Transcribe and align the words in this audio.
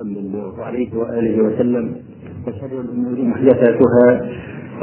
صلى 0.00 0.20
الله 0.20 0.64
عليه 0.64 0.96
وآله 0.96 1.42
وسلم 1.42 2.02
وشر 2.46 2.80
الأمور 2.80 3.22
محدثاتها 3.22 4.30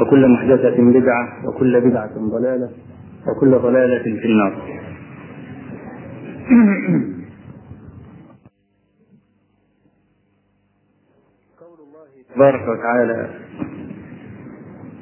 وكل 0.00 0.28
محدثة 0.28 0.76
بدعة 0.78 1.48
وكل 1.48 1.80
بدعة 1.80 2.14
ضلالة 2.18 2.70
وكل 3.26 3.50
ضلالة 3.50 4.02
في 4.02 4.26
النار. 4.26 4.52
قول 11.60 11.78
الله 11.86 12.08
تبارك 12.34 12.68
وتعالى 12.68 13.30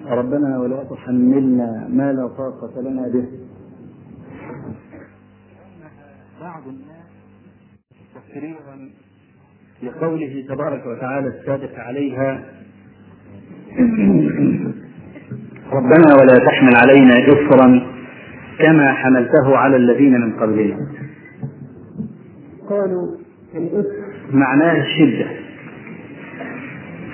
ربنا 0.07 0.59
ولا 0.61 0.85
تحملنا 0.85 1.89
ما 1.89 2.13
لا 2.13 2.29
طاقة 2.29 2.81
لنا 2.81 3.09
به. 3.09 3.27
بعض 6.41 6.63
الناس 6.69 7.11
تفسيرا 8.15 8.91
لقوله 9.83 10.45
تبارك 10.49 10.87
وتعالى 10.87 11.29
السابق 11.29 11.79
عليها. 11.79 12.45
ربنا 15.73 16.15
ولا 16.21 16.39
تحمل 16.39 16.77
علينا 16.77 17.15
إصرا 17.15 17.83
كما 18.59 18.93
حملته 18.93 19.57
على 19.57 19.77
الذين 19.77 20.21
من 20.21 20.33
قبلنا. 20.33 20.77
قالوا 22.69 23.17
الإصر 23.55 24.07
معناه 24.33 24.83
الشدة 24.83 25.27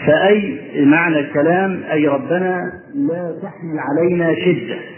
فأي 0.06 0.60
معنى 0.84 1.18
الكلام؟ 1.18 1.82
أي 1.92 2.08
ربنا 2.08 2.72
لا 2.94 3.38
تحمل 3.42 3.78
علينا 3.78 4.34
شدة. 4.34 4.91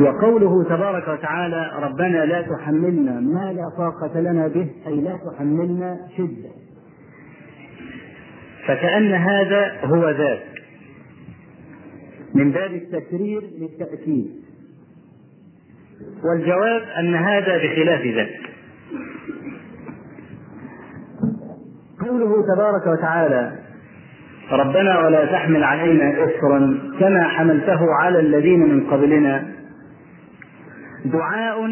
وقوله 0.00 0.64
تبارك 0.64 1.08
وتعالى 1.08 1.70
ربنا 1.82 2.24
لا 2.24 2.42
تحملنا 2.42 3.20
ما 3.20 3.52
لا 3.52 3.68
طاقة 3.78 4.20
لنا 4.20 4.48
به 4.48 4.70
أي 4.86 5.00
لا 5.00 5.18
تحملنا 5.30 5.96
شدة. 6.16 6.50
فكأن 8.66 9.12
هذا 9.12 9.72
هو 9.84 10.10
ذاك. 10.10 10.42
من 12.34 12.50
باب 12.50 12.70
التكرير 12.72 13.42
للتأكيد. 13.58 14.30
والجواب 16.24 16.82
أن 16.98 17.14
هذا 17.14 17.56
بخلاف 17.56 18.06
ذاك. 18.06 18.50
قوله 22.00 22.44
تبارك 22.54 22.86
وتعالى 22.86 23.52
ربنا 24.52 24.98
ولا 25.00 25.24
تحمل 25.24 25.64
علينا 25.64 26.24
إصرا 26.24 26.78
كما 27.00 27.28
حملته 27.28 27.94
على 28.00 28.20
الذين 28.20 28.60
من 28.60 28.90
قبلنا 28.90 29.55
دعاء 31.12 31.64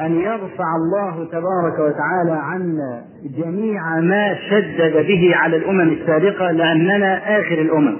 أن 0.00 0.20
يرفع 0.20 0.64
الله 0.76 1.24
تبارك 1.24 1.78
وتعالى 1.78 2.40
عنا 2.42 3.04
جميع 3.38 4.00
ما 4.00 4.34
شدد 4.50 5.06
به 5.06 5.30
على 5.36 5.56
الأمم 5.56 5.88
السابقة 5.88 6.50
لأننا 6.50 7.40
آخر 7.40 7.60
الأمم. 7.60 7.96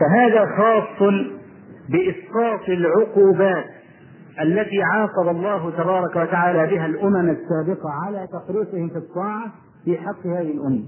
فهذا 0.00 0.46
خاص 0.58 1.08
بإسقاط 1.88 2.68
العقوبات 2.68 3.64
التي 4.42 4.82
عاقب 4.82 5.28
الله 5.36 5.70
تبارك 5.70 6.16
وتعالى 6.16 6.66
بها 6.76 6.86
الأمم 6.86 7.30
السابقة 7.30 7.90
على 8.06 8.26
تفريطهم 8.32 8.88
في 8.88 8.96
الطاعة 8.96 9.44
في 9.84 9.96
حق 9.98 10.26
هذه 10.26 10.50
الأمة 10.50 10.84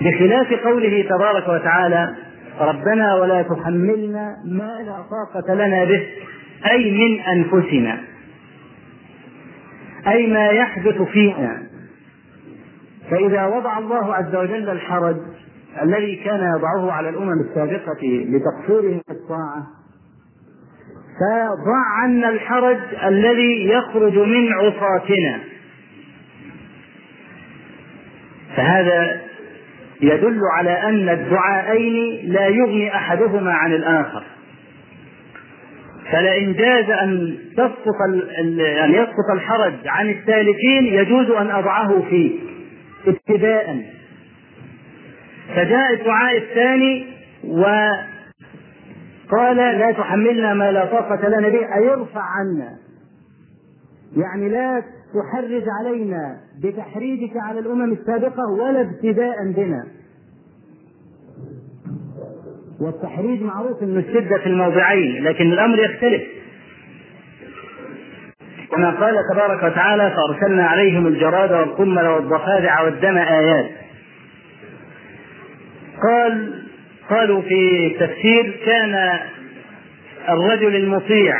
بخلاف 0.00 0.52
قوله 0.64 1.02
تبارك 1.08 1.48
وتعالى 1.48 2.14
ربنا 2.60 3.14
ولا 3.14 3.42
تحملنا 3.42 4.36
ما 4.44 4.82
لا 4.86 4.96
طاقة 5.10 5.54
لنا 5.54 5.84
به 5.84 6.06
أي 6.70 6.90
من 6.90 7.20
أنفسنا 7.20 8.00
أي 10.06 10.26
ما 10.26 10.48
يحدث 10.48 11.02
فينا. 11.02 11.62
فإذا 13.10 13.46
وضع 13.46 13.78
الله 13.78 14.14
عز 14.14 14.34
وجل 14.34 14.70
الحرج 14.70 15.16
الذي 15.82 16.16
كان 16.16 16.54
يضعه 16.56 16.92
على 16.92 17.08
الأمم 17.08 17.40
السابقة 17.40 17.98
لتقصيرهم 18.02 19.00
في 19.06 19.12
الطاعة 19.12 19.66
فضع 21.20 22.02
عنا 22.02 22.28
الحرج 22.28 22.78
الذي 23.06 23.68
يخرج 23.68 24.18
من 24.18 24.52
عصاتنا. 24.52 25.40
فهذا 28.56 29.20
يدل 30.00 30.40
على 30.56 30.70
أن 30.70 31.08
الدعاءين 31.08 32.18
لا 32.32 32.46
يغني 32.46 32.94
أحدهما 32.94 33.52
عن 33.52 33.72
الآخر. 33.72 34.24
فلئن 36.12 36.52
جاز 36.52 36.90
أن 36.90 37.38
تسقط 37.56 37.94
أن 38.84 38.90
يسقط 38.90 39.30
الحرج 39.34 39.72
عن 39.86 40.10
السالكين 40.10 40.84
يجوز 40.84 41.30
أن 41.30 41.50
أضعه 41.50 42.02
فيه 42.10 42.38
ابتداء. 43.06 43.84
فجاء 45.54 45.92
الدعاء 45.92 46.36
الثاني 46.36 47.06
وقال 47.44 49.56
لا 49.56 49.92
تحملنا 49.92 50.54
ما 50.54 50.72
لا 50.72 50.84
طاقة 50.84 51.28
لنا 51.28 51.48
به 51.48 51.74
أي 51.76 51.90
ارفع 51.90 52.22
عنا. 52.22 52.76
يعني 54.16 54.48
لا 54.48 54.82
تحرج 55.14 55.64
علينا 55.80 56.36
بتحريجك 56.62 57.32
على 57.36 57.60
الأمم 57.60 57.92
السابقة 57.92 58.50
ولا 58.50 58.80
ابتداء 58.80 59.52
بنا. 59.56 59.84
والتحريج 62.80 63.42
معروف 63.42 63.82
أن 63.82 63.96
الشدة 63.96 64.38
في 64.38 64.46
الموضعين 64.46 65.24
لكن 65.24 65.52
الأمر 65.52 65.78
يختلف. 65.78 66.22
كما 68.70 68.90
قال 68.90 69.14
تبارك 69.32 69.62
وتعالى 69.62 70.10
فأرسلنا 70.16 70.66
عليهم 70.66 71.06
الجراد 71.06 71.52
والقمل 71.52 72.06
والضفادع 72.06 72.82
والدم 72.82 73.16
آيات. 73.16 73.70
قال 76.02 76.62
قالوا 77.10 77.42
في 77.42 77.86
التفسير 77.86 78.60
كان 78.66 79.18
الرجل 80.28 80.76
المطيع 80.76 81.34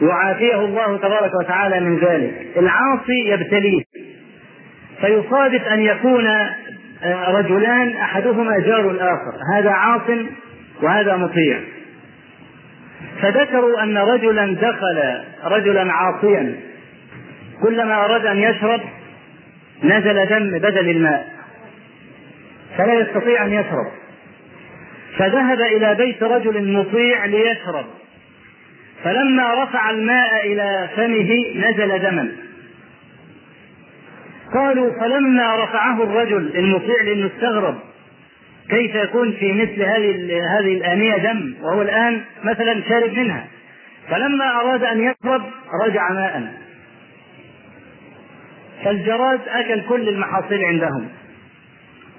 يعافيه 0.00 0.54
الله 0.54 0.96
تبارك 0.96 1.30
وتعالى 1.34 1.80
من 1.80 1.98
ذلك. 1.98 2.46
العاصي 2.56 3.28
يبتليه. 3.28 3.82
فيصادف 5.00 5.68
أن 5.68 5.80
يكون 5.80 6.26
رجلان 7.28 7.96
أحدهما 7.96 8.58
جار 8.58 8.90
الآخر. 8.90 9.32
هذا 9.54 9.70
عاص 9.70 10.02
وهذا 10.82 11.16
مطيع. 11.16 11.60
فذكروا 13.22 13.82
أن 13.82 13.98
رجلا 13.98 14.54
دخل 14.54 15.22
رجلا 15.44 15.92
عاصيا. 15.92 16.54
كلما 17.62 17.94
أراد 18.04 18.26
أن 18.26 18.38
يشرب 18.38 18.80
نزل 19.84 20.26
دم 20.26 20.58
بدل 20.58 20.90
الماء. 20.90 21.28
فلا 22.78 22.94
يستطيع 22.94 23.44
أن 23.44 23.52
يشرب. 23.52 23.86
فذهب 25.18 25.60
إلى 25.60 25.94
بيت 25.94 26.22
رجل 26.22 26.72
مطيع 26.72 27.24
ليشرب. 27.24 27.84
فلما 29.04 29.64
رفع 29.64 29.90
الماء 29.90 30.46
إلى 30.46 30.88
فمه 30.96 31.44
نزل 31.68 31.98
دما. 31.98 32.32
قالوا 34.54 34.90
فلما 35.00 35.64
رفعه 35.64 36.02
الرجل 36.02 36.56
المطيع 36.56 37.02
لأنه 37.04 37.26
استغرب 37.26 37.78
كيف 38.70 38.94
يكون 38.94 39.32
في 39.32 39.52
مثل 39.52 39.82
هذه 39.82 40.40
هذه 40.58 40.74
الآنية 40.76 41.16
دم 41.16 41.54
وهو 41.62 41.82
الآن 41.82 42.20
مثلا 42.44 42.82
شارب 42.88 43.18
منها؟ 43.18 43.46
فلما 44.10 44.60
أراد 44.60 44.84
أن 44.84 45.00
يشرب 45.00 45.42
رجع 45.86 46.12
ماء. 46.12 46.52
فالجراد 48.84 49.40
أكل 49.48 49.82
كل 49.88 50.08
المحاصيل 50.08 50.64
عندهم 50.64 51.08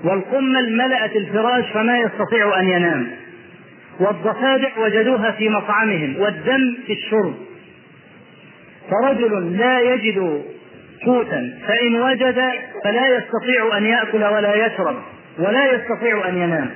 والقمل 0.04 0.78
ملأت 0.78 1.16
الفراش 1.16 1.66
فما 1.74 2.00
يستطيع 2.00 2.60
أن 2.60 2.70
ينام. 2.70 3.08
والضفادع 4.00 4.70
وجدوها 4.78 5.32
في 5.32 5.50
مطعمهم 5.50 6.16
والدم 6.20 6.78
في 6.88 6.94
الشرب. 6.94 7.34
فرجل 8.92 9.58
لا 9.58 9.80
يجد 9.80 10.44
قوتا 11.06 11.54
فإن 11.68 11.96
وجد 11.96 12.42
فلا 12.84 13.18
يستطيع 13.18 13.78
أن 13.78 13.86
يأكل 13.86 14.24
ولا 14.24 14.66
يشرب 14.66 14.96
ولا 15.40 15.74
يستطيع 15.74 16.30
أن 16.30 16.38
ينام. 16.38 16.70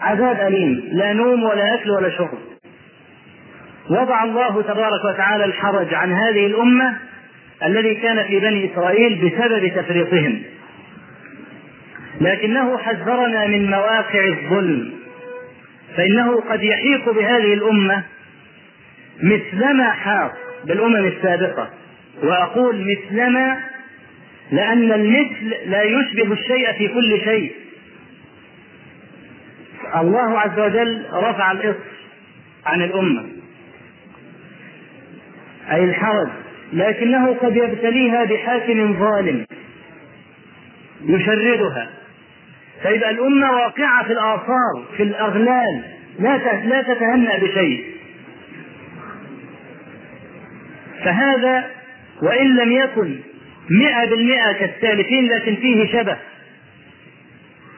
عذاب 0.00 0.40
أليم 0.40 0.82
لا 0.92 1.12
نوم 1.12 1.44
ولا 1.44 1.74
أكل 1.74 1.90
ولا 1.90 2.10
شرب. 2.10 2.38
وضع 3.90 4.24
الله 4.24 4.62
تبارك 4.62 5.04
وتعالى 5.04 5.44
الحرج 5.44 5.94
عن 5.94 6.12
هذه 6.12 6.46
الأمة 6.46 6.98
الذي 7.64 7.94
كان 7.94 8.22
في 8.22 8.40
بني 8.40 8.72
إسرائيل 8.72 9.14
بسبب 9.14 9.68
تفريطهم. 9.68 10.42
لكنه 12.20 12.78
حذرنا 12.78 13.46
من 13.46 13.70
مواقع 13.70 14.24
الظلم. 14.24 15.01
فإنه 15.96 16.40
قد 16.40 16.62
يحيق 16.62 17.10
بهذه 17.10 17.54
الأمة 17.54 18.04
مثلما 19.22 19.90
حاق 19.90 20.32
بالأمم 20.64 21.06
السابقة. 21.06 21.70
وأقول 22.22 22.86
مثلما 22.92 23.58
لأن 24.52 24.92
المثل 24.92 25.54
لا 25.66 25.82
يشبه 25.82 26.32
الشيء 26.32 26.72
في 26.72 26.88
كل 26.88 27.20
شيء. 27.24 27.52
الله 29.96 30.38
عز 30.38 30.58
وجل 30.58 31.06
رفع 31.12 31.52
الإصر 31.52 31.92
عن 32.66 32.82
الأمة. 32.82 33.24
أي 35.72 35.84
الحرج. 35.84 36.28
لكنه 36.72 37.34
قد 37.34 37.56
يبتليها 37.56 38.24
بحاكم 38.24 38.98
ظالم. 38.98 39.46
يشردها. 41.06 41.88
فيبقى 42.82 43.10
الأمة 43.10 43.52
واقعة 43.52 44.04
في 44.04 44.12
الآثار 44.12 44.84
في 44.96 45.02
الأغلال 45.02 45.82
لا 46.18 46.36
لا 46.64 46.82
تتهنأ 46.82 47.38
بشيء. 47.38 47.84
فهذا 51.04 51.64
وإن 52.22 52.56
لم 52.56 52.72
يكن 52.72 53.16
مئة 53.70 54.10
بالمئة 54.10 54.52
كالسالفين 54.52 55.28
لكن 55.28 55.56
فيه 55.56 55.92
شبه. 55.92 56.16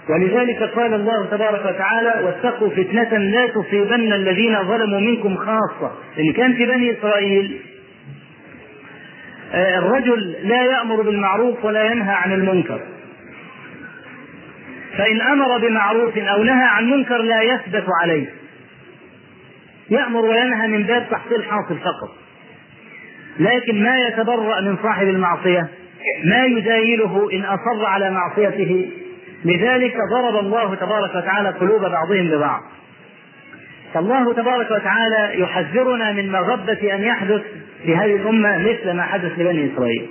ولذلك 0.09 0.63
قال 0.63 0.95
الله 0.95 1.27
تبارك 1.27 1.67
وتعالى 1.67 2.27
واتقوا 2.27 2.71
فتنة 2.71 3.19
لا 3.19 3.47
تصيبن 3.47 4.13
الذين 4.13 4.63
ظلموا 4.65 5.01
منكم 5.01 5.37
خاصة. 5.37 5.93
إن 6.19 6.33
كان 6.33 6.55
في 6.55 6.67
بني 6.67 6.99
إسرائيل 6.99 7.61
آه، 9.53 9.79
الرجل 9.79 10.37
لا 10.43 10.63
يأمر 10.65 11.03
بالمعروف 11.03 11.65
ولا 11.65 11.85
ينهى 11.85 12.15
عن 12.15 12.33
المنكر. 12.33 12.81
فإن 14.99 15.21
أمر 15.21 15.59
بمعروف 15.59 16.19
أو 16.19 16.43
نهى 16.43 16.65
عن 16.65 16.91
منكر 16.91 17.23
لا 17.23 17.43
يثبت 17.43 17.85
عليه. 18.03 18.27
يأمر 19.91 20.21
وينهى 20.21 20.69
من 20.69 20.83
باب 20.83 21.07
تحصيل 21.11 21.45
حاصل 21.45 21.79
فقط. 21.79 22.11
لكن 23.39 23.83
ما 23.83 23.97
يتبرأ 23.97 24.61
من 24.61 24.77
صاحب 24.83 25.09
المعصية 25.09 25.69
ما 26.25 26.45
يزايله 26.45 27.29
إن 27.33 27.45
أصر 27.45 27.87
على 27.87 28.11
معصيته. 28.11 28.91
لذلك 29.45 29.97
ضرب 30.13 30.45
الله 30.45 30.75
تبارك 30.75 31.15
وتعالى 31.15 31.49
قلوب 31.49 31.81
بعضهم 31.81 32.31
ببعض. 32.31 32.61
فالله 33.95 34.33
تبارك 34.33 34.71
وتعالى 34.71 35.41
يحذرنا 35.41 36.13
من 36.13 36.33
مغبة 36.33 36.95
أن 36.95 37.03
يحدث 37.03 37.43
في 37.85 37.97
هذه 37.97 38.17
الأمة 38.17 38.59
مثل 38.59 38.93
ما 38.93 39.03
حدث 39.03 39.39
لبني 39.39 39.75
إسرائيل. 39.75 40.07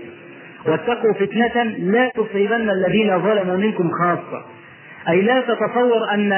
واتقوا 0.65 1.13
فتنة 1.13 1.63
لا 1.63 2.09
تصيبن 2.15 2.69
الذين 2.69 3.19
ظلموا 3.19 3.57
منكم 3.57 3.91
خاصة. 3.91 4.45
أي 5.09 5.21
لا 5.21 5.41
تتصور 5.41 6.11
أن 6.11 6.31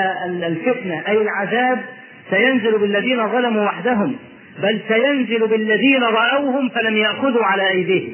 الفتنة 0.43 1.03
أي 1.07 1.17
العذاب 1.17 1.81
سينزل 2.29 2.77
بالذين 2.77 3.27
ظلموا 3.27 3.65
وحدهم 3.65 4.15
بل 4.63 4.81
سينزل 4.87 5.47
بالذين 5.47 6.03
رأوهم 6.03 6.69
فلم 6.69 6.97
يأخذوا 6.97 7.45
على 7.45 7.69
أيديهم. 7.69 8.13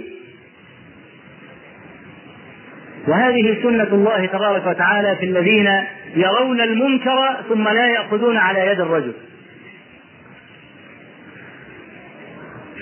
وهذه 3.07 3.57
سنة 3.63 3.87
الله 3.91 4.25
تبارك 4.25 4.67
وتعالى 4.67 5.15
في 5.15 5.25
الذين 5.25 5.69
يرون 6.15 6.61
المنكر 6.61 7.37
ثم 7.49 7.63
لا 7.63 7.87
يأخذون 7.87 8.37
على 8.37 8.67
يد 8.67 8.79
الرجل. 8.79 9.13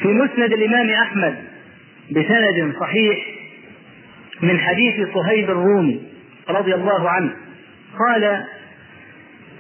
في 0.02 0.08
مسند 0.08 0.54
الإمام 0.54 0.90
أحمد 0.90 1.36
بسند 2.12 2.74
صحيح 2.80 3.26
من 4.42 4.60
حديث 4.60 5.08
صهيب 5.14 5.50
الرومي 5.50 6.02
رضي 6.50 6.76
الله 6.76 7.10
عنه 7.10 7.32
قال 8.08 8.46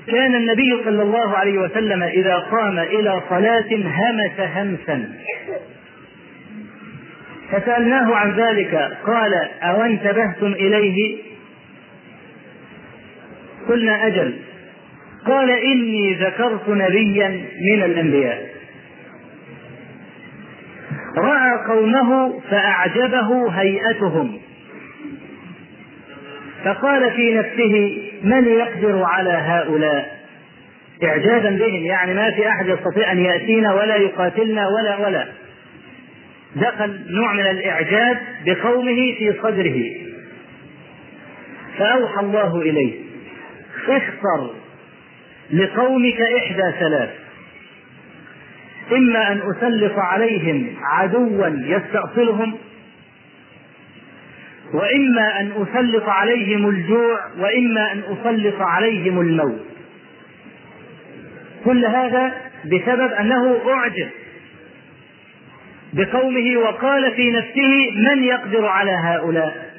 كان 0.07 0.36
النبي 0.36 0.83
صلى 0.86 1.03
الله 1.03 1.38
عليه 1.38 1.59
وسلم 1.59 2.03
إذا 2.03 2.36
قام 2.36 2.80
إلى 2.80 3.21
صلاة 3.30 3.69
همس 3.71 4.39
همسا. 4.39 5.09
فسألناه 7.51 8.15
عن 8.15 8.31
ذلك 8.31 8.97
قال 9.06 9.33
أو 9.62 9.81
انتبهتم 9.81 10.53
إليه؟ 10.53 11.18
قلنا 13.69 14.07
أجل. 14.07 14.33
قال 15.25 15.50
إني 15.50 16.13
ذكرت 16.13 16.69
نبيا 16.69 17.27
من 17.62 17.83
الأنبياء. 17.83 18.50
رأى 21.18 21.65
قومه 21.68 22.39
فأعجبه 22.39 23.51
هيئتهم. 23.51 24.39
فقال 26.65 27.12
في 27.12 27.33
نفسه 27.33 28.03
من 28.24 28.48
يقدر 28.48 29.04
على 29.04 29.30
هؤلاء؟ 29.30 30.19
إعجابا 31.04 31.50
بهم 31.50 31.86
يعني 31.86 32.13
ما 32.13 32.31
في 32.31 32.50
أحد 32.50 32.68
يستطيع 32.68 33.12
أن 33.12 33.19
يأتينا 33.19 33.74
ولا 33.74 33.95
يقاتلنا 33.95 34.68
ولا 34.68 34.98
ولا. 35.07 35.27
دخل 36.56 37.00
نوع 37.10 37.33
من 37.33 37.48
الإعجاب 37.48 38.18
بقومه 38.45 39.16
في 39.18 39.33
صدره. 39.44 39.83
فأوحى 41.77 42.19
الله 42.21 42.62
إليه 42.62 42.94
اختر 43.88 44.54
لقومك 45.54 46.22
إحدى 46.22 46.77
ثلاث. 46.80 47.10
إما 48.92 49.31
أن 49.31 49.42
أسلط 49.51 49.94
عليهم 49.98 50.75
عدوا 50.81 51.48
يستأصلهم 51.48 52.57
وإما 54.74 55.39
أن 55.39 55.51
أسلط 55.51 56.10
عليهم 56.10 56.69
الجوع 56.69 57.19
وإما 57.39 57.92
أن 57.92 58.00
أسلط 58.00 58.62
عليهم 58.62 59.21
الموت. 59.21 59.66
كل 61.66 61.86
هذا 61.86 62.33
بسبب 62.66 63.12
أنه 63.12 63.62
أعجب 63.69 64.10
بقومه 65.94 66.57
وقال 66.57 67.12
في 67.16 67.31
نفسه 67.31 67.92
من 67.95 68.24
يقدر 68.24 68.66
على 68.66 68.92
هؤلاء. 68.92 69.74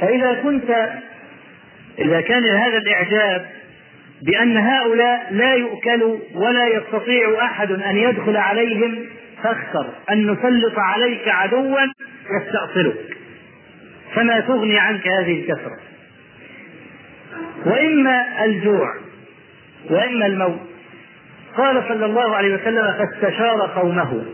فإذا 0.00 0.34
كنت 0.42 0.90
إذا 1.98 2.20
كان 2.20 2.44
هذا 2.44 2.78
الإعجاب 2.78 3.46
بأن 4.22 4.56
هؤلاء 4.56 5.26
لا 5.30 5.54
يؤكلوا 5.54 6.18
ولا 6.34 6.66
يستطيع 6.66 7.44
أحد 7.44 7.72
أن 7.72 7.96
يدخل 7.96 8.36
عليهم 8.36 9.06
فاختر 9.42 9.86
أن 10.10 10.30
نسلط 10.30 10.78
عليك 10.78 11.28
عدوا 11.28 11.78
يستأصلك 12.30 13.16
فما 14.14 14.40
تغني 14.40 14.78
عنك 14.78 15.08
هذه 15.08 15.40
الكثرة. 15.40 15.78
وإما 17.66 18.44
الجوع 18.44 18.94
وإما 19.90 20.26
الموت. 20.26 20.60
قال 21.56 21.84
صلى 21.88 22.06
الله 22.06 22.36
عليه 22.36 22.54
وسلم 22.54 22.92
فاستشار 22.92 23.70
قومه. 23.74 24.24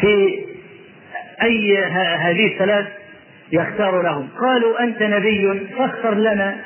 في 0.00 0.44
أي 1.42 1.84
هذه 2.18 2.52
الثلاث 2.52 2.86
يختار 3.52 4.02
لهم. 4.02 4.28
قالوا 4.40 4.82
أنت 4.82 5.02
نبي 5.02 5.60
فاختر 5.78 6.14
لنا. 6.14 6.56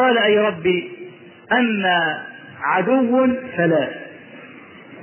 قال 0.00 0.18
أي 0.18 0.38
ربي 0.38 0.90
أما 1.52 2.22
عدو 2.62 3.26
فلا. 3.56 4.05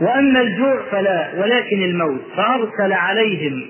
وأما 0.01 0.41
الجوع 0.41 0.81
فلا 0.91 1.29
ولكن 1.37 1.83
الموت. 1.83 2.21
فأرسل 2.37 2.93
عليهم 2.93 3.65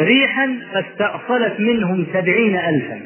ريحا 0.00 0.58
فاستأصلت 0.72 1.60
منهم 1.60 2.06
سبعين 2.12 2.56
ألفا. 2.56 3.00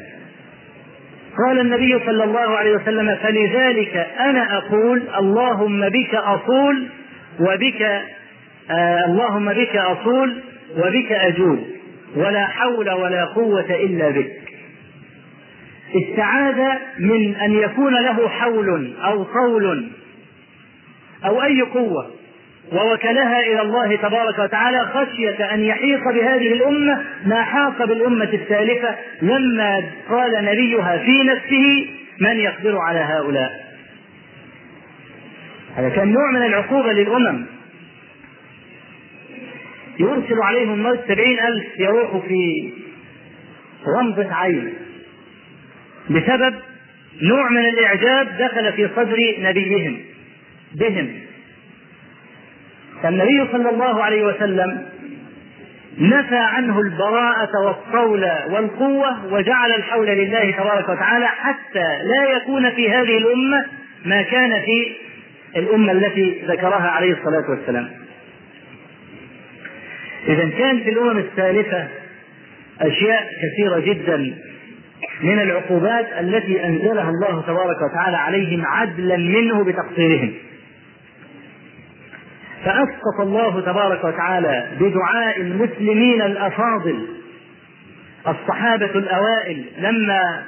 قال 1.47 1.59
النبي 1.59 1.99
صلى 2.05 2.23
الله 2.23 2.57
عليه 2.57 2.71
وسلم 2.75 3.15
فلذلك 3.23 4.07
أنا 4.19 4.57
أقول 4.57 5.01
اللهم 5.19 5.89
بك 5.89 6.15
أصول 6.15 6.87
وبك 7.39 7.81
آه 8.71 9.05
اللهم 9.05 9.53
بك 9.53 9.75
أصول 9.75 10.35
وبك 10.77 11.11
أجول. 11.11 11.59
ولا 12.15 12.45
حول 12.47 12.91
ولا 12.91 13.25
قوة 13.25 13.65
إلا 13.75 14.09
بك. 14.09 14.31
استعاذ 15.95 16.77
من 16.99 17.35
أن 17.35 17.53
يكون 17.53 17.93
له 17.93 18.29
حول 18.29 18.93
أو 19.03 19.23
طول 19.23 19.89
أو 21.25 21.43
أي 21.43 21.61
قوة 21.61 22.11
ووكلها 22.71 23.39
إلى 23.39 23.61
الله 23.61 23.95
تبارك 23.95 24.39
وتعالى 24.39 24.85
خشية 24.93 25.53
أن 25.53 25.63
يحيط 25.63 26.03
بهذه 26.03 26.53
الأمة 26.53 27.03
ما 27.25 27.43
حاق 27.43 27.85
بالأمة 27.85 28.29
السالفة 28.33 28.95
لما 29.21 29.83
قال 30.09 30.45
نبيها 30.45 30.97
في 30.97 31.23
نفسه 31.23 31.87
من 32.19 32.39
يقدر 32.39 32.77
على 32.77 32.99
هؤلاء. 32.99 33.63
هذا 35.75 35.89
كان 35.89 36.11
نوع 36.11 36.31
من 36.31 36.45
العقوبة 36.45 36.93
للأمم. 36.93 37.45
يرسل 39.99 40.41
عليهم 40.41 40.83
موت 40.83 40.99
سبعين 41.07 41.39
ألف 41.39 41.65
يروحوا 41.79 42.21
في 42.21 42.73
غمضة 43.97 44.33
عين. 44.33 44.73
بسبب 46.09 46.55
نوع 47.21 47.49
من 47.49 47.65
الإعجاب 47.65 48.27
دخل 48.39 48.73
في 48.73 48.89
صدر 48.95 49.17
نبيهم. 49.39 50.12
بهم. 50.73 51.19
فالنبي 53.03 53.47
صلى 53.51 53.69
الله 53.69 54.03
عليه 54.03 54.25
وسلم 54.25 54.85
نفى 55.99 56.35
عنه 56.37 56.79
البراءة 56.79 57.65
والطول 57.65 58.23
والقوة 58.49 59.33
وجعل 59.33 59.71
الحول 59.71 60.07
لله 60.07 60.51
تبارك 60.51 60.89
وتعالى 60.89 61.27
حتى 61.27 62.03
لا 62.03 62.35
يكون 62.35 62.69
في 62.69 62.91
هذه 62.91 63.17
الأمة 63.17 63.65
ما 64.05 64.21
كان 64.21 64.51
في 64.65 64.95
الأمة 65.55 65.91
التي 65.91 66.41
ذكرها 66.47 66.89
عليه 66.89 67.11
الصلاة 67.13 67.49
والسلام. 67.49 67.89
إذا 70.27 70.49
كان 70.49 70.79
في 70.79 70.89
الأمم 70.89 71.17
السالفة 71.17 71.87
أشياء 72.81 73.27
كثيرة 73.43 73.79
جدا 73.79 74.17
من 75.21 75.39
العقوبات 75.39 76.07
التي 76.19 76.65
أنزلها 76.65 77.09
الله 77.09 77.41
تبارك 77.41 77.77
وتعالى 77.91 78.17
عليهم 78.17 78.65
عدلا 78.65 79.17
منه 79.17 79.63
بتقصيرهم. 79.63 80.33
فأسقط 82.65 83.19
الله 83.19 83.61
تبارك 83.61 84.03
وتعالى 84.03 84.67
بدعاء 84.79 85.41
المسلمين 85.41 86.21
الأفاضل 86.21 87.07
الصحابة 88.27 88.85
الأوائل 88.85 89.65
لما 89.79 90.43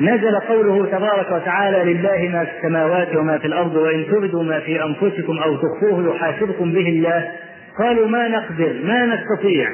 نزل 0.00 0.38
قوله 0.40 0.86
تبارك 0.86 1.32
وتعالى 1.32 1.92
لله 1.92 2.28
ما 2.32 2.44
في 2.44 2.50
السماوات 2.56 3.16
وما 3.16 3.38
في 3.38 3.46
الأرض 3.46 3.76
وإن 3.76 4.06
تبدوا 4.06 4.42
ما 4.42 4.60
في 4.60 4.84
أنفسكم 4.84 5.38
أو 5.38 5.56
تخفوه 5.56 6.14
يحاسبكم 6.14 6.72
به 6.72 6.88
الله 6.88 7.32
قالوا 7.78 8.08
ما 8.08 8.28
نقدر 8.28 8.72
ما 8.84 9.06
نستطيع. 9.06 9.70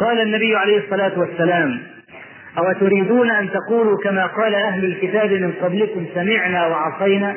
قال 0.00 0.20
النبي 0.20 0.56
عليه 0.56 0.78
الصلاة 0.78 1.18
والسلام 1.18 1.78
أو 2.58 2.72
تريدون 2.72 3.30
أن 3.30 3.48
تقولوا 3.50 3.98
كما 4.04 4.26
قال 4.26 4.54
أهل 4.54 4.84
الكتاب 4.84 5.32
من 5.32 5.52
قبلكم 5.62 6.06
سمعنا 6.14 6.66
وعصينا؟ 6.66 7.36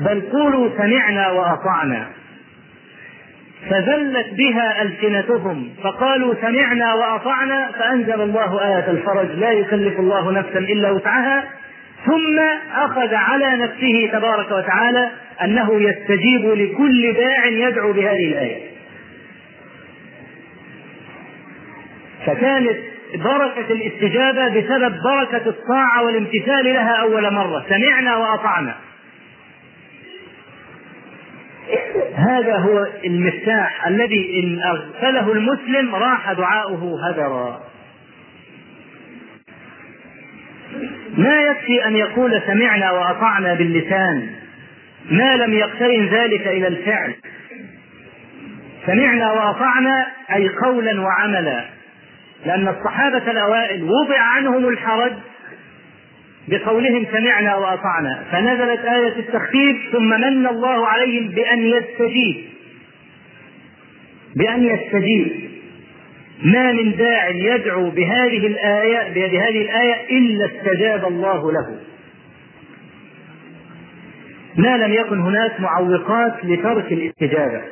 بل 0.00 0.20
قولوا 0.32 0.70
سمعنا 0.78 1.30
وأطعنا. 1.30 2.06
فذلت 3.70 4.34
بها 4.34 4.82
ألسنتهم 4.82 5.68
فقالوا 5.82 6.34
سمعنا 6.42 6.94
وأطعنا 6.94 7.70
فأنزل 7.78 8.20
الله 8.20 8.66
آية 8.66 8.90
الفرج 8.90 9.30
لا 9.30 9.50
يكلف 9.50 10.00
الله 10.00 10.32
نفسا 10.32 10.58
إلا 10.58 10.90
وسعها. 10.90 11.44
ثم 12.06 12.38
أخذ 12.74 13.14
على 13.14 13.56
نفسه 13.56 14.10
تبارك 14.12 14.50
وتعالى 14.50 15.10
أنه 15.44 15.82
يستجيب 15.82 16.44
لكل 16.44 17.12
داع 17.12 17.46
يدعو 17.46 17.92
بهذه 17.92 18.28
الآية. 18.28 18.70
فكانت 22.26 22.76
بركة 23.14 23.72
الاستجابة 23.72 24.48
بسبب 24.48 24.94
بركة 25.04 25.48
الطاعة 25.48 26.02
والامتثال 26.02 26.64
لها 26.64 26.92
أول 26.92 27.32
مرة. 27.32 27.64
سمعنا 27.68 28.16
وأطعنا. 28.16 28.74
هذا 32.28 32.56
هو 32.56 32.86
المفتاح 33.04 33.86
الذي 33.86 34.42
إن 34.42 34.62
أغفله 34.62 35.32
المسلم 35.32 35.94
راح 35.94 36.32
دعاؤه 36.32 37.08
هدرا. 37.08 37.60
ما 41.16 41.42
يكفي 41.42 41.86
أن 41.86 41.96
يقول 41.96 42.42
سمعنا 42.46 42.90
وأطعنا 42.90 43.54
باللسان. 43.54 44.28
ما 45.10 45.36
لم 45.36 45.52
يقترن 45.52 46.06
ذلك 46.06 46.46
إلى 46.46 46.68
الفعل. 46.68 47.14
سمعنا 48.86 49.32
وأطعنا 49.32 50.06
أي 50.34 50.48
قولا 50.48 51.00
وعملا. 51.00 51.64
لأن 52.46 52.68
الصحابة 52.68 53.30
الأوائل 53.30 53.82
وضع 53.82 54.20
عنهم 54.20 54.68
الحرج 54.68 55.12
بقولهم 56.48 57.06
سمعنا 57.12 57.56
وأطعنا. 57.56 58.24
فنزلت 58.32 58.80
آية 58.80 59.18
التخفيف 59.18 59.76
ثم 59.92 60.08
من 60.08 60.46
الله 60.46 60.86
عليهم 60.86 61.28
بأن 61.28 61.58
يستجيب. 61.58 62.44
بأن 64.36 64.64
يستجيب. 64.64 65.50
ما 66.44 66.72
من 66.72 66.96
داع 66.96 67.28
يدعو 67.28 67.90
بهذه 67.90 68.46
الآية 68.46 69.14
بهذه 69.14 69.62
الآية 69.62 70.18
إلا 70.18 70.46
استجاب 70.46 71.08
الله 71.08 71.52
له. 71.52 71.76
ما 74.56 74.76
لم 74.76 74.92
يكن 74.92 75.20
هناك 75.20 75.60
معوقات 75.60 76.44
لترك 76.44 76.92
الاستجابة. 76.92 77.62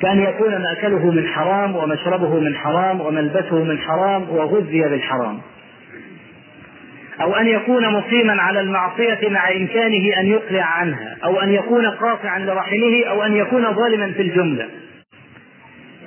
كأن 0.00 0.22
يكون 0.22 0.62
مأكله 0.62 1.10
من 1.10 1.26
حرام 1.26 1.76
ومشربه 1.76 2.40
من 2.40 2.54
حرام 2.54 3.00
وملبسه 3.00 3.64
من 3.64 3.78
حرام 3.78 4.30
وغذي 4.30 4.80
بالحرام. 4.80 5.40
أو 7.20 7.36
أن 7.36 7.46
يكون 7.46 7.92
مقيما 7.92 8.42
على 8.42 8.60
المعصية 8.60 9.28
مع 9.28 9.52
إمكانه 9.52 10.20
أن 10.20 10.26
يقلع 10.26 10.64
عنها 10.64 11.16
أو 11.24 11.40
أن 11.40 11.52
يكون 11.52 11.86
قاطعا 11.86 12.38
لرحمه 12.38 13.04
أو 13.08 13.22
أن 13.22 13.36
يكون 13.36 13.74
ظالما 13.74 14.12
في 14.12 14.22
الجملة. 14.22 14.68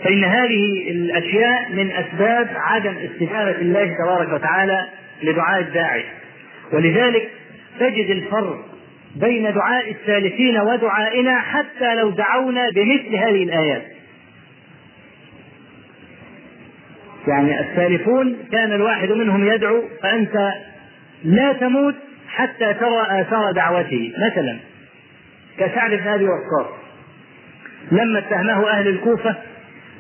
فإن 0.03 0.23
هذه 0.23 0.91
الأشياء 0.91 1.71
من 1.71 1.91
أسباب 1.91 2.47
عدم 2.55 2.95
استجابة 2.97 3.61
الله 3.61 3.95
تبارك 4.03 4.33
وتعالى 4.33 4.85
لدعاء 5.23 5.61
الداعي. 5.61 6.03
ولذلك 6.73 7.29
تجد 7.79 8.09
الفرق 8.09 8.65
بين 9.15 9.53
دعاء 9.53 9.91
السالفين 9.91 10.59
ودعائنا 10.59 11.39
حتى 11.39 11.95
لو 11.95 12.09
دعونا 12.09 12.69
بمثل 12.69 13.15
هذه 13.15 13.43
الآيات. 13.43 13.83
يعني 17.27 17.59
السالفون 17.59 18.37
كان 18.51 18.73
الواحد 18.73 19.11
منهم 19.11 19.47
يدعو 19.47 19.83
فأنت 20.03 20.53
لا 21.23 21.53
تموت 21.53 21.95
حتى 22.29 22.73
ترى 22.73 23.21
آثار 23.21 23.51
دعوته. 23.51 24.13
مثلا 24.31 24.57
كسعد 25.59 25.91
بن 25.91 26.07
أبي 26.07 26.25
وقاص 26.25 26.67
لما 27.91 28.19
اتهمه 28.19 28.69
أهل 28.69 28.87
الكوفة 28.87 29.35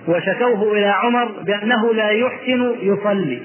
وشكوه 0.07 0.77
إلى 0.77 0.85
عمر 0.87 1.25
بأنه 1.25 1.93
لا 1.93 2.09
يحسن 2.09 2.75
يصلي 2.81 3.41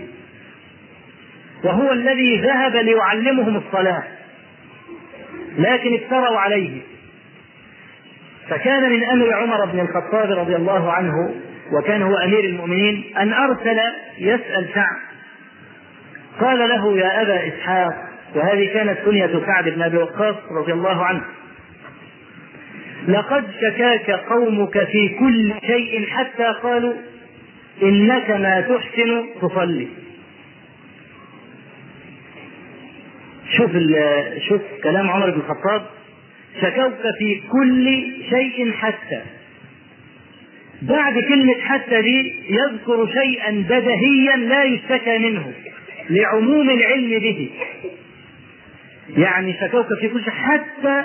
وهو 1.64 1.92
الذي 1.92 2.36
ذهب 2.40 2.76
ليعلمهم 2.76 3.56
الصلاة 3.56 4.02
لكن 5.58 5.94
افتروا 5.94 6.38
عليه. 6.38 6.80
فكان 8.48 8.92
من 8.92 9.04
أمر 9.04 9.32
عمر 9.34 9.64
بن 9.64 9.80
الخطاب 9.80 10.30
رضي 10.30 10.56
الله 10.56 10.92
عنه 10.92 11.34
وكان 11.72 12.02
هو 12.02 12.16
أمير 12.16 12.44
المؤمنين 12.44 13.04
أن 13.18 13.32
أرسل 13.32 13.80
يسأل 14.18 14.68
سعد 14.74 15.11
قال 16.40 16.58
له 16.58 16.98
يا 16.98 17.22
أبا 17.22 17.48
إسحاق 17.48 17.94
وهذه 18.34 18.72
كانت 18.72 18.98
كنية 19.04 19.40
سعد 19.46 19.68
بن 19.68 19.82
أبي 19.82 19.96
وقاص 19.96 20.36
رضي 20.50 20.72
الله 20.72 21.04
عنه. 21.04 21.22
لقد 23.08 23.44
شكاك 23.60 24.10
قومك 24.10 24.84
في 24.84 25.08
كل 25.08 25.52
شيء 25.66 26.06
حتى 26.06 26.44
قالوا 26.62 26.94
إنك 27.82 28.30
ما 28.30 28.60
تحسن 28.60 29.24
تصلي. 29.42 29.88
شوف 33.56 33.70
شوف 34.48 34.60
كلام 34.82 35.10
عمر 35.10 35.30
بن 35.30 35.40
الخطاب. 35.40 35.82
شكوك 36.60 37.02
في 37.18 37.42
كل 37.52 38.02
شيء 38.30 38.72
حتى. 38.72 39.20
بعد 40.82 41.18
كلمة 41.18 41.60
حتى 41.60 42.02
دي 42.02 42.34
يذكر 42.50 43.06
شيئا 43.06 43.50
بدهيا 43.50 44.36
لا 44.36 44.64
يشتكى 44.64 45.18
منه. 45.18 45.52
لعموم 46.10 46.70
العلم 46.70 47.08
به. 47.08 47.50
يعني 49.16 49.54
شكوك 49.60 49.86
في 50.00 50.08
كل 50.08 50.24
شيء. 50.24 50.32
حتى 50.32 51.04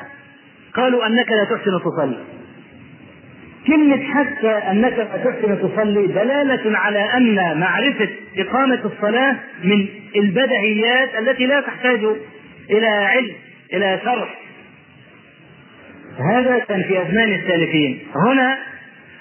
قالوا 0.73 1.07
أنك 1.07 1.31
لا 1.31 1.43
تحسن 1.43 1.71
تصلي. 1.85 2.17
كلمة 3.67 4.03
حتى 4.03 4.49
أنك 4.49 4.93
لا 4.93 5.03
تحسن 5.03 5.69
تصلي 5.69 6.07
دلالة 6.07 6.77
على 6.77 6.99
أن 6.99 7.59
معرفة 7.59 8.09
إقامة 8.37 8.79
الصلاة 8.85 9.35
من 9.63 9.87
البدهيات 10.15 11.09
التي 11.19 11.45
لا 11.45 11.61
تحتاج 11.61 12.05
إلى 12.69 12.87
علم 12.87 13.31
إلى 13.73 13.99
شرح. 14.05 14.39
هذا 16.33 16.59
كان 16.59 16.83
في 16.83 17.01
أزمان 17.01 17.33
السالفين 17.33 17.99
هنا 18.15 18.57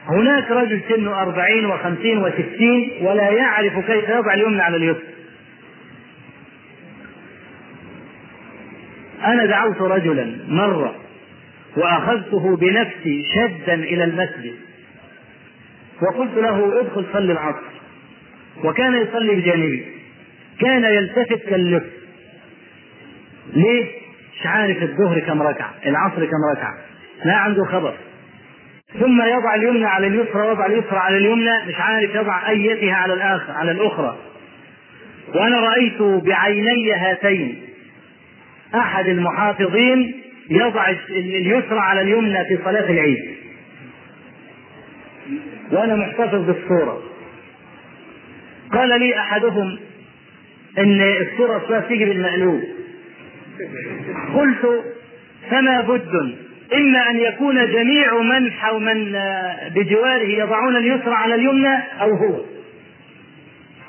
هناك 0.09 0.51
رجل 0.51 0.81
سنه 0.89 1.23
أربعين 1.23 1.67
وخمسين 1.67 2.19
وستين 2.19 2.91
ولا 3.01 3.31
يعرف 3.31 3.87
كيف 3.87 4.09
يضع 4.09 4.35
اليمنى 4.35 4.63
على 4.63 4.77
اليسر 4.77 5.03
أنا 9.27 9.47
دعوت 9.47 9.81
رجلا 9.81 10.39
مرة 10.49 10.95
وأخذته 11.77 12.57
بنفسي 12.57 13.25
شدا 13.35 13.75
إلى 13.75 14.05
المسجد. 14.05 14.55
وقلت 16.03 16.35
له 16.37 16.81
ادخل 16.81 17.05
صلي 17.13 17.33
العصر. 17.33 17.67
وكان 18.65 18.95
يصلي 18.95 19.35
بجانبي. 19.35 19.87
كان 20.61 20.85
يلتفت 20.85 21.49
كاللف. 21.49 21.85
ليه؟ 23.53 23.85
مش 24.41 24.47
عارف 24.47 24.83
الظهر 24.83 25.19
كم 25.21 25.43
ركعة 25.43 25.75
العصر 25.87 26.25
كم 26.25 26.57
ركعة. 26.57 26.75
لا 27.25 27.37
عنده 27.37 27.65
خبر. 27.65 27.95
ثم 29.01 29.23
يضع 29.23 29.55
اليمنى 29.55 29.87
على 29.87 30.07
اليسرى 30.07 30.51
وضع 30.51 30.67
اليسرى 30.67 30.99
على 30.99 31.17
اليمنى 31.17 31.65
مش 31.69 31.75
عارف 31.75 32.15
يضع 32.15 32.49
أيتها 32.49 32.95
على 32.95 33.15
الآخر 33.15 33.53
على 33.53 33.71
الأخرى. 33.71 34.17
وأنا 35.35 35.61
رأيت 35.61 36.03
بعيني 36.03 36.93
هاتين. 36.93 37.66
أحد 38.77 39.09
المحافظين 39.09 40.15
يضع 40.51 40.91
اليسرى 41.11 41.79
على 41.79 42.01
اليمنى 42.01 42.45
في 42.45 42.59
صلاة 42.65 42.91
العيد. 42.91 43.37
وأنا 45.73 45.97
محتفظ 45.97 46.47
بالصورة. 46.47 47.03
قال 48.73 49.01
لي 49.01 49.19
أحدهم 49.19 49.79
إن 50.79 51.01
الصورة 51.03 51.85
تيجي 51.89 52.05
بالمقلوب 52.05 52.61
قلت 54.35 54.85
فما 55.51 55.81
بد 55.81 56.37
إما 56.75 57.11
أن 57.11 57.21
يكون 57.21 57.73
جميع 57.73 58.23
من 58.23 58.51
من 58.81 59.13
بجواره 59.75 60.27
يضعون 60.27 60.77
اليسرى 60.77 61.15
على 61.15 61.35
اليمنى 61.35 61.77
أو 62.01 62.15
هو. 62.15 62.41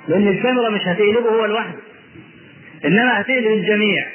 لأن 0.08 0.28
الكاميرا 0.28 0.70
مش 0.70 0.82
هتقلبه 0.82 1.30
هو 1.30 1.46
لوحده. 1.46 1.80
إنما 2.86 3.22
هتقلب 3.22 3.48
الجميع. 3.48 4.06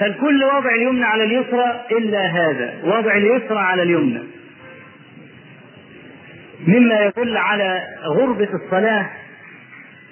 فالكل 0.00 0.44
وضع 0.44 0.74
اليمنى 0.74 1.04
على 1.04 1.24
اليسرى 1.24 1.84
إلا 1.92 2.26
هذا 2.26 2.74
وضع 2.84 3.16
اليسرى 3.16 3.58
على 3.58 3.82
اليمنى. 3.82 4.22
مما 6.66 7.04
يدل 7.04 7.36
على 7.36 7.82
غربة 8.04 8.48
الصلاة 8.64 9.06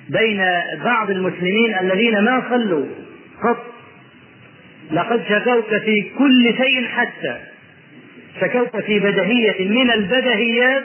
بين 0.08 0.44
بعض 0.84 1.10
المسلمين 1.10 1.74
الذين 1.80 2.24
ما 2.24 2.42
صلوا 2.50 2.86
قط 3.42 3.66
لقد 4.92 5.22
شكوت 5.28 5.74
في 5.74 6.10
كل 6.18 6.54
شيء 6.56 6.88
حتى. 6.88 7.36
شكوت 8.40 8.76
في 8.76 8.98
بدهية 9.00 9.68
من 9.68 9.90
البدهيات 9.90 10.84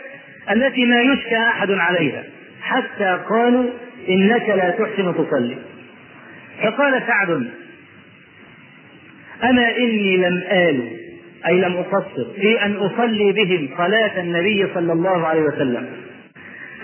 التي 0.51 0.85
ما 0.85 1.01
يشكى 1.01 1.37
أحد 1.37 1.71
عليها. 1.71 2.23
حتى 2.61 3.19
قالوا 3.29 3.69
إنك 4.09 4.49
لا 4.49 4.69
تحسن 4.69 5.13
تصلي. 5.13 5.57
فقال 6.63 7.03
سعد 7.07 7.47
أما 9.43 9.77
إني 9.77 10.17
لم 10.17 10.43
آل 10.51 10.81
أي 11.47 11.53
لم 11.61 11.73
أقصر 11.77 12.25
في 12.35 12.65
أن 12.65 12.73
أصلي 12.75 13.31
بهم 13.31 13.69
صلاة 13.77 14.19
النبي 14.21 14.67
صلى 14.73 14.93
الله 14.93 15.27
عليه 15.27 15.41
وسلم. 15.41 15.87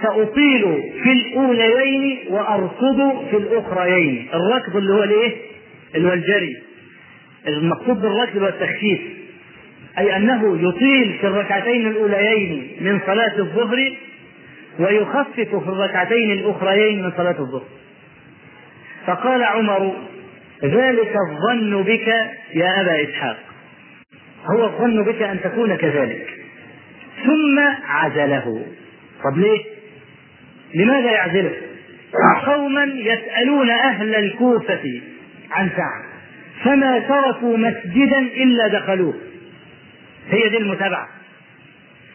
فأطيل 0.02 0.84
في 1.04 1.12
الأوليين 1.12 2.20
وأركض 2.30 3.26
في 3.32 3.38
الأخريين. 3.38 4.28
الركض 4.34 4.78
اللي 4.78 4.94
هو 4.94 5.04
الإيه؟ 5.04 5.32
اللي 5.96 6.08
هو 6.10 6.14
الجري. 6.14 6.56
المقصود 7.48 8.02
بالركض 8.02 8.38
هو 8.38 8.48
التخفيف. 8.48 9.02
أي 9.98 10.16
أنه 10.16 10.70
يطيل 10.70 11.18
في 11.22 11.28
الركعتين 11.28 11.88
الأوليين 11.88 12.72
من 12.82 13.00
صلاة 13.06 13.40
الظهر 13.40 13.92
ويخفف 14.80 15.56
في 15.56 15.70
الركعتين 15.70 16.32
الأخريين 16.32 17.04
من 17.04 17.12
صلاة 17.18 17.40
الظهر. 17.40 17.64
فقال 19.08 19.44
عمر 19.44 19.94
ذلك 20.64 21.16
الظن 21.30 21.84
بك 21.84 22.08
يا 22.54 22.82
أبا 22.82 23.04
إسحاق. 23.04 23.38
هو 24.46 24.66
الظن 24.66 25.04
بك 25.04 25.22
أن 25.22 25.42
تكون 25.44 25.76
كذلك. 25.76 26.28
ثم 27.26 27.60
عزله. 27.88 28.66
طب 29.24 29.38
ليه؟ 29.38 29.64
لماذا 30.76 31.12
يعزله؟ 31.12 31.54
قوما 32.46 32.84
يسألون 32.84 33.70
أهل 33.70 34.16
الكوفة 34.16 35.02
عن 35.52 35.70
سعد 35.70 36.04
فما 36.64 37.00
تركوا 37.00 37.58
مسجدا 37.58 38.20
إلا 38.20 38.68
دخلوه. 38.68 39.14
هي 40.30 40.50
دي 40.50 40.58
المتابعة. 40.58 41.08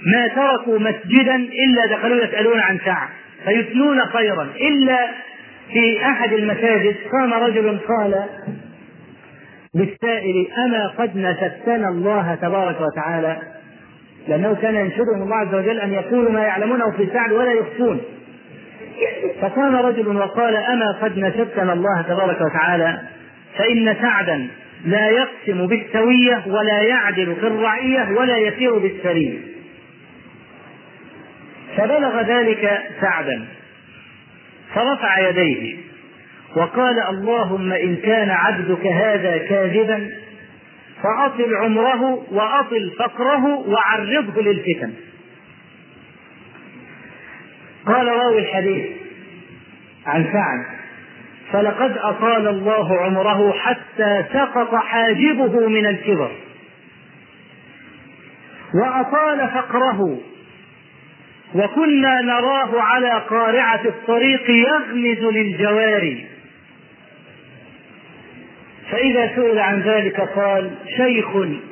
ما 0.06 0.28
تركوا 0.28 0.78
مسجدا 0.78 1.36
إلا 1.36 1.96
دخلوه 1.96 2.24
يسألون 2.24 2.60
عن 2.60 2.78
سعد 2.84 3.08
فيثنون 3.44 4.00
خيرا. 4.00 4.48
إلا 4.60 5.08
في 5.72 6.02
أحد 6.02 6.32
المساجد 6.32 6.96
قام 7.12 7.32
رجل 7.32 7.78
قال 7.78 8.24
للسائل 9.74 10.48
أما 10.66 10.86
قد 10.86 11.16
نسبتنا 11.16 11.88
الله 11.88 12.34
تبارك 12.34 12.76
وتعالى؟ 12.80 13.36
لأنه 14.28 14.54
كان 14.62 14.74
ينشدهم 14.74 15.22
الله 15.22 15.36
عز 15.36 15.54
وجل 15.54 15.80
أن 15.80 15.92
يقولوا 15.92 16.32
ما 16.32 16.42
يعلمونه 16.42 16.90
في 16.90 17.08
سعد 17.12 17.32
ولا 17.32 17.52
يخفون 17.52 18.00
فقام 19.40 19.76
رجل 19.76 20.16
وقال 20.16 20.56
أما 20.56 20.92
قد 20.92 21.18
نسبتنا 21.18 21.72
الله 21.72 22.02
تبارك 22.02 22.40
وتعالى؟ 22.40 22.98
فإن 23.58 23.96
سعدا 24.02 24.48
لا 24.84 25.08
يقسم 25.08 25.66
بالسوية 25.66 26.42
ولا 26.46 26.82
يعدل 26.82 27.34
في 27.34 27.46
الرعية 27.46 28.08
ولا 28.16 28.36
يسير 28.36 28.78
بالسرية 28.78 29.38
فبلغ 31.76 32.22
ذلك 32.22 32.82
سعدا. 33.00 33.46
فرفع 34.74 35.28
يديه 35.28 35.76
وقال 36.56 37.00
اللهم 37.08 37.72
إن 37.72 37.96
كان 37.96 38.30
عبدك 38.30 38.86
هذا 38.86 39.38
كاذبا 39.38 40.10
فأطل 41.02 41.56
عمره 41.56 42.02
وأطل 42.30 42.92
فقره 42.98 43.44
وعرضه 43.44 44.42
للفتن. 44.42 44.92
قال 47.86 48.06
راوي 48.06 48.38
الحديث 48.38 48.86
عن 50.06 50.24
سعد 50.32 50.78
فلقد 51.52 51.98
أطال 51.98 52.48
الله 52.48 53.00
عمره 53.00 53.52
حتى 53.52 54.24
سقط 54.32 54.74
حاجبه 54.74 55.68
من 55.68 55.86
الكبر 55.86 56.30
وأطال 58.74 59.48
فقره 59.48 60.18
وكنا 61.54 62.20
نراه 62.20 62.82
على 62.82 63.10
قارعة 63.10 63.84
الطريق 63.84 64.50
يغمز 64.50 65.34
للجواري. 65.34 66.26
فإذا 68.90 69.36
سئل 69.36 69.58
عن 69.58 69.80
ذلك 69.80 70.20
قال 70.20 70.70
شيخ 70.96 71.26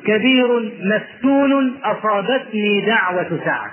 كبير 0.05 0.71
مفتون 0.81 1.77
أصابتني 1.83 2.81
دعوة 2.81 3.39
سعد. 3.45 3.71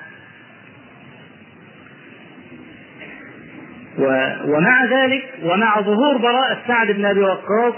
ومع 4.45 4.85
ذلك 4.85 5.35
ومع 5.43 5.81
ظهور 5.81 6.17
براءة 6.17 6.59
سعد 6.67 6.91
بن 6.91 7.05
أبي 7.05 7.21
وقاص 7.21 7.75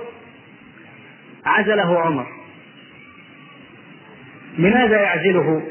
عزله 1.46 2.00
عمر. 2.00 2.26
لماذا 4.58 5.00
يعزله؟ 5.00 5.62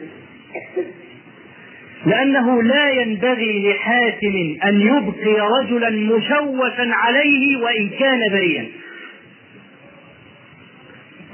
لأنه 2.06 2.64
لا 2.64 2.90
ينبغي 2.90 3.70
لحاكم 3.74 4.56
أن 4.64 4.82
يبقي 4.82 5.48
رجلا 5.62 5.90
مشوشا 5.90 6.94
عليه 6.94 7.58
وإن 7.58 7.90
كان 7.90 8.20
بريئا. 8.32 8.66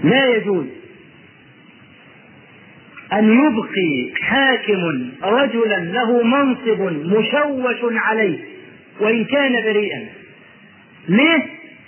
لا 0.04 0.26
يجوز 0.36 0.66
أن 3.14 3.34
يبقي 3.34 4.12
حاكم 4.22 5.12
رجلا 5.24 5.80
له 5.80 6.24
منصب 6.24 6.82
مشوش 6.82 7.94
عليه 7.94 8.40
وإن 9.00 9.26
كان 9.26 9.52
بريئا. 9.64 10.10
ليه؟ 11.10 11.46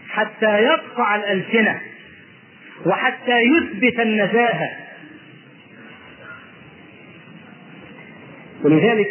حتى 0.09 0.63
يقطع 0.63 1.15
الألسنة 1.15 1.81
وحتى 2.85 3.41
يثبت 3.41 3.99
النزاهة. 3.99 4.69
ولذلك 8.63 9.07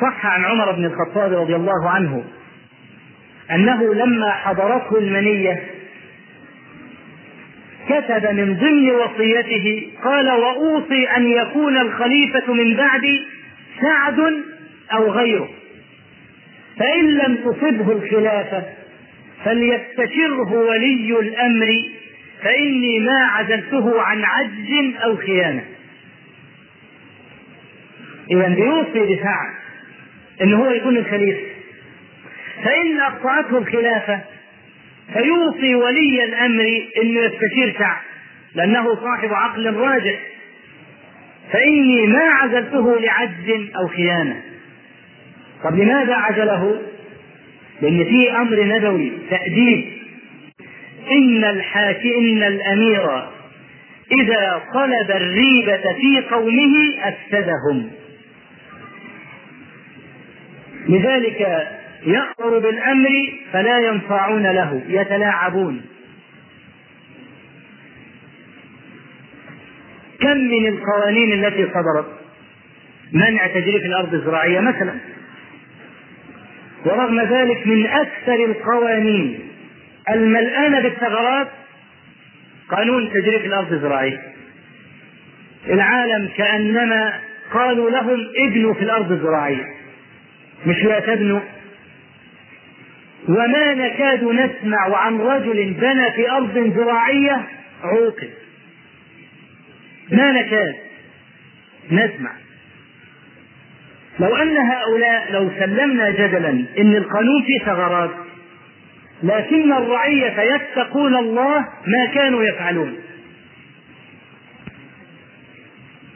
صح 0.00 0.26
عن 0.26 0.44
عمر 0.44 0.72
بن 0.72 0.84
الخطاب 0.84 1.32
رضي 1.32 1.56
الله 1.56 1.90
عنه 1.90 2.24
أنه 3.50 3.94
لما 3.94 4.30
حضرته 4.30 4.98
المنية 4.98 5.64
كتب 7.88 8.26
من 8.34 8.56
ضمن 8.56 8.90
وصيته 8.90 9.88
قال 10.04 10.30
وأوصي 10.30 11.04
أن 11.16 11.26
يكون 11.26 11.76
الخليفة 11.76 12.52
من 12.52 12.76
بعدي 12.76 13.22
سعد 13.80 14.34
أو 14.92 15.10
غيره. 15.10 15.48
فإن 16.78 17.06
لم 17.06 17.36
تصبه 17.36 17.92
الخلافة 17.92 18.62
فليستشره 19.44 20.52
ولي 20.52 21.20
الأمر 21.20 21.84
فإني 22.42 23.00
ما 23.00 23.24
عزلته 23.24 24.00
عن 24.00 24.24
عجز 24.24 24.94
أو 25.04 25.16
خيانة. 25.16 25.64
إذا 28.30 28.48
بيوصي 28.48 29.14
بسعد 29.14 29.54
إن 30.42 30.54
هو 30.54 30.70
يكون 30.70 30.96
الخليفة. 30.96 31.40
فإن 32.64 33.00
أقطعته 33.00 33.58
الخلافة 33.58 34.20
فيوصي 35.12 35.74
ولي 35.74 36.24
الأمر 36.24 36.64
إنه 37.02 37.20
يستشير 37.20 37.74
سعد 37.78 37.96
لأنه 38.54 38.94
صاحب 38.94 39.32
عقل 39.32 39.74
راجح. 39.74 40.18
فإني 41.52 42.06
ما 42.06 42.24
عزلته 42.24 43.00
لعجز 43.00 43.70
أو 43.76 43.88
خيانة. 43.88 44.42
طب 45.64 45.78
لماذا 45.78 46.14
عزله؟ 46.14 46.80
لأن 47.82 48.04
في 48.04 48.32
أمر 48.32 48.64
نبوي 48.64 49.12
تأديب 49.30 49.84
إن 51.10 51.44
الحاكم 51.44 52.08
إن 52.18 52.42
الأمير 52.42 53.28
إذا 54.20 54.62
طلب 54.74 55.10
الريبة 55.10 55.82
في 56.00 56.20
قومه 56.30 56.74
أفسدهم. 57.02 57.90
لذلك 60.90 61.40
يأمر 62.06 62.58
بالأمر 62.58 63.08
فلا 63.52 63.78
ينفعون 63.78 64.42
له 64.42 64.82
يتلاعبون. 64.88 65.82
كم 70.20 70.36
من 70.36 70.66
القوانين 70.66 71.44
التي 71.44 71.66
صدرت؟ 71.66 72.06
منع 73.12 73.46
تجريف 73.46 73.84
الأرض 73.84 74.14
الزراعية 74.14 74.60
مثلا. 74.60 74.94
ورغم 76.84 77.20
ذلك 77.20 77.66
من 77.66 77.86
أكثر 77.86 78.44
القوانين 78.44 79.38
الملآنة 80.10 80.80
بالثغرات 80.80 81.48
قانون 82.70 83.10
تجريف 83.10 83.44
الأرض 83.44 83.72
الزراعية. 83.72 84.22
العالم 85.68 86.28
كأنما 86.36 87.12
قالوا 87.52 87.90
لهم 87.90 88.28
ابنوا 88.46 88.74
في 88.74 88.82
الأرض 88.82 89.12
الزراعية. 89.12 89.79
مش 90.66 90.84
لا 90.84 91.00
تبنوا 91.00 91.40
وما 93.28 93.74
نكاد 93.74 94.24
نسمع 94.24 94.96
عن 94.96 95.20
رجل 95.20 95.74
بنى 95.74 96.12
في 96.12 96.30
أرض 96.30 96.72
زراعية 96.76 97.48
عوقب. 97.82 98.28
ما 100.12 100.32
نكاد 100.32 100.74
نسمع. 101.90 102.30
لو 104.20 104.36
أن 104.36 104.56
هؤلاء 104.56 105.32
لو 105.32 105.50
سلمنا 105.58 106.10
جدلا 106.10 106.48
أن 106.78 106.96
القانون 106.96 107.42
فيه 107.42 107.64
ثغرات 107.64 108.10
لكن 109.22 109.72
الرعية 109.72 110.40
يتقون 110.40 111.16
الله 111.16 111.58
ما 111.86 112.14
كانوا 112.14 112.42
يفعلون. 112.42 112.96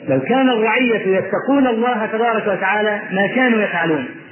لو 0.08 0.20
كان 0.20 0.48
الرعية 0.48 1.18
يتقون 1.18 1.66
الله 1.66 2.06
تبارك 2.06 2.46
وتعالى 2.46 3.00
ما 3.12 3.26
كانوا 3.34 3.62
يفعلون. 3.62 4.23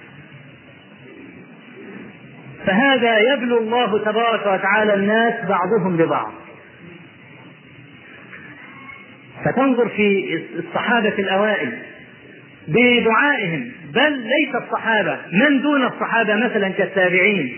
فهذا 2.66 3.18
يبلو 3.32 3.58
الله 3.58 4.04
تبارك 4.04 4.46
وتعالى 4.46 4.94
الناس 4.94 5.34
بعضهم 5.48 5.96
ببعض. 5.96 6.32
فتنظر 9.44 9.88
في 9.88 10.40
الصحابة 10.58 11.08
الأوائل 11.18 11.72
بدعائهم 12.68 13.72
بل 13.94 14.12
ليس 14.12 14.54
الصحابة. 14.54 15.18
من 15.32 15.62
دون 15.62 15.84
الصحابة 15.84 16.34
مثلا 16.34 16.68
كالتابعين؟ 16.68 17.56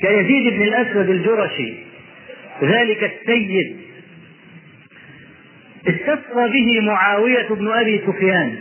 كيزيد 0.00 0.52
بن 0.54 0.62
الأسود 0.62 1.10
الجرشي 1.10 1.74
ذلك 2.62 3.12
السيد. 3.12 3.76
استسقى 5.88 6.50
به 6.50 6.80
معاوية 6.80 7.48
بن 7.48 7.68
أبي 7.68 8.02
سفيان 8.06 8.56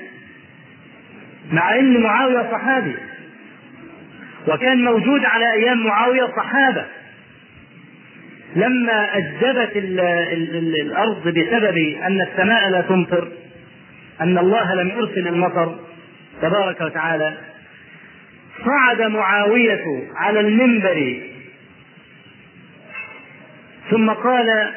مع 1.52 1.80
أن 1.80 2.02
معاوية 2.02 2.52
صحابي. 2.52 2.96
وكان 4.47 4.84
موجود 4.84 5.25
على 5.25 5.53
أيام 5.53 5.84
معاوية 5.88 6.25
صحابة. 6.38 6.86
لما 8.56 9.17
أجدبت 9.17 9.77
ال 9.77 9.99
ال 9.99 10.56
ال 10.56 10.82
الأرض 10.82 11.27
بسبب 11.27 11.77
أن 11.77 12.21
السماء 12.21 12.69
لا 12.69 12.82
تمطر 12.82 13.27
أن 14.21 14.38
الله 14.38 14.73
لم 14.73 14.89
يرسل 14.89 15.27
المطر 15.27 15.75
تبارك 16.41 16.82
وتعالى 16.82 17.34
صعد 18.65 19.01
معاوية 19.01 20.03
على 20.15 20.39
المنبر. 20.39 21.21
ثم 23.89 24.10
قال 24.10 24.71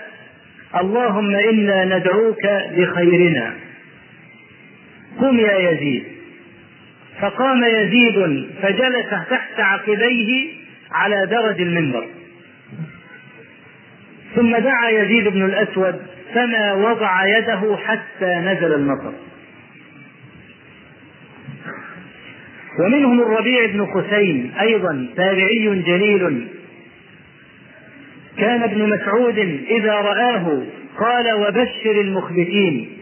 اللهم 0.81 1.35
إنا 1.35 1.99
ندعوك 1.99 2.47
بخيرنا. 2.77 3.55
قم 5.21 5.41
يا 5.41 5.71
يزيد. 5.71 6.16
فقام 7.21 7.65
يزيد 7.65 8.47
فجلس 8.63 9.11
تحت 9.31 9.61
عقبيه 9.61 10.49
على 10.93 11.27
درج 11.27 11.61
المنبر. 11.61 12.07
ثم 14.35 14.57
دعا 14.57 14.91
يزيد 14.91 15.29
بن 15.29 15.45
الأسود 15.45 16.03
فما 16.35 16.73
وضع 16.73 17.39
يده 17.39 17.77
حتى 17.77 18.35
نزل 18.35 18.75
المطر. 18.75 19.13
ومنهم 22.81 23.21
الربيع 23.21 23.67
بن 23.67 23.87
خثيم 23.87 24.53
أيضا 24.61 25.07
تابعي 25.17 25.83
جليل. 25.87 26.49
كان 28.39 28.63
ابن 28.63 28.89
مسعود 28.89 29.39
إذا 29.71 29.93
رآه 29.93 30.63
قال 30.99 31.33
وبشر 31.33 32.01
المخبتين. 32.01 32.96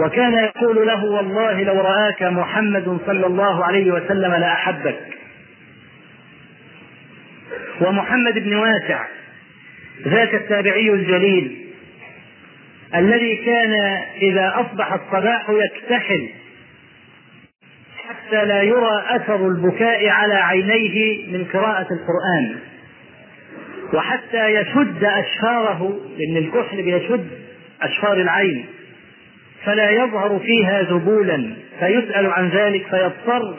وكان 0.00 0.34
يقول 0.34 0.86
له 0.86 1.04
والله 1.04 1.62
لو 1.62 1.80
رآك 1.80 2.22
محمد 2.22 2.98
صلى 3.06 3.26
الله 3.26 3.64
عليه 3.64 3.92
وسلم 3.92 4.34
لأحبك 4.34 5.00
ومحمد 7.80 8.38
بن 8.38 8.54
واسع 8.54 9.06
ذاك 10.08 10.34
التابعي 10.34 10.90
الجليل 10.90 11.58
الذي 12.94 13.36
كان 13.36 13.72
إذا 14.22 14.54
أصبح 14.56 14.92
الصباح 14.92 15.50
يكتحل 15.50 16.28
حتى 18.08 18.44
لا 18.44 18.62
يرى 18.62 19.04
أثر 19.08 19.48
البكاء 19.48 20.08
على 20.08 20.34
عينيه 20.34 21.26
من 21.32 21.44
قراءة 21.44 21.86
القرآن. 21.92 22.58
وحتى 23.94 24.54
يشد 24.54 25.04
أشفاره 25.04 26.00
لأن 26.18 26.36
الكحل 26.36 26.82
بيشد 26.82 27.28
أشفار 27.82 28.12
العين. 28.12 28.66
فلا 29.64 29.90
يظهر 29.90 30.38
فيها 30.38 30.82
ذبولا. 30.82 31.54
فيسأل 31.78 32.26
عن 32.26 32.48
ذلك 32.48 32.86
فيضطر 32.86 33.54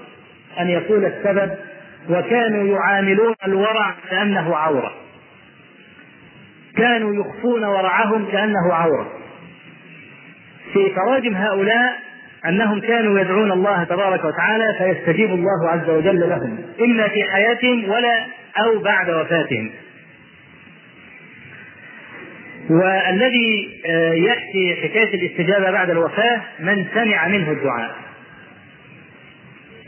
أن 0.59 0.69
يقول 0.69 1.05
السبب. 1.05 1.51
وكانوا 2.09 2.77
يعاملون 2.77 3.35
الورع 3.47 3.93
كأنه 4.09 4.55
عورة. 4.55 4.93
كانوا 6.77 7.15
يخفون 7.15 7.63
ورعهم 7.63 8.31
كأنه 8.31 8.73
عورة. 8.73 9.11
في 10.73 10.89
تراجم 10.89 11.35
هؤلاء 11.35 11.93
أنهم 12.45 12.79
كانوا 12.79 13.19
يدعون 13.19 13.51
الله 13.51 13.83
تبارك 13.83 14.25
وتعالى 14.25 14.75
فيستجيب 14.77 15.29
الله 15.29 15.69
عز 15.69 15.89
وجل 15.89 16.29
لهم. 16.29 16.57
إما 16.81 17.07
في 17.07 17.23
حياتهم 17.33 17.89
ولا 17.89 18.25
أو 18.65 18.79
بعد 18.79 19.09
وفاتهم. 19.09 19.71
والذي 22.69 23.69
يأتي 24.13 24.75
حكاية 24.83 25.13
الاستجابة 25.13 25.71
بعد 25.71 25.89
الوفاة 25.89 26.41
من 26.59 26.85
سمع 26.93 27.27
منه 27.27 27.51
الدعاء. 27.51 27.95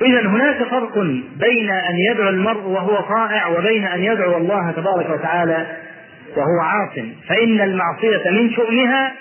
إذا 0.02 0.22
هناك 0.22 0.64
فرق 0.64 1.00
بين 1.40 1.70
أن 1.70 1.96
يدعو 2.12 2.30
المرء 2.30 2.62
وهو 2.62 2.96
طائع 2.96 3.48
وبين 3.48 3.86
أن 3.86 4.04
يدعو 4.04 4.38
الله 4.38 4.72
تبارك 4.72 5.10
وتعالى 5.10 5.68
وهو 6.36 6.60
عاص. 6.62 7.06
فإن 7.28 7.62
المعصية 7.62 8.30
من 8.32 8.52
شؤمها 8.54 9.12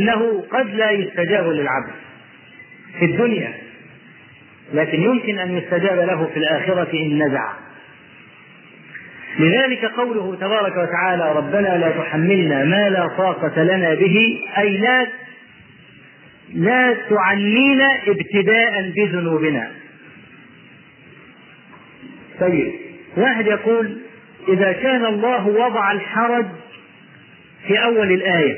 أنه 0.00 0.44
قد 0.50 0.74
لا 0.74 0.90
يستجاب 0.90 1.46
للعبد 1.46 1.92
في 2.98 3.04
الدنيا 3.04 3.52
لكن 4.74 5.02
يمكن 5.02 5.38
أن 5.38 5.58
يستجاب 5.58 5.98
له 5.98 6.26
في 6.26 6.38
الآخرة 6.38 6.92
إن 6.94 7.22
نزع. 7.22 7.52
لذلك 9.38 9.84
قوله 9.84 10.36
تبارك 10.36 10.76
وتعالى 10.76 11.32
ربنا 11.32 11.78
لا 11.78 11.90
تحملنا 11.90 12.64
ما 12.64 12.88
لا 12.88 13.08
طاقة 13.18 13.62
لنا 13.62 13.94
به 13.94 14.40
أي 14.58 14.76
لا 14.76 15.06
لا 16.54 16.96
تعنينا 17.10 17.88
ابتداء 18.06 18.90
بذنوبنا. 18.96 19.70
طيب 22.40 22.72
واحد 23.16 23.46
يقول 23.46 23.98
إذا 24.48 24.72
كان 24.72 25.04
الله 25.04 25.46
وضع 25.46 25.92
الحرج 25.92 26.46
في 27.66 27.84
أول 27.84 28.12
الآية 28.12 28.56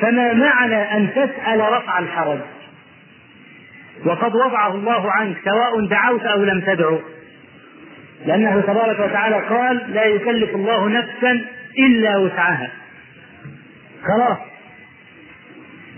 فما 0.00 0.32
معنى 0.32 0.96
أن 0.96 1.10
تسأل 1.10 1.60
رفع 1.60 1.98
الحرج؟ 1.98 2.40
وقد 4.04 4.34
وضعه 4.34 4.74
الله 4.74 5.10
عنك 5.10 5.36
سواء 5.44 5.86
دعوت 5.86 6.22
أو 6.22 6.44
لم 6.44 6.60
تدعو. 6.60 6.98
لأنه 8.26 8.60
تبارك 8.60 9.00
وتعالى 9.00 9.36
قال 9.36 9.94
لا 9.94 10.04
يكلف 10.04 10.54
الله 10.54 10.88
نفسا 10.88 11.40
إلا 11.78 12.16
وسعها. 12.16 12.70
خلاص. 14.02 14.38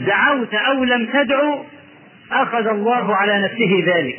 دعوت 0.00 0.54
أو 0.54 0.84
لم 0.84 1.06
تدعو 1.06 1.64
أخذ 2.32 2.66
الله 2.66 3.16
على 3.16 3.42
نفسه 3.42 3.84
ذلك. 3.86 4.18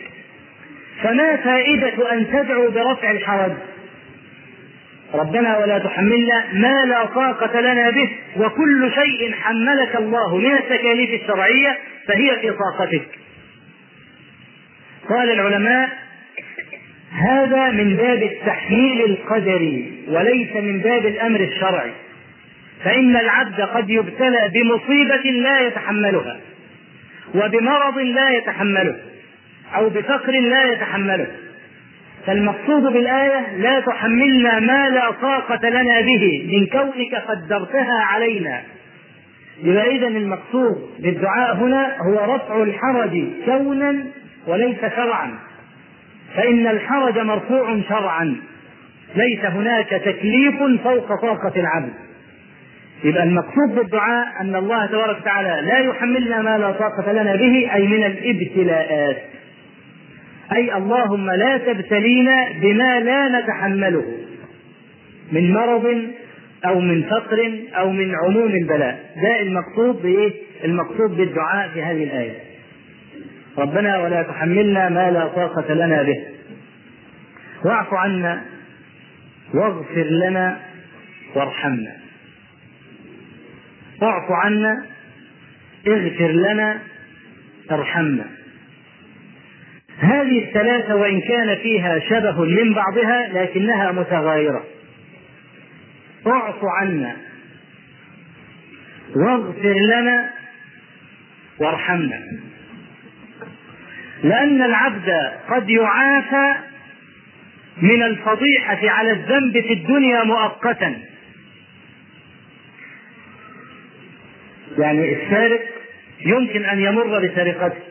فما 1.03 1.35
فائدة 1.35 2.11
أن 2.11 2.27
تدعو 2.27 2.71
برفع 2.71 3.11
الحرج؟ 3.11 3.51
ربنا 5.13 5.57
ولا 5.57 5.79
تحملنا 5.79 6.43
ما 6.53 6.85
لا 6.85 7.05
طاقة 7.05 7.59
لنا 7.59 7.89
به 7.89 8.15
وكل 8.37 8.91
شيء 8.91 9.33
حملك 9.33 9.95
الله 9.95 10.37
من 10.37 10.53
التكاليف 10.53 11.21
الشرعية 11.21 11.77
فهي 12.07 12.39
في 12.41 12.51
طاقتك. 12.51 13.07
قال 15.09 15.31
العلماء 15.31 16.02
هذا 17.13 17.69
من 17.69 17.95
باب 17.95 18.23
التحميل 18.23 19.01
القدري 19.05 20.03
وليس 20.07 20.55
من 20.55 20.79
باب 20.79 21.05
الأمر 21.05 21.39
الشرعي. 21.39 21.91
فإن 22.83 23.17
العبد 23.17 23.61
قد 23.61 23.89
يبتلى 23.89 24.51
بمصيبة 24.53 25.31
لا 25.31 25.59
يتحملها 25.59 26.39
وبمرض 27.35 27.97
لا 27.97 28.29
يتحمله 28.29 28.95
أو 29.75 29.89
بفقر 29.89 30.31
لا 30.31 30.63
يتحمله. 30.71 31.27
فالمقصود 32.25 32.83
بالآية 32.83 33.57
لا 33.57 33.79
تحملنا 33.79 34.59
ما 34.59 34.89
لا 34.89 35.11
طاقة 35.11 35.69
لنا 35.69 36.01
به 36.01 36.49
من 36.51 36.67
كونك 36.67 37.15
قدرتها 37.15 37.99
علينا. 37.99 38.61
يبقى 39.63 39.95
اذا 39.95 40.07
المقصود 40.07 40.89
بالدعاء 40.99 41.55
هنا 41.55 41.97
هو 42.01 42.35
رفع 42.35 42.63
الحرج 42.63 43.23
كونا 43.45 44.05
وليس 44.47 44.79
شرعا. 44.95 45.39
فإن 46.35 46.67
الحرج 46.67 47.17
مرفوع 47.19 47.81
شرعا. 47.89 48.35
ليس 49.15 49.45
هناك 49.45 49.89
تكليف 49.89 50.55
فوق 50.83 51.07
طاقة 51.21 51.53
العبد. 51.55 51.93
يبقى 53.03 53.23
المقصود 53.23 53.75
بالدعاء 53.75 54.41
أن 54.41 54.55
الله 54.55 54.85
تبارك 54.85 55.21
وتعالى 55.21 55.67
لا 55.67 55.79
يحملنا 55.79 56.41
ما 56.41 56.57
لا 56.57 56.71
طاقة 56.71 57.11
لنا 57.11 57.35
به 57.35 57.69
أي 57.73 57.87
من 57.87 58.03
الابتلاءات. 58.03 59.17
أي 60.55 60.77
اللهم 60.77 61.31
لا 61.31 61.57
تبتلينا 61.57 62.49
بما 62.61 62.99
لا 62.99 63.39
نتحمله. 63.39 64.05
من 65.31 65.53
مرض 65.53 66.01
أو 66.65 66.79
من 66.79 67.03
فقر 67.03 67.51
أو 67.77 67.89
من 67.91 68.15
عموم 68.15 68.51
البلاء. 68.51 68.99
ده 69.23 69.41
المقصود 69.41 70.01
بإيه؟ 70.01 70.31
المقصود 70.63 71.17
بالدعاء 71.17 71.69
في 71.73 71.83
هذه 71.83 72.03
الآية. 72.03 72.52
ربنا 73.57 73.97
ولا 73.97 74.23
تحملنا 74.23 74.89
ما 74.89 75.11
لا 75.11 75.27
طاقة 75.27 75.73
لنا 75.73 76.03
به. 76.03 76.25
واعف 77.65 77.93
عنا 77.93 78.45
واغفر 79.53 80.03
لنا 80.03 80.59
وارحمنا. 81.35 81.91
اعف 84.03 84.31
عنا 84.31 84.85
اغفر 85.87 86.31
لنا 86.31 86.79
ارحمنا. 87.71 88.25
هذه 89.99 90.47
الثلاثة 90.47 90.95
وإن 90.95 91.21
كان 91.21 91.55
فيها 91.55 91.99
شبه 91.99 92.41
من 92.41 92.73
بعضها 92.73 93.27
لكنها 93.27 93.91
متغايرة. 93.91 94.63
اعف 96.27 96.59
عنا 96.81 97.15
واغفر 99.15 99.75
لنا 99.93 100.29
وارحمنا. 101.59 102.19
لأن 104.23 104.61
العبد 104.61 105.09
قد 105.49 105.69
يعافى 105.69 106.55
من 107.77 108.03
الفضيحة 108.03 108.89
على 108.89 109.11
الذنب 109.11 109.61
في 109.61 109.73
الدنيا 109.73 110.23
مؤقتا. 110.23 110.95
يعني 114.77 115.23
السارق 115.23 115.61
يمكن 116.25 116.65
أن 116.65 116.79
يمر 116.79 117.19
بسرقته 117.19 117.81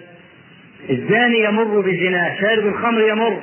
الزاني 0.91 1.45
يمر 1.45 1.81
بزناه 1.81 2.41
شارب 2.41 2.67
الخمر 2.67 3.09
يمر. 3.09 3.43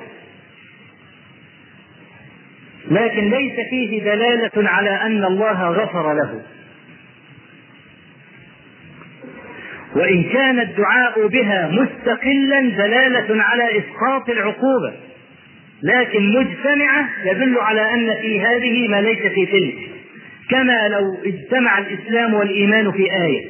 لكن 2.91 3.29
ليس 3.29 3.69
فيه 3.69 4.03
دلالة 4.03 4.69
على 4.69 4.89
أن 4.89 5.23
الله 5.23 5.69
غفر 5.69 6.13
له. 6.13 6.41
وإن 9.95 10.23
كان 10.23 10.59
الدعاء 10.59 11.27
بها 11.27 11.67
مستقلا 11.71 12.61
دلالة 12.61 13.43
على 13.43 13.63
إسقاط 13.79 14.29
العقوبة. 14.29 14.93
لكن 15.83 16.29
مجتمعة 16.33 17.09
يدل 17.25 17.57
على 17.57 17.81
أن 17.93 18.21
في 18.21 18.41
هذه 18.41 18.87
ما 18.87 19.01
ليس 19.01 19.19
في 19.19 19.45
تلك 19.45 19.75
كما 20.49 20.87
لو 20.87 21.17
اجتمع 21.25 21.77
الإسلام 21.77 22.33
والإيمان 22.33 22.91
في 22.91 23.03
آية. 23.13 23.45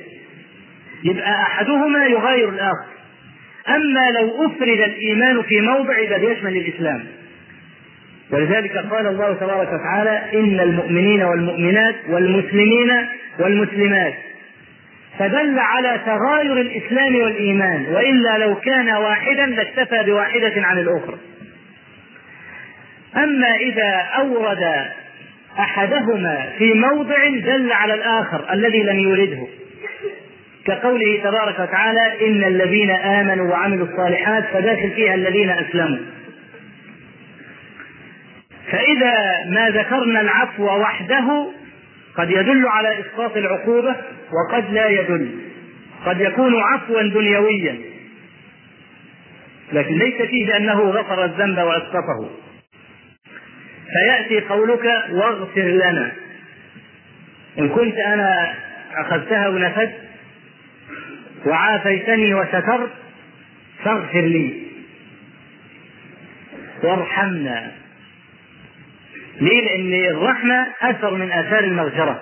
يبقى 1.03 1.31
أحدهما 1.31 2.05
يغاير 2.05 2.49
الآخر. 2.49 2.85
أما 3.69 4.19
لو 4.19 4.45
أفرد 4.45 4.81
الإيمان 4.81 5.41
في 5.41 5.61
موضع 5.61 5.93
بل 6.09 6.23
يشمل 6.23 6.57
الإسلام. 6.57 7.03
ولذلك 8.31 8.77
قال 8.77 9.07
الله 9.07 9.33
تبارك 9.33 9.67
وتعالى 9.73 10.39
إن 10.39 10.59
المؤمنين 10.59 11.23
والمؤمنات 11.23 11.95
والمسلمين 12.09 12.91
والمسلمات 13.39 14.13
فدل 15.19 15.59
على 15.59 15.99
تغاير 16.05 16.61
الإسلام 16.61 17.15
والإيمان 17.15 17.85
وإلا 17.85 18.37
لو 18.37 18.55
كان 18.55 18.89
واحدا 18.89 19.45
لاكتفى 19.45 20.03
بواحدة 20.03 20.53
عن 20.57 20.77
الأخرى. 20.77 21.17
أما 23.17 23.55
إذا 23.55 24.07
أورد 24.17 24.85
أحدهما 25.59 26.49
في 26.57 26.73
موضع 26.73 27.27
دل 27.27 27.71
على 27.71 27.93
الآخر 27.93 28.53
الذي 28.53 28.83
لم 28.83 28.99
يورده 28.99 29.47
كقوله 30.65 31.19
تبارك 31.23 31.59
وتعالى 31.59 32.27
إن 32.27 32.43
الذين 32.43 32.91
آمنوا 32.91 33.51
وعملوا 33.51 33.87
الصالحات 33.87 34.43
فداخل 34.53 34.91
فيها 34.91 35.15
الذين 35.15 35.49
أسلموا. 35.49 35.99
فإذا 38.71 39.15
ما 39.49 39.69
ذكرنا 39.69 40.21
العفو 40.21 40.63
وحده 40.63 41.47
قد 42.15 42.31
يدل 42.31 42.67
على 42.67 42.99
إسقاط 42.99 43.37
العقوبة 43.37 43.95
وقد 44.31 44.73
لا 44.73 44.89
يدل. 44.89 45.39
قد 46.05 46.21
يكون 46.21 46.55
عفوا 46.55 47.01
دنيويا. 47.01 47.77
لكن 49.73 49.97
ليس 49.97 50.21
فيه 50.21 50.45
بأنه 50.47 50.81
غفر 50.81 51.25
الذنب 51.25 51.57
وأسقطه. 51.57 52.29
فيأتي 53.93 54.39
قولك 54.39 54.85
واغفر 55.11 55.61
لنا. 55.61 56.11
إن 57.59 57.69
كنت 57.69 57.95
أنا 57.95 58.53
أخذتها 58.95 59.47
ونفذت 59.47 59.95
وعافيتني 61.45 62.33
وسترت 62.33 62.89
فاغفر 63.83 64.21
لي. 64.21 64.63
وارحمنا. 66.83 67.71
ليه؟ 69.41 69.61
لأن 69.61 70.15
الرحمة 70.15 70.67
أثر 70.81 71.13
من 71.15 71.31
آثار 71.31 71.63
المغفرة. 71.63 72.21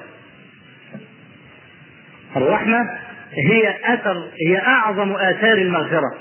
الرحمة 2.35 2.97
هي 3.51 3.75
أثر 3.83 4.27
هي 4.47 4.57
أعظم 4.57 5.11
آثار 5.11 5.53
المغفرة. 5.57 6.15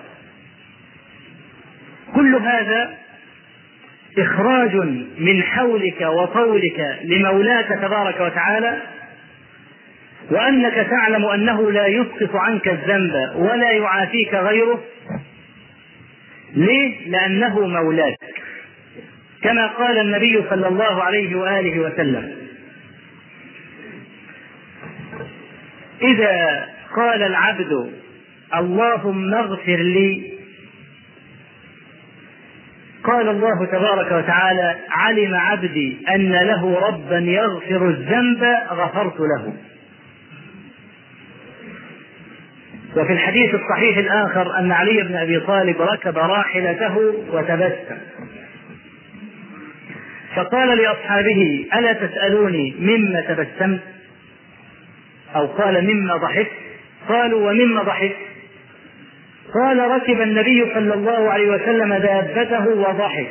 كل 2.14 2.34
هذا 2.34 2.96
إخراج 4.18 4.76
من 5.18 5.42
حولك 5.42 6.00
وطولك 6.00 6.98
لمولاك 7.04 7.66
تبارك 7.68 8.20
وتعالى 8.20 8.82
وأنك 10.30 10.86
تعلم 10.90 11.24
أنه 11.24 11.70
لا 11.72 11.86
يسقط 11.86 12.36
عنك 12.36 12.68
الذنب 12.68 13.14
ولا 13.36 13.70
يعافيك 13.70 14.34
غيره 14.34 14.82
ليه؟ 16.54 17.08
لأنه 17.08 17.60
مولاك 17.66 18.18
كما 19.46 19.66
قال 19.66 19.98
النبي 19.98 20.44
صلى 20.50 20.68
الله 20.68 21.02
عليه 21.02 21.36
وآله 21.36 21.80
وسلم. 21.80 22.36
إذا 26.02 26.66
قال 26.96 27.22
العبد 27.22 27.92
اللهم 28.54 29.34
اغفر 29.34 29.76
لي 29.76 30.32
قال 33.04 33.28
الله 33.28 33.66
تبارك 33.66 34.12
وتعالى 34.12 34.76
علم 34.90 35.34
عبدي 35.34 35.96
أن 36.14 36.32
له 36.32 36.78
ربا 36.88 37.18
يغفر 37.18 37.88
الذنب 37.88 38.44
غفرت 38.70 39.20
له. 39.20 39.52
وفي 42.96 43.12
الحديث 43.12 43.54
الصحيح 43.54 43.96
الآخر 43.96 44.58
أن 44.58 44.72
علي 44.72 45.02
بن 45.02 45.16
أبي 45.16 45.40
طالب 45.40 45.80
ركب 45.80 46.18
راحلته 46.18 46.96
وتبسم. 47.32 47.98
فقال 50.36 50.78
لأصحابه 50.78 51.66
ألا 51.74 51.92
تسألوني 51.92 52.74
مما 52.80 53.20
تبسمت؟ 53.20 53.80
أو 55.36 55.46
قال 55.46 55.84
مما 55.94 56.16
ضحكت؟ 56.16 56.50
قالوا 57.08 57.50
ومما 57.50 57.82
ضحكت؟ 57.82 58.16
قال 59.54 59.78
ركب 59.78 60.20
النبي 60.20 60.64
صلى 60.74 60.94
الله 60.94 61.30
عليه 61.30 61.50
وسلم 61.50 61.94
دابته 61.94 62.68
وضحك 62.68 63.28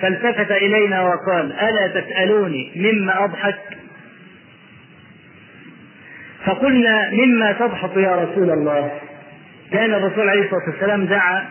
فالتفت 0.00 0.50
إلينا 0.50 1.02
وقال 1.02 1.52
ألا 1.52 2.00
تسألوني 2.00 2.72
مما 2.76 3.24
أضحك؟ 3.24 3.58
فقلنا 6.44 7.10
مما 7.10 7.52
تضحك 7.52 7.96
يا 7.96 8.16
رسول 8.16 8.50
الله؟ 8.50 8.92
كان 9.72 9.94
الرسول 9.94 10.28
عليه 10.28 10.42
الصلاة 10.42 10.70
والسلام 10.70 11.04
دعا 11.04 11.46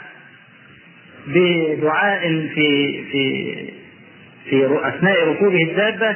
بدعاء 1.28 2.22
في 2.56 3.04
في 3.12 3.56
في 4.50 4.80
أثناء 4.84 5.28
ركوبه 5.28 5.64
الدابة 5.64 6.16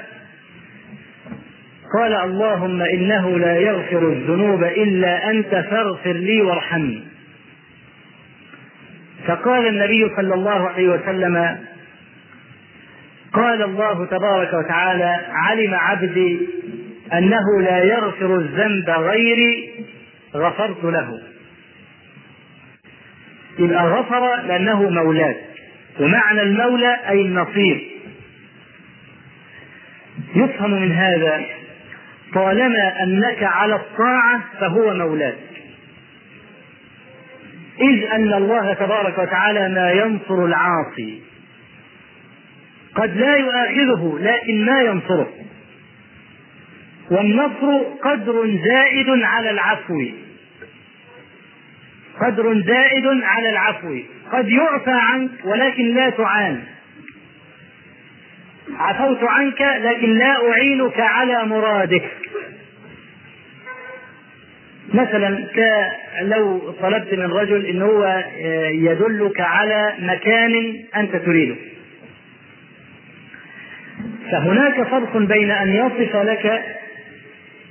قال 1.97 2.13
اللهم 2.13 2.81
إنه 2.81 3.37
لا 3.37 3.57
يغفر 3.57 4.09
الذنوب 4.09 4.63
إلا 4.63 5.29
أنت 5.29 5.49
فاغفر 5.49 6.11
لي 6.13 6.41
وارحمني. 6.41 7.03
فقال 9.27 9.67
النبي 9.67 10.15
صلى 10.15 10.33
الله 10.33 10.69
عليه 10.69 10.89
وسلم 10.89 11.57
قال 13.33 13.61
الله 13.63 14.05
تبارك 14.05 14.53
وتعالى 14.53 15.19
علم 15.29 15.73
عبدي 15.73 16.39
أنه 17.13 17.61
لا 17.61 17.77
يغفر 17.77 18.35
الذنب 18.35 18.89
غيري 18.89 19.69
غفرت 20.35 20.83
له. 20.83 21.19
يبقى 23.59 23.87
غفر 23.87 24.41
لأنه 24.47 24.89
مولاك 24.89 25.37
ومعنى 25.99 26.41
المولى 26.41 26.97
أي 27.09 27.21
النصير. 27.21 27.98
يفهم 30.35 30.71
من 30.71 30.91
هذا 30.91 31.45
طالما 32.33 33.03
أنك 33.03 33.43
على 33.43 33.75
الطاعة 33.75 34.41
فهو 34.59 34.93
مولاك. 34.93 35.35
إذ 37.81 38.03
أن 38.03 38.33
الله 38.33 38.73
تبارك 38.73 39.17
وتعالى 39.17 39.69
ما 39.69 39.91
ينصر 39.91 40.45
العاصي. 40.45 41.21
قد 42.95 43.17
لا 43.17 43.35
يؤاخذه 43.35 44.17
لكن 44.21 44.65
ما 44.65 44.81
ينصره. 44.81 45.29
والنصر 47.11 47.83
قدر 48.03 48.57
زائد 48.69 49.09
على 49.09 49.49
العفو. 49.49 50.05
قدر 52.21 52.61
زائد 52.61 53.07
على 53.23 53.49
العفو. 53.49 53.97
قد 54.31 54.49
يعفى 54.49 54.91
عنك 54.91 55.31
ولكن 55.43 55.93
لا 55.93 56.09
تعان. 56.09 56.63
عفوت 58.77 59.23
عنك 59.23 59.61
لكن 59.61 60.17
لا 60.17 60.51
أعينك 60.51 60.99
على 60.99 61.45
مرادك. 61.45 62.03
مثلا 64.93 65.47
لو 66.21 66.71
طلبت 66.71 67.13
من 67.13 67.31
رجل 67.31 67.65
إن 67.65 67.81
هو 67.81 68.23
يدلك 68.71 69.39
على 69.39 69.93
مكان 69.99 70.75
أنت 70.95 71.15
تريده. 71.15 71.55
فهناك 74.31 74.83
فرق 74.83 75.17
بين 75.17 75.51
أن 75.51 75.73
يصف 75.73 76.15
لك 76.15 76.63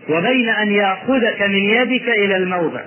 وبين 0.08 0.48
أن 0.48 0.72
يأخذك 0.72 1.42
من 1.42 1.64
يدك 1.64 2.08
إلى 2.08 2.36
الموضع. 2.36 2.80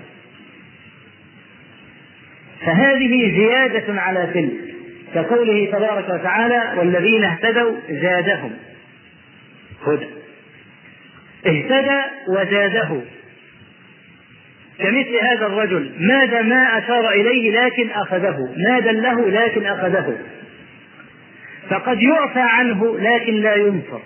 فهذه 2.65 3.35
زيادة 3.37 4.01
على 4.01 4.27
تلك. 4.33 4.70
كقوله 5.15 5.71
تبارك 5.71 6.09
وتعالى 6.09 6.73
والذين 6.77 7.23
اهتدوا 7.23 7.75
زادهم. 7.89 8.51
هدى. 9.87 10.07
اهتدى 11.47 12.01
وزاده. 12.27 13.01
كمثل 14.79 15.15
هذا 15.21 15.45
الرجل 15.45 15.91
ماذا 15.99 16.41
ما 16.41 16.77
أشار 16.77 17.09
إليه 17.09 17.61
لكن 17.65 17.89
أخذه؟ 17.89 18.55
ما 18.67 18.79
دله 18.79 19.29
لكن 19.29 19.65
أخذه؟ 19.65 20.17
فقد 21.69 22.01
يعفى 22.01 22.39
عنه 22.39 22.97
لكن 22.99 23.33
لا 23.33 23.55
ينصر 23.55 23.99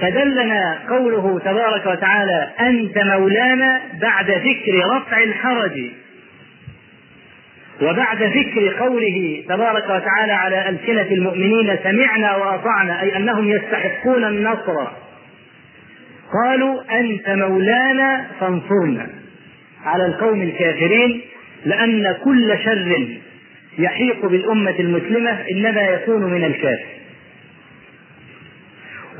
فدلنا 0.00 0.78
قوله 0.88 1.40
تبارك 1.44 1.86
وتعالى 1.86 2.50
أنت 2.60 2.98
مولانا 2.98 3.80
بعد 4.00 4.30
ذكر 4.30 4.96
رفع 4.96 5.22
الحرج. 5.22 5.90
وبعد 7.82 8.22
ذكر 8.22 8.68
قوله 8.78 9.44
تبارك 9.48 9.84
وتعالى 9.84 10.32
على 10.32 10.68
ألسنة 10.68 11.06
المؤمنين 11.10 11.78
سمعنا 11.82 12.36
وأطعنا 12.36 13.02
أي 13.02 13.16
أنهم 13.16 13.50
يستحقون 13.50 14.24
النصر. 14.24 14.86
قالوا 16.44 17.00
أنت 17.00 17.28
مولانا 17.28 18.26
فانصرنا 18.40 19.06
على 19.84 20.06
القوم 20.06 20.42
الكافرين 20.42 21.20
لأن 21.64 22.16
كل 22.24 22.58
شر 22.64 23.08
يحيق 23.78 24.26
بالأمة 24.26 24.74
المسلمة 24.78 25.38
إنما 25.50 25.82
يكون 25.82 26.22
من 26.22 26.44
الكافر. 26.44 26.86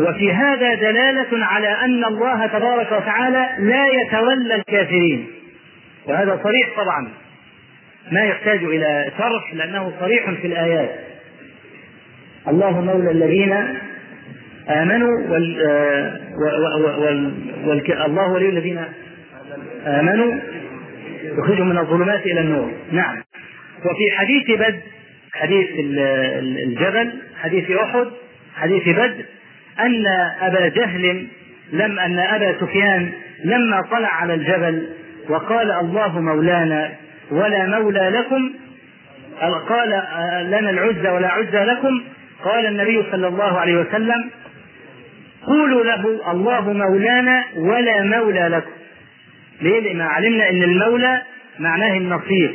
وفي 0.00 0.32
هذا 0.32 0.74
دلالة 0.74 1.46
على 1.46 1.68
أن 1.68 2.04
الله 2.04 2.46
تبارك 2.46 2.92
وتعالى 2.92 3.48
لا 3.58 3.86
يتولى 3.86 4.54
الكافرين. 4.54 5.26
وهذا 6.06 6.40
صريح 6.42 6.68
طبعا. 6.76 7.08
ما 8.12 8.20
يحتاج 8.20 8.64
إلى 8.64 9.12
شرح 9.18 9.54
لأنه 9.54 9.92
صريح 10.00 10.30
في 10.30 10.46
الآيات. 10.46 10.90
الله 12.48 12.80
مولى 12.80 13.10
الذين 13.10 13.52
آمنوا 14.68 15.20
وال, 15.28 15.60
وال... 16.38 17.34
وال... 17.66 17.92
الله 18.06 18.32
ولي 18.32 18.48
الذين 18.48 18.84
آمنوا. 19.86 20.34
يخرجهم 21.22 21.68
من 21.68 21.78
الظلمات 21.78 22.26
إلى 22.26 22.40
النور. 22.40 22.72
نعم. 22.92 23.16
وفي 23.84 24.16
حديث 24.16 24.50
بدر 24.50 24.80
حديث 25.32 25.68
الجبل 26.66 27.12
حديث 27.42 27.70
أحد 27.70 28.06
حديث 28.56 28.88
بدر 28.88 29.24
أن 29.80 30.06
أبا 30.40 30.68
جهل 30.68 31.26
لم 31.72 31.98
أن 31.98 32.18
أبا 32.18 32.60
سفيان 32.60 33.10
لما 33.44 33.82
طلع 33.90 34.08
على 34.08 34.34
الجبل 34.34 34.88
وقال 35.28 35.70
الله 35.70 36.20
مولانا 36.20 36.92
ولا 37.30 37.66
مولى 37.66 38.10
لكم 38.14 38.50
قال 39.68 39.88
لنا 40.50 40.70
العزى 40.70 41.08
ولا 41.08 41.28
عزى 41.28 41.64
لكم 41.64 42.02
قال 42.44 42.66
النبي 42.66 43.02
صلى 43.10 43.28
الله 43.28 43.58
عليه 43.58 43.76
وسلم 43.76 44.30
قولوا 45.46 45.84
له 45.84 46.32
الله 46.32 46.72
مولانا 46.72 47.44
ولا 47.56 48.02
مولى 48.02 48.48
لكم. 48.48 48.70
ليه؟ 49.62 49.80
لأن 49.80 50.00
علمنا 50.00 50.50
أن 50.50 50.62
المولى 50.62 51.22
معناه 51.58 51.96
النصير. 51.96 52.54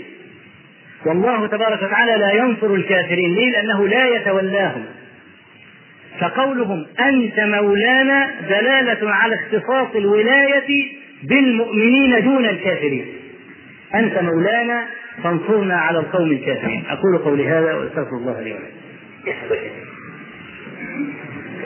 والله 1.05 1.47
تبارك 1.47 1.81
وتعالى 1.81 2.17
لا 2.17 2.31
ينصر 2.31 2.73
الكافرين. 2.73 3.35
ليه؟ 3.35 3.51
لأنه 3.51 3.87
لا 3.87 4.07
يتولاهم. 4.15 4.85
فقولهم 6.19 6.85
أنت 6.99 7.39
مولانا 7.39 8.31
دلالة 8.49 9.11
على 9.13 9.35
اختصاص 9.35 9.95
الولاية 9.95 10.87
بالمؤمنين 11.23 12.23
دون 12.23 12.45
الكافرين. 12.45 13.05
أنت 13.95 14.17
مولانا 14.17 14.87
فانصرنا 15.23 15.75
على 15.75 15.99
القوم 15.99 16.31
الكافرين 16.31 16.83
أقول 16.89 17.17
قولي 17.17 17.47
هذا 17.47 17.73
وأستغفر 17.73 18.17
الله 18.17 18.41
لي 18.41 18.53
ولكم 18.53 18.71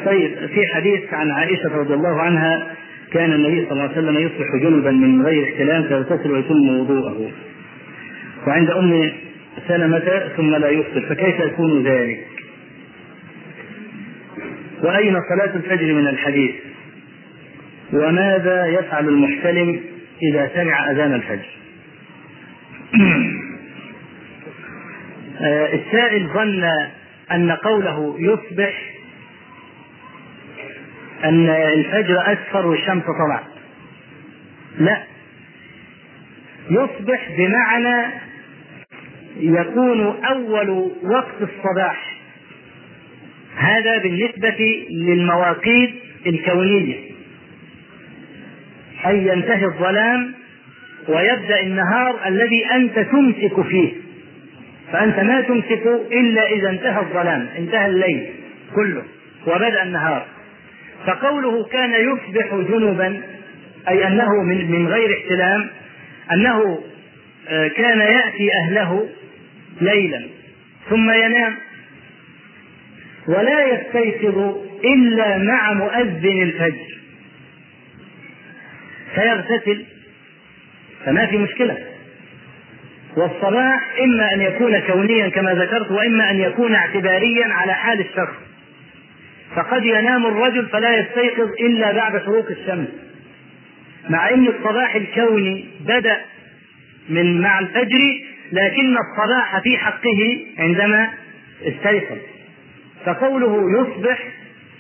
طيب 0.06 0.36
في 0.48 0.68
حديث 0.74 1.14
عن 1.14 1.32
عائشة 1.32 1.78
رضي 1.78 1.94
الله 1.94 2.22
عنها 2.22 2.68
كان 3.12 3.34
النبي 3.34 3.66
صلى 3.66 3.72
الله 3.72 3.84
عليه 3.84 3.92
وسلم 3.92 4.18
يصبح 4.18 4.56
جنبا 4.62 4.92
من 4.92 5.26
غير 5.26 5.44
احتلام 5.44 5.84
فيغتسل 5.84 6.32
ويتم 6.32 6.80
وضوءه 6.80 7.32
وعند 8.48 8.70
أم 8.70 9.12
سلمة 9.68 10.30
ثم 10.38 10.56
لا 10.56 10.70
يفطر 10.70 11.02
فكيف 11.10 11.40
يكون 11.40 11.84
ذلك؟ 11.84 12.28
وأين 14.84 15.18
صلاة 15.30 15.56
الفجر 15.56 15.94
من 15.94 16.08
الحديث؟ 16.08 16.56
وماذا 17.94 18.66
يفعل 18.66 19.08
المحتلم 19.08 19.80
إذا 20.24 20.52
سمع 20.56 20.92
أذان 20.92 21.14
الفجر؟ 21.14 21.50
السائل 25.74 26.28
ظن 26.28 26.64
أن 27.32 27.52
قوله 27.52 28.16
يصبح 28.20 28.92
أن 31.24 31.50
الفجر 31.50 32.34
أسفر 32.34 32.68
والشمس 32.68 33.04
طلعت. 33.04 33.44
لا. 34.80 35.04
يصبح 36.70 37.30
بمعنى 37.38 38.14
يكون 39.40 40.24
أول 40.26 40.70
وقت 41.04 41.42
الصباح. 41.42 42.16
هذا 43.58 43.98
بالنسبة 43.98 44.86
للمواقيت 44.90 45.94
الكونية. 46.28 46.96
أي 49.06 49.28
ينتهي 49.28 49.66
الظلام 49.66 50.34
ويبدأ 51.08 51.60
النهار 51.60 52.28
الذي 52.28 52.66
أنت 52.66 53.00
تمسك 53.00 53.62
فيه. 53.62 53.94
فأنت 54.92 55.20
ما 55.20 55.42
تمسك 55.42 55.88
إلا 56.12 56.52
إذا 56.52 56.70
انتهى 56.70 57.00
الظلام 57.00 57.48
انتهى 57.58 57.86
الليل 57.86 58.30
كله 58.76 59.04
وبدأ 59.48 59.84
النهار. 59.84 60.26
فقوله 61.06 61.64
كان 61.64 61.92
يصبح 61.92 62.56
جنبا 62.56 63.22
أي 63.90 64.08
أنه 64.08 64.44
من, 64.44 64.72
من 64.72 64.88
غير 64.88 65.18
احتلام 65.18 65.70
أنه 66.32 66.84
كان 67.50 68.00
يأتي 68.00 68.50
أهله 68.64 69.10
ليلا 69.82 70.26
ثم 70.90 71.12
ينام. 71.12 71.56
ولا 73.28 73.66
يستيقظ 73.66 74.56
إلا 74.86 75.38
مع 75.38 75.74
مؤذن 75.74 76.42
الفجر. 76.42 76.98
فيغتسل 79.16 79.86
فما 81.06 81.26
في 81.26 81.38
مشكلة. 81.38 81.78
والصباح 83.18 84.00
إما 84.04 84.34
أن 84.34 84.42
يكون 84.42 84.80
كونيا 84.80 85.30
كما 85.30 85.54
ذكرت 85.54 85.92
وإما 85.92 86.32
أن 86.32 86.40
يكون 86.40 86.76
اعتباريا 86.76 87.46
على 87.54 87.74
حال 87.74 88.00
الشخص 88.00 88.36
فقد 89.56 89.86
ينام 89.86 90.26
الرجل 90.26 90.66
فلا 90.66 91.00
يستيقظ 91.00 91.50
إلا 91.60 91.92
بعد 91.92 92.22
شروق 92.22 92.50
الشمس. 92.50 92.88
مع 94.10 94.30
أن 94.30 94.48
الصباح 94.48 94.96
الكوني 94.96 95.66
بدأ 95.88 96.18
من 97.10 97.42
مع 97.42 97.60
الفجر 97.60 98.20
لكن 98.52 98.98
الصباح 98.98 99.60
في 99.60 99.78
حقه 99.78 100.40
عندما 100.60 101.10
استيقظ. 101.62 102.18
فقوله 103.06 103.82
يصبح 103.82 104.20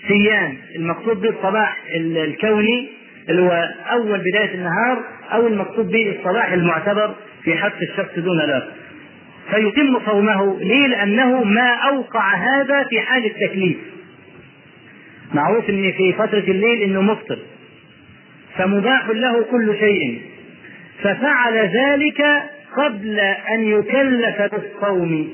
سيان 0.08 0.58
المقصود 0.76 1.22
به 1.22 1.30
الصباح 1.30 1.78
الكوني 1.96 2.90
اللي 3.30 3.42
هو 3.42 3.70
أول 3.92 4.20
بداية 4.20 4.54
النهار 4.56 5.04
أو 5.32 5.48
المقصود 5.48 5.92
به 5.92 6.16
الصباح 6.20 6.52
المعتبر 6.52 7.16
في 7.44 7.56
حق 7.58 7.78
الشخص 7.82 8.20
دون 8.20 8.42
الآخر 8.42 8.72
فيتم 9.52 10.00
صومه 10.06 10.60
ليه؟ 10.60 10.88
لأنه 10.88 11.44
ما 11.44 11.70
أوقع 11.74 12.36
هذا 12.36 12.84
في 12.84 13.00
حال 13.00 13.26
التكليف. 13.26 13.78
معروف 15.34 15.70
إن 15.70 15.92
في 15.92 16.14
فترة 16.14 16.40
الليل 16.40 16.82
إنه 16.82 17.02
مفطر. 17.02 17.38
فمباح 18.58 19.10
له 19.10 19.44
كل 19.44 19.76
شيء. 19.80 20.22
ففعل 21.04 21.54
ذلك 21.54 22.44
قبل 22.78 23.20
أن 23.50 23.64
يكلف 23.64 24.42
بالصوم. 24.42 25.30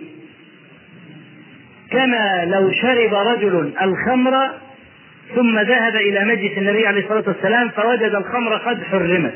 كما 1.91 2.45
لو 2.45 2.71
شرب 2.71 3.13
رجل 3.13 3.73
الخمر 3.81 4.51
ثم 5.35 5.59
ذهب 5.59 5.95
إلى 5.95 6.25
مجلس 6.25 6.57
النبي 6.57 6.87
عليه 6.87 7.01
الصلاة 7.03 7.23
والسلام 7.27 7.69
فوجد 7.69 8.15
الخمر 8.15 8.55
قد 8.57 8.83
حرمت 8.83 9.33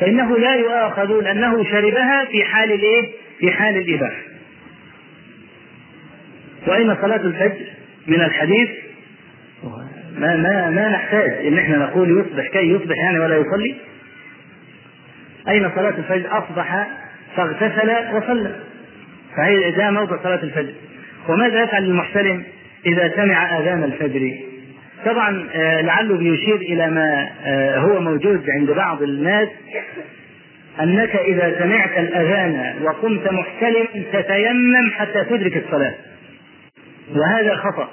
فإنه 0.00 0.38
لا 0.38 0.54
يؤاخذ 0.54 1.20
لأنه 1.22 1.64
شربها 1.64 2.24
في 2.24 2.44
حال 2.44 2.72
الإيه؟ 2.72 3.08
في 3.38 3.50
حال 3.52 3.76
الإباحة. 3.76 4.22
وأين 6.66 6.96
صلاة 7.02 7.16
الفجر 7.20 7.64
من 8.06 8.20
الحديث؟ 8.20 8.68
ما 10.18 10.36
ما 10.36 10.70
ما 10.70 10.88
نحتاج 10.88 11.46
إن 11.46 11.58
إحنا 11.58 11.76
نقول 11.78 12.20
يصبح 12.20 12.48
كي 12.48 12.70
يصبح 12.70 12.96
يعني 13.04 13.18
ولا 13.18 13.36
يصلي 13.36 13.74
أين 15.48 15.70
صلاة 15.74 15.94
الفجر 15.98 16.38
أصبح 16.38 16.86
فاغتسل 17.36 18.16
وصلى 18.16 18.56
فهي 19.36 19.70
ده 19.70 19.90
موضع 19.90 20.22
صلاة 20.22 20.42
الفجر 20.42 20.72
وماذا 21.28 21.62
يفعل 21.62 21.84
المحتلم 21.84 22.44
إذا 22.86 23.12
سمع 23.16 23.58
آذان 23.58 23.84
الفجر 23.84 24.32
طبعا 25.04 25.48
آه، 25.54 25.80
لعله 25.80 26.16
بيشير 26.16 26.56
إلى 26.56 26.90
ما 26.90 27.28
آه، 27.44 27.78
هو 27.78 28.00
موجود 28.00 28.44
عند 28.50 28.70
بعض 28.70 29.02
الناس 29.02 29.48
أنك 30.80 31.16
إذا 31.16 31.58
سمعت 31.58 31.98
الأذان 31.98 32.74
وقمت 32.82 33.32
محتلم 33.32 33.86
تتيمم 34.12 34.90
حتى 34.90 35.24
تدرك 35.24 35.56
الصلاة. 35.56 35.94
وهذا 37.16 37.54
خطأ. 37.54 37.88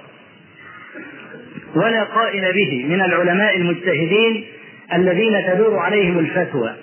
ولا 1.75 2.03
قائل 2.03 2.53
به 2.53 2.85
من 2.89 3.01
العلماء 3.01 3.57
المجتهدين 3.57 4.45
الذين 4.93 5.43
تدور 5.47 5.79
عليهم 5.79 6.19
الفتوى. 6.19 6.73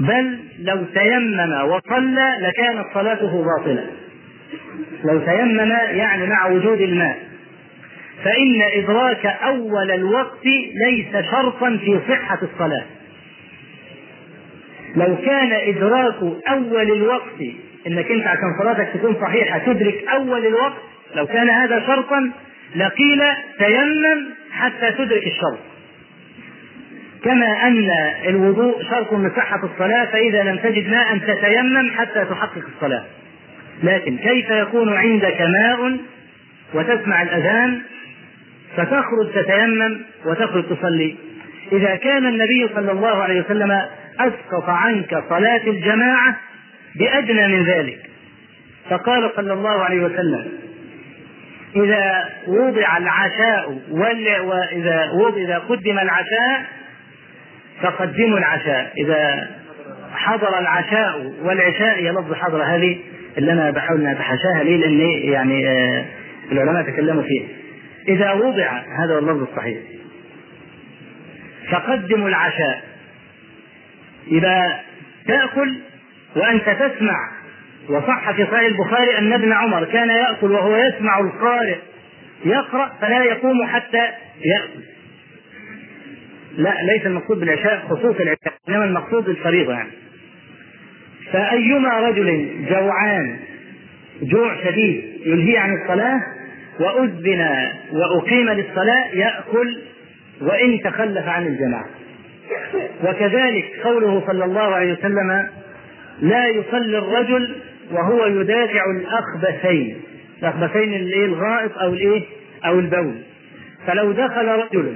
بل 0.00 0.38
لو 0.58 0.84
تيمم 0.94 1.52
وصلى 1.64 2.36
لكانت 2.40 2.86
صلاته 2.94 3.44
باطلة. 3.44 3.86
لو 5.04 5.18
تيمم 5.18 5.72
يعني 5.90 6.26
مع 6.26 6.46
وجود 6.46 6.80
الماء. 6.80 7.23
فإن 8.24 8.62
إدراك 8.74 9.26
أول 9.26 9.90
الوقت 9.90 10.46
ليس 10.86 11.24
شرطا 11.30 11.76
في 11.76 12.00
صحة 12.08 12.38
الصلاة. 12.42 12.84
لو 14.96 15.16
كان 15.16 15.52
إدراك 15.52 16.14
أول 16.48 16.92
الوقت 16.92 17.40
إنك 17.86 18.10
أنت 18.10 18.26
عشان 18.26 18.58
صلاتك 18.62 18.88
تكون 18.94 19.16
صحيحة 19.20 19.58
تدرك 19.58 20.04
أول 20.08 20.46
الوقت 20.46 20.82
لو 21.14 21.26
كان 21.26 21.50
هذا 21.50 21.86
شرطا 21.86 22.30
لقيل 22.76 23.22
تيمم 23.58 24.30
حتى 24.52 24.90
تدرك 24.98 25.26
الشرط. 25.26 25.58
كما 27.24 27.66
أن 27.66 27.88
الوضوء 28.26 28.82
شرط 28.82 29.12
من 29.12 29.30
صحة 29.36 29.60
الصلاة 29.64 30.04
فإذا 30.04 30.42
لم 30.42 30.56
تجد 30.56 30.88
ماء 30.88 31.18
تتيمم 31.18 31.90
حتى 31.90 32.24
تحقق 32.24 32.62
الصلاة. 32.76 33.04
لكن 33.82 34.16
كيف 34.16 34.50
يكون 34.50 34.96
عندك 34.96 35.40
ماء 35.40 35.96
وتسمع 36.74 37.22
الأذان 37.22 37.80
فتخرج 38.76 39.32
تتيمم 39.34 40.00
وتخرج 40.26 40.64
تصلي. 40.64 41.16
إذا 41.72 41.96
كان 41.96 42.26
النبي 42.26 42.68
صلى 42.74 42.92
الله 42.92 43.22
عليه 43.22 43.40
وسلم 43.40 43.82
أسقط 44.20 44.68
عنك 44.68 45.24
صلاة 45.28 45.60
الجماعة 45.66 46.36
بأدنى 46.96 47.48
من 47.48 47.64
ذلك. 47.64 47.98
فقال 48.90 49.30
صلى 49.36 49.52
الله 49.52 49.84
عليه 49.84 50.00
وسلم 50.00 50.48
إذا 51.76 52.28
وضع 52.46 52.96
العشاء 52.96 53.78
وإذا 53.90 55.10
وضع 55.10 55.58
قدم 55.58 55.98
العشاء 55.98 56.64
فقدموا 57.82 58.38
العشاء. 58.38 58.92
إذا 58.98 59.50
حضر 60.14 60.58
العشاء 60.58 61.32
والعشاء 61.42 61.98
هي 61.98 62.10
لفظ 62.10 62.34
حضر 62.34 62.62
هذه 62.62 62.98
اللي 63.38 63.52
أنا 63.52 63.70
بحاول 63.70 64.00
أن 64.00 64.06
أتحاشاها 64.06 64.62
ليه 64.64 64.76
لأن 64.76 65.00
يعني 65.32 65.68
آه، 65.68 66.04
العلماء 66.52 66.82
تكلموا 66.82 67.22
فيه 67.22 67.63
إذا 68.08 68.32
وضع 68.32 68.82
هذا 68.98 69.14
هو 69.14 69.18
اللفظ 69.18 69.42
الصحيح. 69.50 69.78
فقدموا 71.70 72.28
العشاء. 72.28 72.84
إذا 74.32 74.80
تأكل 75.26 75.78
وأنت 76.36 76.64
تسمع 76.70 77.30
وصح 77.88 78.30
في 78.30 78.44
صحيح 78.44 78.60
البخاري 78.60 79.18
أن 79.18 79.32
ابن 79.32 79.52
عمر 79.52 79.84
كان 79.84 80.08
يأكل 80.08 80.52
وهو 80.52 80.76
يسمع 80.76 81.18
القارئ 81.18 81.78
يقرأ 82.44 82.92
فلا 83.00 83.24
يقوم 83.24 83.66
حتى 83.66 84.08
يأكل. 84.44 84.84
لا 86.56 86.74
ليس 86.92 87.06
المقصود 87.06 87.40
بالعشاء 87.40 87.78
خصوص 87.88 88.16
العشاء 88.20 88.54
إنما 88.68 88.84
المقصود 88.84 89.28
الفريضة 89.28 89.72
يعني. 89.72 89.90
فأيما 91.32 91.98
رجل 91.98 92.56
جوعان 92.70 93.38
جوع 94.22 94.64
شديد 94.64 95.20
يلهي 95.26 95.58
عن 95.58 95.82
الصلاة 95.82 96.20
وأذن 96.80 97.68
وأقيم 97.92 98.50
للصلاة 98.50 99.06
يأكل 99.12 99.78
وإن 100.40 100.80
تخلف 100.80 101.28
عن 101.28 101.46
الجماعة. 101.46 101.86
وكذلك 103.04 103.80
قوله 103.84 104.22
صلى 104.26 104.44
الله 104.44 104.74
عليه 104.74 104.92
وسلم 104.92 105.48
لا 106.20 106.46
يصلي 106.46 106.98
الرجل 106.98 107.56
وهو 107.92 108.26
يدافع 108.26 108.82
الأخبثين. 108.96 109.96
الأخبثين 110.42 110.94
الإيه 110.94 111.24
الغائط 111.24 111.78
أو 111.78 111.92
الإيه؟ 111.92 112.22
أو 112.66 112.78
البول. 112.78 113.14
فلو 113.86 114.12
دخل 114.12 114.48
رجل 114.48 114.94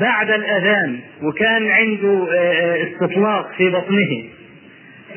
بعد 0.00 0.30
الأذان 0.30 0.98
وكان 1.22 1.70
عنده 1.70 2.28
آه، 2.32 2.52
آه، 2.52 2.86
استطلاق 2.86 3.52
في 3.56 3.70
بطنه 3.70 4.24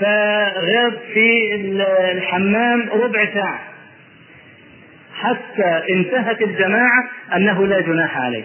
فغاب 0.01 0.93
في 1.13 1.55
الحمام 2.11 2.89
ربع 2.89 3.25
ساعة. 3.33 3.68
حتى 5.19 5.93
انتهت 5.93 6.41
الجماعة 6.41 7.09
أنه 7.35 7.67
لا 7.67 7.81
جناح 7.81 8.17
عليه. 8.17 8.43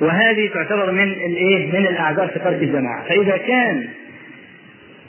وهذه 0.00 0.50
تعتبر 0.54 0.92
من 0.92 1.02
الإيه؟ 1.02 1.72
من 1.72 1.86
الأعذار 1.86 2.28
في 2.28 2.38
ترك 2.38 2.62
الجماعة. 2.62 3.04
فإذا 3.08 3.36
كان 3.36 3.88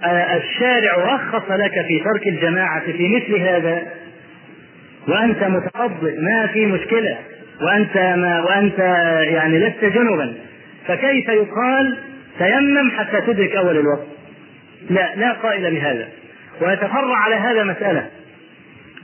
آه، 0.03 0.37
الشارع 0.37 1.15
رخص 1.15 1.51
لك 1.51 1.85
في 1.87 1.99
ترك 1.99 2.27
الجماعة 2.27 2.79
في 2.79 3.07
مثل 3.15 3.35
هذا 3.41 3.87
وأنت 5.07 5.43
متقضئ 5.43 6.19
ما 6.19 6.47
في 6.47 6.65
مشكلة 6.65 7.17
وأنت 7.61 7.97
ما 7.97 8.41
وأنت 8.41 8.79
يعني 9.29 9.59
لست 9.59 9.85
جنبا 9.85 10.33
فكيف 10.87 11.29
يقال 11.29 11.97
تيمم 12.39 12.91
حتى 12.91 13.21
تدرك 13.21 13.55
أول 13.55 13.77
الوقت؟ 13.77 14.07
لا 14.89 15.15
لا 15.15 15.31
قائل 15.31 15.75
بهذا. 15.75 16.07
ويتفرع 16.61 17.15
على 17.17 17.35
هذا 17.35 17.63
مسألة 17.63 18.07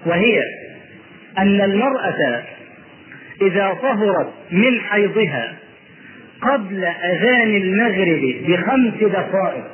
وهي 0.05 0.41
أن 1.37 1.61
المرأة 1.61 2.43
إذا 3.41 3.77
طهرت 3.81 4.33
من 4.51 4.79
حيضها 4.79 5.53
قبل 6.41 6.85
أذان 6.85 7.55
المغرب 7.55 8.35
بخمس 8.47 8.93
دقائق 9.11 9.65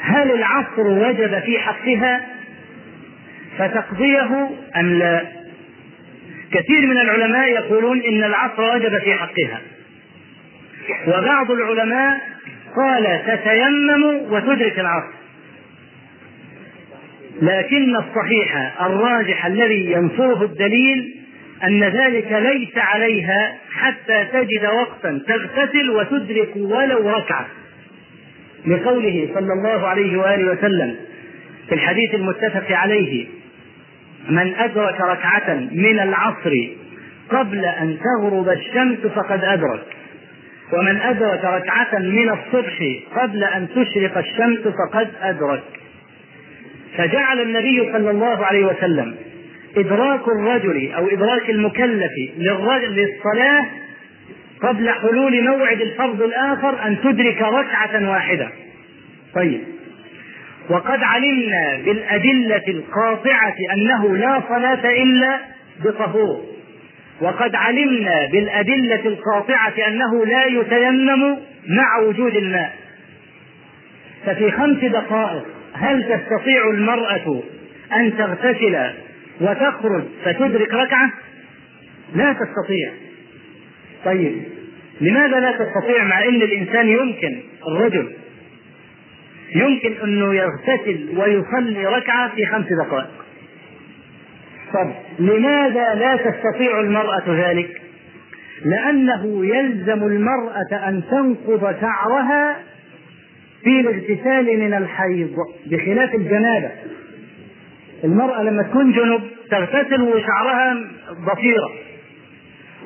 هل 0.00 0.30
العصر 0.32 0.86
وجب 0.86 1.38
في 1.38 1.58
حقها؟ 1.58 2.26
فتقضيه 3.58 4.50
أم 4.76 4.98
لا؟ 4.98 5.22
كثير 6.52 6.86
من 6.86 6.98
العلماء 6.98 7.48
يقولون 7.48 8.02
إن 8.02 8.24
العصر 8.24 8.74
وجب 8.74 8.98
في 8.98 9.14
حقها. 9.14 9.60
وبعض 11.06 11.50
العلماء 11.50 12.20
قال 12.76 13.22
تتيمم 13.26 14.04
وتدرك 14.32 14.78
العصر. 14.78 15.19
لكن 17.42 17.96
الصحيح 17.96 18.82
الراجح 18.82 19.46
الذي 19.46 19.92
ينصره 19.92 20.44
الدليل 20.44 21.14
أن 21.64 21.84
ذلك 21.84 22.32
ليس 22.32 22.78
عليها 22.78 23.54
حتى 23.72 24.24
تجد 24.32 24.64
وقتا 24.64 25.20
تغتسل 25.28 25.90
وتدرك 25.90 26.56
ولو 26.56 27.10
ركعة. 27.10 27.46
لقوله 28.66 29.28
صلى 29.34 29.52
الله 29.52 29.86
عليه 29.86 30.18
وآله 30.18 30.52
وسلم 30.52 30.96
في 31.68 31.74
الحديث 31.74 32.14
المتفق 32.14 32.76
عليه 32.76 33.26
من 34.28 34.54
أدرك 34.54 35.00
ركعة 35.00 35.54
من 35.72 36.00
العصر 36.00 36.52
قبل 37.30 37.64
أن 37.64 37.98
تغرب 37.98 38.48
الشمس 38.48 38.98
فقد 38.98 39.44
أدرك 39.44 39.82
ومن 40.72 40.96
أدرك 41.00 41.44
ركعة 41.44 41.98
من 41.98 42.30
الصبح 42.30 42.94
قبل 43.16 43.44
أن 43.44 43.68
تشرق 43.68 44.18
الشمس 44.18 44.58
فقد 44.58 45.08
أدرك. 45.22 45.79
فجعل 46.96 47.40
النبي 47.40 47.92
صلى 47.92 48.10
الله 48.10 48.46
عليه 48.46 48.64
وسلم 48.64 49.14
إدراك 49.76 50.28
الرجل 50.28 50.92
أو 50.92 51.08
إدراك 51.08 51.50
المكلف 51.50 52.12
للرجل 52.38 52.88
للصلاة 52.96 53.66
قبل 54.62 54.90
حلول 54.90 55.44
موعد 55.44 55.80
الفرض 55.80 56.22
الآخر 56.22 56.86
أن 56.86 56.96
تدرك 57.04 57.42
ركعة 57.42 58.10
واحدة. 58.10 58.48
طيب. 59.34 59.60
وقد 60.70 61.02
علمنا 61.02 61.78
بالأدلة 61.84 62.62
القاطعة 62.68 63.54
أنه 63.74 64.16
لا 64.16 64.42
صلاة 64.48 65.02
إلا 65.02 65.38
بطهور. 65.84 66.44
وقد 67.20 67.54
علمنا 67.54 68.28
بالأدلة 68.32 69.00
القاطعة 69.06 69.74
أنه 69.88 70.26
لا 70.26 70.44
يتيمم 70.46 71.36
مع 71.68 71.98
وجود 71.98 72.36
الماء. 72.36 72.72
ففي 74.26 74.50
خمس 74.50 74.84
دقائق 74.84 75.59
هل 75.74 76.02
تستطيع 76.02 76.70
المرأة 76.70 77.42
أن 77.92 78.16
تغتسل 78.18 78.90
وتخرج 79.40 80.04
فتدرك 80.24 80.74
ركعة؟ 80.74 81.12
لا 82.14 82.32
تستطيع. 82.32 82.92
طيب 84.04 84.42
لماذا 85.00 85.40
لا 85.40 85.52
تستطيع 85.52 86.04
مع 86.04 86.24
إن 86.24 86.42
الإنسان 86.42 86.88
يمكن؟ 86.88 87.40
الرجل. 87.68 88.12
يمكن 89.54 89.92
أنه 90.04 90.34
يغتسل 90.34 91.08
ويصلي 91.16 91.86
ركعة 91.86 92.34
في 92.34 92.46
خمس 92.46 92.66
دقائق. 92.86 93.10
طب 94.72 94.92
لماذا 95.18 95.94
لا 95.94 96.16
تستطيع 96.16 96.80
المرأة 96.80 97.24
ذلك؟ 97.28 97.82
لأنه 98.64 99.46
يلزم 99.46 100.04
المرأة 100.06 100.88
أن 100.88 101.02
تنقض 101.10 101.80
شعرها 101.80 102.56
في 103.64 103.80
الاغتسال 103.80 104.58
من 104.60 104.74
الحيض 104.74 105.36
بخلاف 105.66 106.14
الجنابة. 106.14 106.70
المرأة 108.04 108.42
لما 108.42 108.62
تكون 108.62 108.92
جنب 108.92 109.20
تغتسل 109.50 110.02
وشعرها 110.02 110.76
ضفيرة. 111.10 111.70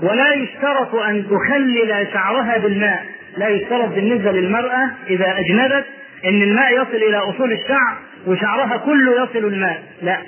ولا 0.03 0.35
يشترط 0.35 0.95
أن 0.95 1.27
تخلل 1.31 2.07
شعرها 2.13 2.59
بالماء. 2.59 3.07
لا 3.37 3.49
يشترط 3.49 3.89
بالنسبة 3.89 4.33
للمرأة 4.33 4.91
إذا 5.11 5.39
أجنبت 5.39 5.85
إن 6.25 6.43
الماء 6.43 6.73
يصل 6.73 6.97
إلى 6.97 7.17
أصول 7.17 7.53
الشعر 7.53 7.97
وشعرها 8.27 8.77
كله 8.77 9.23
يصل 9.23 9.39
الماء. 9.39 9.83
لا. 10.03 10.19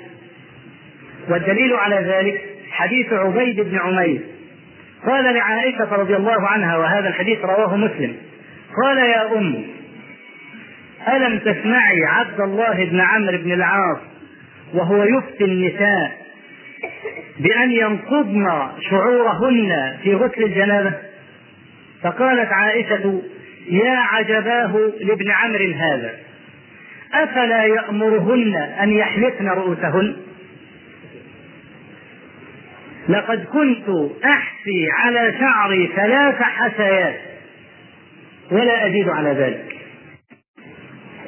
والدليل 1.29 1.73
على 1.73 1.95
ذلك 1.95 2.41
حديث 2.71 3.13
عبيد 3.13 3.61
بن 3.61 3.77
عمير. 3.77 4.21
قال 5.05 5.23
لعائشة 5.23 5.95
رضي 5.95 6.15
الله 6.15 6.47
عنها 6.47 6.77
وهذا 6.77 7.07
الحديث 7.07 7.39
رواه 7.39 7.75
مسلم. 7.75 8.15
قال 8.83 8.97
يا 8.97 9.37
أم 9.37 9.76
ألم 11.15 11.39
تسمعي 11.39 12.05
عبد 12.05 12.41
الله 12.41 12.85
بن 12.85 13.01
عمرو 13.01 13.37
بن 13.37 13.51
العاص 13.51 13.97
وهو 14.73 15.03
يفتي 15.03 15.43
النساء 15.43 16.27
بأن 17.39 17.71
ينقضن 17.71 18.47
شعورهن 18.89 19.97
في 20.03 20.15
غسل 20.15 20.43
الجنابة؟ 20.43 20.93
فقالت 22.03 22.51
عائشة 22.51 23.21
يا 23.69 23.97
عجباه 23.97 24.91
لابن 25.01 25.31
عمرو 25.31 25.71
هذا 25.75 26.13
أفلا 27.13 27.63
يأمرهن 27.63 28.55
أن 28.55 28.89
يحلقن 28.89 29.47
رؤوسهن؟ 29.47 30.15
لقد 33.09 33.45
كنت 33.45 34.11
أحفي 34.25 34.87
على 34.91 35.33
شعري 35.39 35.89
ثلاث 35.95 36.41
حسيات 36.41 37.19
ولا 38.51 38.87
أزيد 38.87 39.09
على 39.09 39.29
ذلك. 39.29 39.76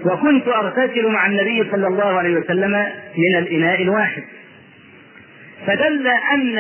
وكنت 0.06 0.48
أغتسل 0.48 1.08
مع 1.08 1.26
النبي 1.28 1.72
صلى 1.72 1.88
الله 1.88 2.06
عليه 2.06 2.36
وسلم 2.36 2.72
من 3.18 3.36
الإناء 3.38 3.82
الواحد. 3.82 4.24
فدل 5.68 6.08
أن 6.08 6.60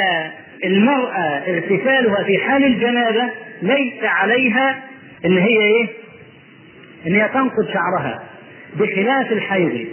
المرأة 0.64 1.42
اغتسالها 1.48 2.24
في 2.24 2.38
حال 2.38 2.64
الجنابة 2.64 3.30
ليس 3.62 4.04
عليها 4.04 4.80
إن 5.26 5.38
هي 5.38 5.58
إيه؟ 5.60 5.88
إن 7.08 7.16
هي 7.16 7.30
تنقض 7.34 7.68
شعرها 7.74 8.24
بخلاف 8.80 9.32
الحيض. 9.32 9.88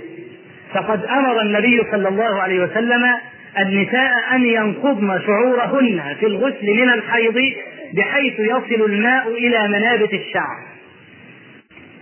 فقد 0.74 1.04
أمر 1.04 1.40
النبي 1.40 1.82
صلى 1.90 2.08
الله 2.08 2.42
عليه 2.42 2.60
وسلم 2.60 3.14
النساء 3.58 4.12
أن 4.32 4.44
ينقضن 4.44 5.20
شعورهن 5.26 6.14
في 6.20 6.26
الغسل 6.26 6.66
من 6.66 6.90
الحيض 6.90 7.52
بحيث 7.94 8.40
يصل 8.40 8.84
الماء 8.84 9.28
إلى 9.28 9.68
منابت 9.68 10.14
الشعر. 10.14 10.75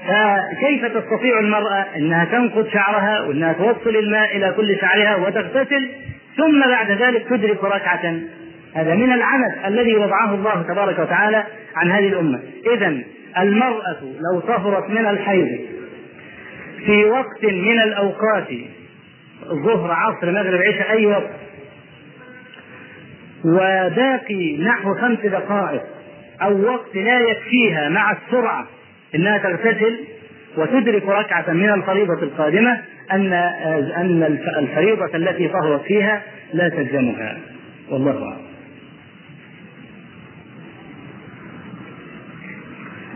فكيف 0.08 0.84
تستطيع 0.84 1.38
المرأة 1.38 1.86
أنها 1.96 2.24
تنقض 2.24 2.68
شعرها 2.68 3.20
وأنها 3.20 3.52
توصل 3.52 3.96
الماء 3.96 4.36
إلى 4.36 4.54
كل 4.56 4.78
شعرها 4.80 5.16
وتغتسل 5.16 5.88
ثم 6.36 6.60
بعد 6.68 6.90
ذلك 6.90 7.26
تدرك 7.28 7.64
ركعة؟ 7.64 8.20
هذا 8.74 8.94
من 8.94 9.12
العنت 9.12 9.66
الذي 9.66 9.96
وضعه 9.96 10.34
الله 10.34 10.62
تبارك 10.62 10.98
وتعالى 10.98 11.44
عن 11.76 11.90
هذه 11.90 12.08
الأمة. 12.08 12.40
إذا 12.74 12.96
المرأة 13.38 14.00
لو 14.02 14.40
طهرت 14.40 14.90
من 14.90 15.06
الحيض 15.06 15.48
في 16.86 17.04
وقت 17.04 17.44
من 17.44 17.80
الأوقات 17.80 18.48
ظهر 19.64 19.92
عصر 19.92 20.30
مغرب 20.30 20.60
عشاء 20.60 20.90
أي 20.90 21.06
وقت؟ 21.06 21.30
وباقي 23.44 24.56
نحو 24.56 24.94
خمس 24.94 25.18
دقائق 25.18 25.82
أو 26.42 26.62
وقت 26.62 26.96
لا 26.96 27.18
يكفيها 27.18 27.88
مع 27.88 28.12
السرعة 28.12 28.66
إنها 29.14 29.38
تغتسل 29.38 29.98
وتدرك 30.56 31.08
ركعة 31.08 31.52
من 31.52 31.70
الفريضة 31.70 32.22
القادمة 32.22 32.80
أن 33.12 33.32
أن 33.96 34.38
الفريضة 34.58 35.16
التي 35.16 35.48
طهرت 35.48 35.82
فيها 35.82 36.22
لا 36.52 36.68
تلزمها 36.68 37.36
والله 37.90 38.12
أعلم. 38.12 38.44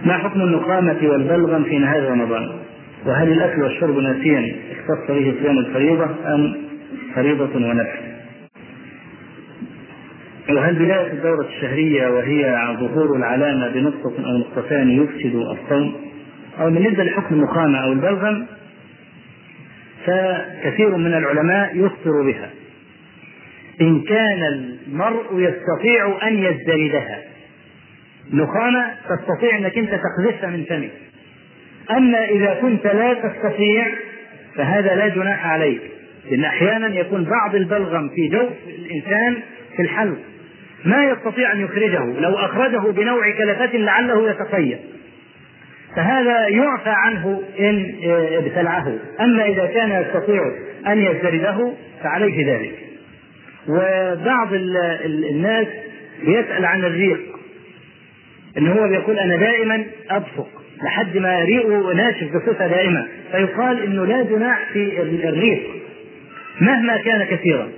ما 0.05 0.19
حكم 0.19 0.41
النقامة 0.41 0.99
والبلغم 1.03 1.65
في 1.65 1.79
نهار 1.79 2.03
رمضان؟ 2.03 2.49
وهل 3.07 3.33
الأكل 3.33 3.63
والشرب 3.63 3.99
ناسيا 3.99 4.57
اختص 4.73 5.11
به 5.11 5.35
صيام 5.43 5.59
الفريضة 5.59 6.05
أم 6.35 6.57
فريضة 7.15 7.57
ونفل؟ 7.57 8.08
وهل 10.57 10.75
بداية 10.75 11.13
الدورة 11.13 11.47
الشهرية 11.47 12.09
وهي 12.09 12.77
ظهور 12.81 13.17
العلامة 13.17 13.69
بنقطة 13.69 14.13
أو 14.19 14.39
نقطتان 14.39 14.91
يفسد 14.91 15.35
الصوم؟ 15.35 15.97
أو 16.61 16.71
بالنسبة 16.71 17.05
لحكم 17.05 17.35
النقامة 17.35 17.79
أو 17.79 17.93
البلغم 17.93 18.47
فكثير 20.07 20.97
من 20.97 21.15
العلماء 21.15 21.77
يخطر 21.77 22.23
بها. 22.23 22.51
إن 23.81 24.01
كان 24.01 24.43
المرء 24.43 25.27
يستطيع 25.33 26.29
أن 26.29 26.39
يزدردها 26.39 27.19
نخامة 28.33 28.87
تستطيع 29.09 29.59
أنك 29.59 29.79
أنت 29.79 29.91
تقذفها 29.91 30.51
من 30.51 30.65
فمك 30.65 30.91
أما 31.91 32.25
إذا 32.25 32.59
كنت 32.61 32.87
لا 32.87 33.15
تستطيع 33.15 33.87
فهذا 34.55 34.95
لا 34.95 35.09
جناح 35.09 35.47
عليك. 35.47 35.81
لأن 36.31 36.45
أحيانا 36.45 36.87
يكون 36.87 37.25
بعض 37.25 37.55
البلغم 37.55 38.09
في 38.09 38.29
جوف 38.29 38.53
الإنسان 38.69 39.43
في 39.77 39.83
الحلق. 39.83 40.19
ما 40.85 41.05
يستطيع 41.05 41.53
أن 41.53 41.61
يخرجه 41.61 42.21
لو 42.21 42.35
أخرجه 42.35 42.79
بنوع 42.79 43.31
كلفة 43.31 43.77
لعله 43.77 44.31
يتقيأ 44.31 44.79
فهذا 45.97 46.49
يعفى 46.49 46.91
عنه 46.91 47.43
إن 47.61 47.95
ابتلعه. 48.37 48.99
أما 49.21 49.47
إذا 49.47 49.67
كان 49.67 50.03
يستطيع 50.03 50.43
أن 50.87 51.03
يزدرده 51.03 51.73
فعليه 52.03 52.55
ذلك. 52.55 52.75
وبعض 53.69 54.49
الناس 54.53 55.67
يسأل 56.23 56.65
عن 56.65 56.85
الريق 56.85 57.21
إن 58.59 58.69
هو 58.69 58.89
بيقول 58.89 59.19
أنا 59.19 59.37
دائما 59.37 59.85
أبصق 60.11 60.49
لحد 60.85 61.17
ما 61.17 61.45
ريقه 61.45 61.95
ناشف 61.95 62.37
بصفة 62.37 62.67
دائمة. 62.67 63.07
فيقال 63.33 63.83
إنه 63.83 64.07
لا 64.07 64.23
جناح 64.23 64.73
في 64.73 65.03
الريق 65.25 65.63
مهما 66.61 66.97
كان 66.97 67.25
كثيرا. 67.25 67.69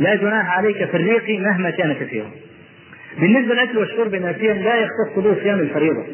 لا 0.00 0.14
جناح 0.14 0.58
عليك 0.58 0.84
في 0.84 0.96
الريق 0.96 1.40
مهما 1.40 1.70
كان 1.70 1.92
كثيرا. 1.92 2.30
بالنسبة 3.18 3.54
للاكل 3.54 3.78
والشرب 3.78 4.14
ناسيا 4.14 4.54
لا 4.54 4.74
يختص 4.74 5.18
به 5.18 5.34
صيام 5.42 5.60
الفريضة. 5.60 6.04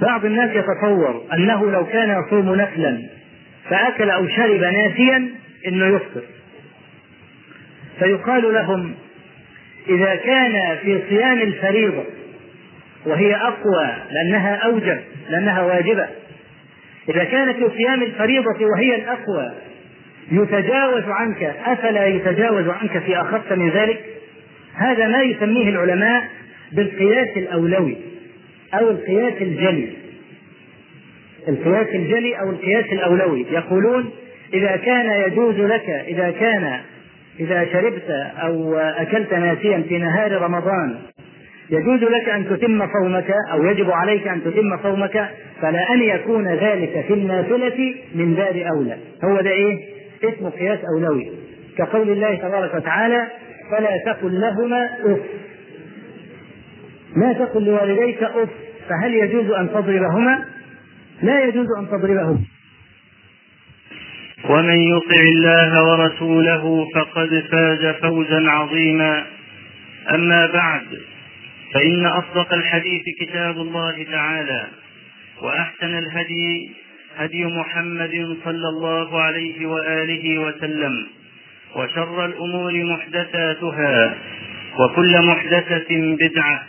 بعض 0.00 0.24
الناس 0.24 0.50
يتصور 0.56 1.24
أنه 1.32 1.70
لو 1.70 1.86
كان 1.86 2.22
يصوم 2.22 2.54
نفلا 2.54 3.02
فأكل 3.70 4.10
أو 4.10 4.28
شرب 4.28 4.60
ناسيا 4.60 5.28
إنه 5.66 5.86
يفطر. 5.86 6.22
فيقال 7.98 8.54
لهم 8.54 8.94
إذا 9.88 10.14
كان 10.14 10.76
في 10.82 11.00
صيام 11.08 11.38
الفريضة 11.38 12.04
وهي 13.06 13.34
أقوى 13.34 13.96
لأنها 14.10 14.56
أوجب 14.56 15.00
لأنها 15.30 15.62
واجبة 15.62 16.06
إذا 17.08 17.24
كانت 17.24 17.56
في 17.56 17.76
صيام 17.76 18.02
الفريضة 18.02 18.66
وهي 18.66 18.94
الأقوى 18.94 19.52
يتجاوز 20.32 21.04
عنك 21.04 21.42
أفلا 21.66 22.06
يتجاوز 22.06 22.68
عنك 22.68 22.98
في 22.98 23.20
أخف 23.20 23.52
من 23.52 23.70
ذلك؟ 23.70 24.04
هذا 24.74 25.08
ما 25.08 25.22
يسميه 25.22 25.68
العلماء 25.68 26.24
بالقياس 26.72 27.36
الأولوي 27.36 27.96
أو 28.74 28.90
القياس 28.90 29.32
الجلي. 29.40 29.88
القياس 31.48 31.86
الجلي 31.94 32.40
أو 32.40 32.50
القياس 32.50 32.84
الأولوي. 32.92 33.46
يقولون 33.50 34.10
إذا 34.54 34.76
كان 34.76 35.30
يجوز 35.30 35.60
لك 35.60 35.88
إذا 36.08 36.30
كان 36.30 36.80
إذا 37.40 37.66
شربت 37.72 38.10
أو 38.42 38.76
أكلت 38.76 39.34
ناسيا 39.34 39.84
في 39.88 39.98
نهار 39.98 40.32
رمضان 40.32 40.98
يجوز 41.70 42.02
لك 42.02 42.28
أن 42.28 42.48
تتم 42.48 42.86
صومك 42.92 43.34
أو 43.52 43.64
يجب 43.64 43.90
عليك 43.90 44.28
أن 44.28 44.44
تتم 44.44 44.78
صومك 44.82 45.28
فلا 45.62 45.92
أن 45.92 46.02
يكون 46.02 46.48
ذلك 46.48 47.04
في 47.08 47.14
النافلة 47.14 47.94
من 48.14 48.34
باب 48.34 48.56
أولى. 48.56 48.96
هو 49.24 49.40
ده 49.40 49.50
إيه؟ 49.50 49.95
اسمه 50.24 50.50
قياس 50.50 50.78
أولوي 50.94 51.32
كقول 51.78 52.10
الله 52.10 52.34
تبارك 52.34 52.74
وتعالى 52.74 53.26
فلا 53.70 54.12
تقل 54.12 54.40
لهما 54.40 54.84
أف. 54.84 55.20
لا 57.16 57.32
تقل 57.32 57.64
لوالديك 57.64 58.22
أف. 58.22 58.48
فهل 58.88 59.14
يجوز 59.14 59.50
أن 59.50 59.68
تضربهما؟ 59.70 60.44
لا 61.22 61.44
يجوز 61.44 61.66
أن 61.78 61.86
تضربهما. 61.86 62.38
ومن 64.50 64.80
يطع 64.80 65.20
الله 65.20 65.84
ورسوله 65.90 66.86
فقد 66.94 67.44
فاز 67.50 67.86
فوزا 67.86 68.50
عظيما. 68.50 69.26
أما 70.14 70.46
بعد 70.46 70.86
فإن 71.74 72.06
أصدق 72.06 72.54
الحديث 72.54 73.02
كتاب 73.20 73.56
الله 73.56 74.06
تعالى 74.12 74.66
وأحسن 75.42 75.98
الهدي 75.98 76.70
هدي 77.16 77.44
محمد 77.44 78.36
صلى 78.44 78.68
الله 78.68 79.22
عليه 79.22 79.66
وآله 79.66 80.38
وسلم 80.38 81.06
وشر 81.76 82.24
الأمور 82.26 82.84
محدثاتها 82.84 84.18
وكل 84.78 85.22
محدثة 85.22 85.86
بدعة 85.90 86.66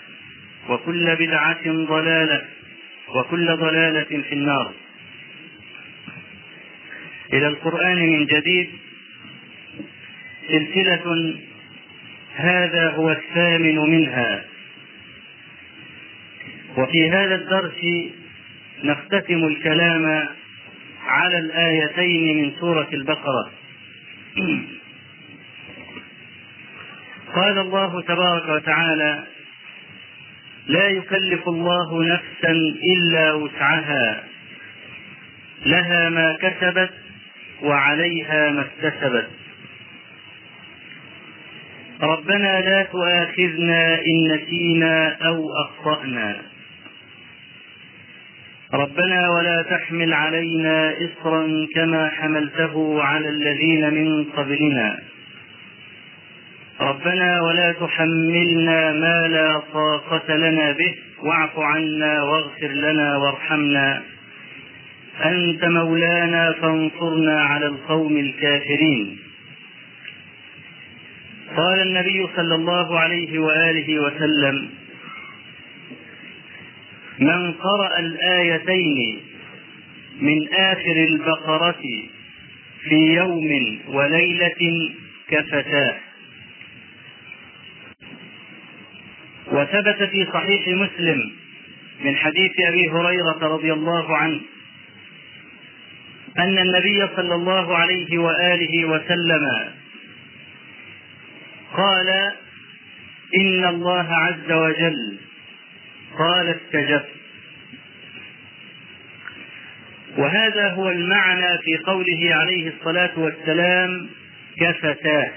وكل 0.69 1.15
بدعة 1.15 1.63
ضلالة 1.65 2.41
وكل 3.15 3.57
ضلالة 3.57 4.21
في 4.21 4.33
النار. 4.33 4.71
إلى 7.33 7.47
القرآن 7.47 7.97
من 7.97 8.25
جديد. 8.25 8.69
سلسلة 10.47 11.35
هذا 12.35 12.89
هو 12.89 13.11
الثامن 13.11 13.75
منها. 13.75 14.45
وفي 16.77 17.09
هذا 17.09 17.35
الدرس 17.35 18.11
نختتم 18.83 19.47
الكلام 19.47 20.27
على 21.07 21.37
الآيتين 21.37 22.37
من 22.37 22.51
سورة 22.59 22.87
البقرة. 22.93 23.51
قال 27.35 27.57
الله 27.57 28.01
تبارك 28.01 28.49
وتعالى 28.49 29.23
لا 30.67 30.87
يكلف 30.87 31.47
الله 31.47 32.03
نفسا 32.03 32.51
إلا 32.97 33.33
وسعها 33.33 34.23
لها 35.65 36.09
ما 36.09 36.37
كسبت 36.41 36.89
وعليها 37.61 38.51
ما 38.51 38.61
اكتسبت. 38.61 39.27
ربنا 42.01 42.61
لا 42.61 42.83
تؤاخذنا 42.83 43.99
إن 43.99 44.35
نسينا 44.35 45.17
أو 45.27 45.49
أخطأنا. 45.65 46.41
ربنا 48.73 49.29
ولا 49.29 49.61
تحمل 49.61 50.13
علينا 50.13 50.93
إصرا 51.05 51.67
كما 51.75 52.09
حملته 52.09 53.03
على 53.03 53.29
الذين 53.29 53.93
من 53.93 54.23
قبلنا. 54.23 54.99
ربنا 56.81 57.41
ولا 57.41 57.71
تحملنا 57.71 58.93
ما 58.93 59.27
لا 59.27 59.61
طاقة 59.73 60.35
لنا 60.35 60.71
به 60.71 60.95
واعف 61.23 61.59
عنا 61.59 62.23
واغفر 62.23 62.67
لنا 62.67 63.17
وارحمنا. 63.17 64.03
أنت 65.25 65.65
مولانا 65.65 66.51
فانصرنا 66.51 67.41
على 67.41 67.65
القوم 67.65 68.17
الكافرين. 68.17 69.17
قال 71.57 71.81
النبي 71.81 72.27
صلى 72.35 72.55
الله 72.55 72.99
عليه 72.99 73.39
وآله 73.39 73.99
وسلم 73.99 74.69
من 77.19 77.53
قرأ 77.53 77.99
الآيتين 77.99 79.19
من 80.21 80.53
آخر 80.53 81.05
البقرة 81.09 81.81
في 82.89 82.95
يوم 82.95 83.79
وليلة 83.87 84.91
كفتاه. 85.29 85.95
وثبت 89.47 90.03
في 90.11 90.25
صحيح 90.33 90.67
مسلم 90.67 91.31
من 92.05 92.15
حديث 92.15 92.51
أبي 92.67 92.89
هريرة 92.89 93.39
رضي 93.41 93.73
الله 93.73 94.17
عنه 94.17 94.41
أن 96.39 96.57
النبي 96.57 97.07
صلى 97.15 97.35
الله 97.35 97.77
عليه 97.77 98.17
وآله 98.17 98.85
وسلم 98.85 99.45
قال 101.73 102.09
إن 103.41 103.65
الله 103.65 104.07
عز 104.13 104.51
وجل 104.51 105.17
قال 106.19 106.55
استجبت 106.55 107.09
وهذا 110.17 110.69
هو 110.69 110.89
المعنى 110.89 111.57
في 111.57 111.77
قوله 111.77 112.35
عليه 112.35 112.71
الصلاة 112.79 113.19
والسلام 113.19 114.09
كفتاه 114.59 115.31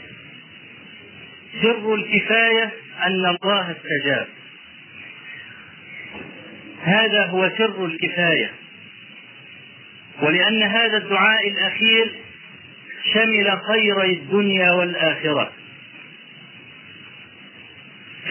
سر 1.62 1.94
الكفاية 1.94 2.70
أن 3.06 3.36
الله 3.42 3.70
استجاب. 3.70 4.26
هذا 6.82 7.26
هو 7.26 7.50
سر 7.58 7.84
الكفاية. 7.86 8.50
ولأن 10.22 10.62
هذا 10.62 10.96
الدعاء 10.96 11.48
الأخير 11.48 12.14
شمل 13.14 13.60
خيري 13.68 14.12
الدنيا 14.12 14.70
والآخرة. 14.70 15.52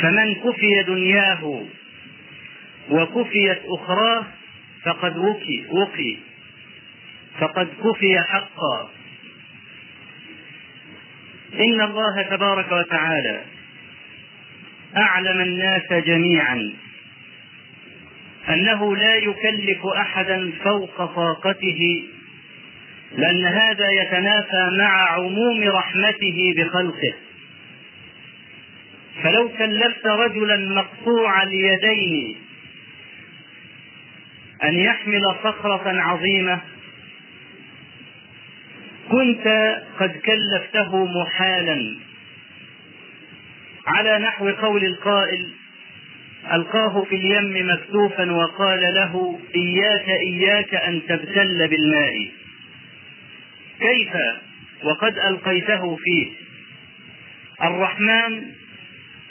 فمن 0.02 0.36
كفي 0.36 0.84
دنياه 0.88 1.64
وكفيت 2.90 3.60
أخراه 3.66 4.26
فقد 4.86 5.18
وكي 5.18 5.66
وقي 5.72 6.18
فقد 7.40 7.68
كفي 7.84 8.20
حقا. 8.28 8.90
إن 11.54 11.82
الله 11.82 12.22
تبارك 12.22 12.72
وتعالى 12.72 13.42
أعلم 14.98 15.42
الناس 15.42 15.94
جميعا. 15.94 16.74
أنه 18.50 18.96
لا 18.96 19.16
يكلف 19.16 19.86
أحدا 19.86 20.52
فوق 20.64 21.06
طاقته. 21.06 22.04
لأن 23.18 23.46
هذا 23.46 23.92
يتنافى 24.02 24.70
مع 24.78 25.12
عموم 25.12 25.64
رحمته 25.64 26.54
بخلقه. 26.58 27.14
فلو 29.24 29.50
كلفت 29.50 30.08
رجلا 30.08 30.58
مقطوع 30.58 31.44
اليدين 31.44 32.49
أن 34.64 34.74
يحمل 34.74 35.22
صخرة 35.44 36.02
عظيمة. 36.02 36.62
كنت 39.12 39.76
قد 40.00 40.12
كلفته 40.12 41.06
محالا. 41.06 41.96
على 43.88 44.20
نحو 44.20 44.50
قول 44.50 44.86
القائل 44.86 45.50
ألقاه 46.54 47.04
في 47.04 47.16
اليم 47.16 47.70
مكتوفا 47.70 48.32
وقال 48.32 48.80
له 48.80 49.40
إياك 49.56 50.10
إياك 50.10 50.76
أن 50.76 51.02
تبتل 51.08 51.68
بالماء. 51.68 52.32
كيف؟ 53.80 54.10
وقد 54.84 55.18
ألقيته 55.18 55.96
فيه. 55.96 56.28
الرحمن 57.64 58.42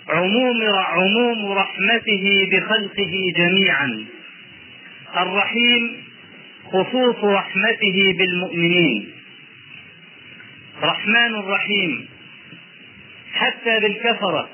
عموم 0.09 0.63
عموم 0.75 1.53
رحمته 1.53 2.49
بخلقه 2.53 3.33
جميعا. 3.37 4.05
الرحيم 5.23 6.05
خصوص 6.73 7.25
رحمته 7.25 8.15
بالمؤمنين. 8.19 9.13
رحمن 10.83 11.35
رحيم 11.35 12.09
حتى 13.33 13.81
بالكفرة. 13.81 14.49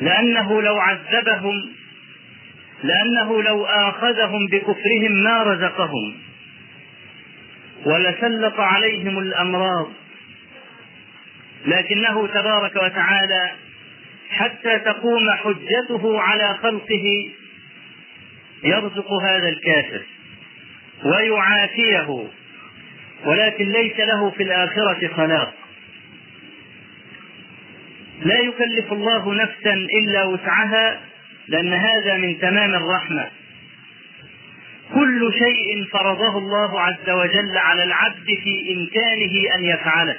لأنه 0.00 0.62
لو 0.62 0.78
عذبهم 0.78 1.72
لأنه 2.84 3.42
لو 3.42 3.64
آخذهم 3.64 4.46
بكفرهم 4.46 5.12
ما 5.12 5.42
رزقهم. 5.42 6.14
ولسلط 7.84 8.60
عليهم 8.60 9.18
الأمراض. 9.18 9.92
لكنه 11.66 12.26
تبارك 12.26 12.76
وتعالى 12.76 13.50
حتى 14.30 14.78
تقوم 14.78 15.30
حجته 15.30 16.20
على 16.20 16.58
خلقه 16.62 17.30
يرزق 18.64 19.12
هذا 19.12 19.48
الكافر 19.48 20.02
ويعافيه 21.04 22.28
ولكن 23.24 23.64
ليس 23.64 23.98
له 23.98 24.30
في 24.30 24.42
الآخرة 24.42 25.08
خلاق. 25.16 25.54
لا 28.22 28.38
يكلف 28.38 28.92
الله 28.92 29.34
نفسا 29.34 29.74
إلا 29.74 30.24
وسعها 30.24 31.00
لأن 31.48 31.72
هذا 31.72 32.16
من 32.16 32.40
تمام 32.40 32.74
الرحمة. 32.74 33.28
كل 34.94 35.32
شيء 35.32 35.84
فرضه 35.92 36.38
الله 36.38 36.80
عز 36.80 37.10
وجل 37.10 37.58
على 37.58 37.84
العبد 37.84 38.26
في 38.44 38.72
إمكانه 38.72 39.54
أن 39.56 39.64
يفعله. 39.64 40.16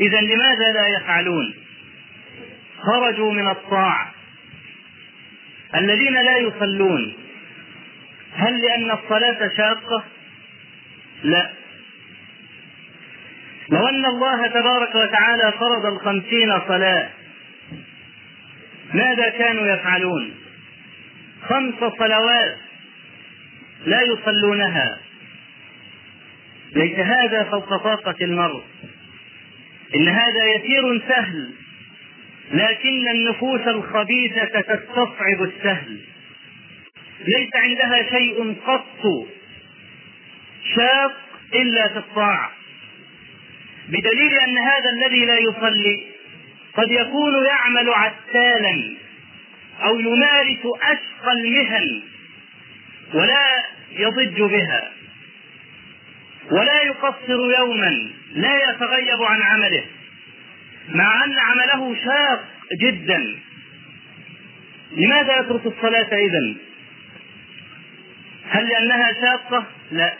إذا 0.00 0.20
لماذا 0.20 0.72
لا 0.72 0.96
يفعلون؟ 0.96 1.54
خرجوا 2.82 3.32
من 3.32 3.48
الطاعة. 3.48 4.19
الذين 5.74 6.14
لا 6.14 6.38
يصلون 6.38 7.14
هل 8.34 8.62
لأن 8.62 8.90
الصلاة 8.90 9.50
شاقة؟ 9.56 10.04
لا. 11.22 11.50
لو 13.70 13.88
أن 13.88 14.06
الله 14.06 14.46
تبارك 14.46 14.94
وتعالى 14.94 15.52
فرض 15.52 15.86
الخمسين 15.86 16.60
صلاة 16.68 17.08
ماذا 18.94 19.28
كانوا 19.28 19.66
يفعلون؟ 19.66 20.34
خمس 21.48 21.74
صلوات 21.98 22.56
لا 23.86 24.00
يصلونها. 24.02 24.98
ليس 26.72 26.98
هذا 26.98 27.44
فوق 27.44 27.76
طاقة 27.76 28.16
المرء. 28.20 28.62
إن 29.96 30.08
هذا 30.08 30.44
يسير 30.44 31.02
سهل. 31.08 31.50
لكن 32.50 33.08
النفوس 33.08 33.60
الخبيثة 33.60 34.60
تستصعب 34.60 35.42
السهل. 35.42 36.00
ليس 37.26 37.50
عندها 37.54 38.10
شيء 38.10 38.56
قط 38.66 39.26
شاق 40.76 41.12
إلا 41.54 41.88
في 41.88 41.98
الطاعة. 41.98 42.52
بدليل 43.88 44.34
أن 44.38 44.58
هذا 44.58 44.90
الذي 44.90 45.24
لا 45.24 45.38
يصلي 45.38 46.06
قد 46.74 46.90
يكون 46.90 47.44
يعمل 47.46 47.90
عتالا 47.90 48.96
أو 49.82 50.00
يمارس 50.00 50.58
أشقى 50.82 51.32
المهن 51.32 52.02
ولا 53.14 53.64
يضج 53.92 54.42
بها 54.42 54.90
ولا 56.50 56.82
يقصر 56.82 57.58
يوما 57.58 58.10
لا 58.34 58.70
يتغيب 58.70 59.22
عن 59.22 59.42
عمله. 59.42 59.84
مع 60.90 61.24
أن 61.24 61.38
عمله 61.38 61.94
شاق 62.04 62.44
جدا 62.80 63.36
لماذا 64.96 65.40
يترك 65.40 65.66
الصلاة 65.66 66.16
إذا؟ 66.16 66.54
هل 68.50 68.68
لأنها 68.68 69.12
شاقة؟ 69.12 69.66
لا 69.92 70.14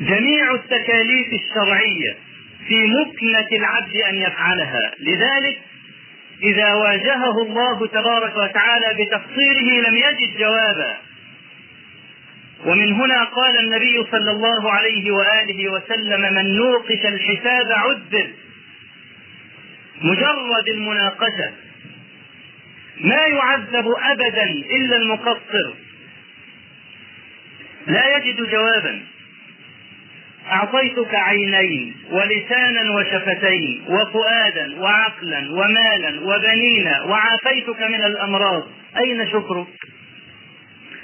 جميع 0.00 0.54
التكاليف 0.54 1.32
الشرعية 1.32 2.16
في 2.68 2.74
مكنة 2.86 3.48
العبد 3.58 3.96
أن 3.96 4.14
يفعلها 4.14 4.92
لذلك 5.00 5.58
إذا 6.42 6.74
واجهه 6.74 7.42
الله 7.42 7.86
تبارك 7.86 8.36
وتعالى 8.36 9.04
بتقصيره 9.04 9.88
لم 9.88 9.96
يجد 9.96 10.38
جوابا 10.38 10.96
ومن 12.64 12.92
هنا 12.92 13.24
قال 13.24 13.58
النبي 13.58 14.04
صلى 14.10 14.30
الله 14.30 14.70
عليه 14.70 15.10
وآله 15.10 15.72
وسلم 15.72 16.34
من 16.34 16.56
نوقش 16.56 17.06
الحساب 17.06 17.72
عذب. 17.72 18.32
مجرد 20.02 20.68
المناقشة. 20.68 21.52
ما 23.00 23.26
يعذب 23.26 23.94
أبدا 24.02 24.44
إلا 24.50 24.96
المقصر. 24.96 25.72
لا 27.86 28.16
يجد 28.16 28.50
جوابا. 28.50 29.00
أعطيتك 30.50 31.14
عينين 31.14 31.94
ولسانا 32.10 32.90
وشفتين 32.90 33.84
وفؤادا 33.88 34.80
وعقلا 34.80 35.52
ومالا 35.52 36.20
وبنين 36.20 36.86
وعافيتك 36.86 37.82
من 37.82 38.04
الأمراض. 38.04 38.68
أين 38.96 39.28
شكرك؟ 39.32 39.66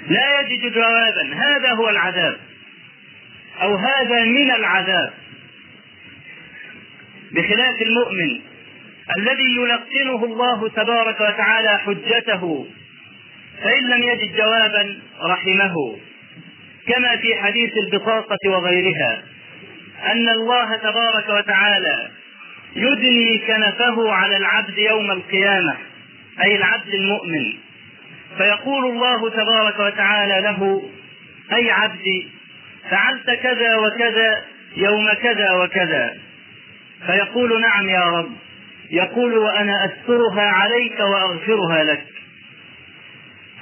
لا 0.07 0.41
يجد 0.41 0.73
جوابا. 0.73 1.33
هذا 1.33 1.71
هو 1.71 1.89
العذاب. 1.89 2.37
أو 3.61 3.75
هذا 3.75 4.23
من 4.23 4.51
العذاب. 4.51 5.13
بخلاف 7.31 7.81
المؤمن 7.81 8.41
الذي 9.17 9.55
يلقنه 9.55 10.25
الله 10.25 10.69
تبارك 10.69 11.21
وتعالى 11.21 11.79
حجته 11.79 12.67
فإن 13.63 13.89
لم 13.89 14.03
يجد 14.03 14.35
جوابا 14.37 14.99
رحمه. 15.21 15.97
كما 16.87 17.17
في 17.17 17.35
حديث 17.35 17.71
البطاقة 17.77 18.37
وغيرها 18.45 19.23
أن 20.11 20.29
الله 20.29 20.77
تبارك 20.77 21.29
وتعالى 21.29 22.11
يدني 22.75 23.37
كنفه 23.37 24.11
على 24.11 24.37
العبد 24.37 24.77
يوم 24.77 25.11
القيامة 25.11 25.77
أي 26.43 26.55
العبد 26.55 26.93
المؤمن. 26.93 27.53
فيقول 28.37 28.85
الله 28.91 29.29
تبارك 29.29 29.79
وتعالى 29.79 30.41
له 30.41 30.89
أي 31.53 31.71
عبدي 31.71 32.27
فعلت 32.89 33.29
كذا 33.43 33.75
وكذا 33.75 34.41
يوم 34.75 35.13
كذا 35.13 35.51
وكذا. 35.51 36.17
فيقول 37.05 37.61
نعم 37.61 37.89
يا 37.89 38.09
رب. 38.09 38.31
يقول 38.91 39.37
وأنا 39.37 39.85
أسترها 39.85 40.49
عليك 40.49 40.99
وأغفرها 40.99 41.83
لك. 41.83 42.05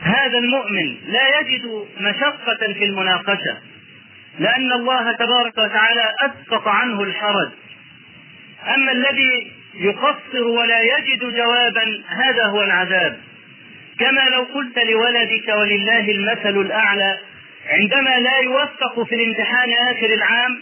هذا 0.02 0.38
المؤمن 0.38 0.98
لا 1.08 1.40
يجد 1.40 1.86
مشقة 2.00 2.74
في 2.74 2.86
المناقشة 2.86 3.58
لأن 4.40 4.72
الله 4.72 5.12
تبارك 5.12 5.58
وتعالى 5.58 6.14
أسقط 6.22 6.68
عنه 6.68 7.04
الحرج. 7.04 7.50
أما 8.76 8.92
الذي 8.92 9.52
يقصر 9.76 10.48
ولا 10.48 10.82
يجد 10.82 11.20
جوابا 11.20 12.04
هذا 12.08 12.46
هو 12.46 12.64
العذاب. 12.64 13.20
كما 14.00 14.22
لو 14.22 14.44
قلت 14.44 14.78
لولدك 14.78 15.48
ولله 15.48 16.12
المثل 16.12 16.62
الأعلى 16.62 17.18
عندما 17.68 18.20
لا 18.20 18.38
يوفق 18.38 19.04
في 19.04 19.16
الامتحان 19.16 19.70
آخر 19.92 20.14
العام 20.14 20.60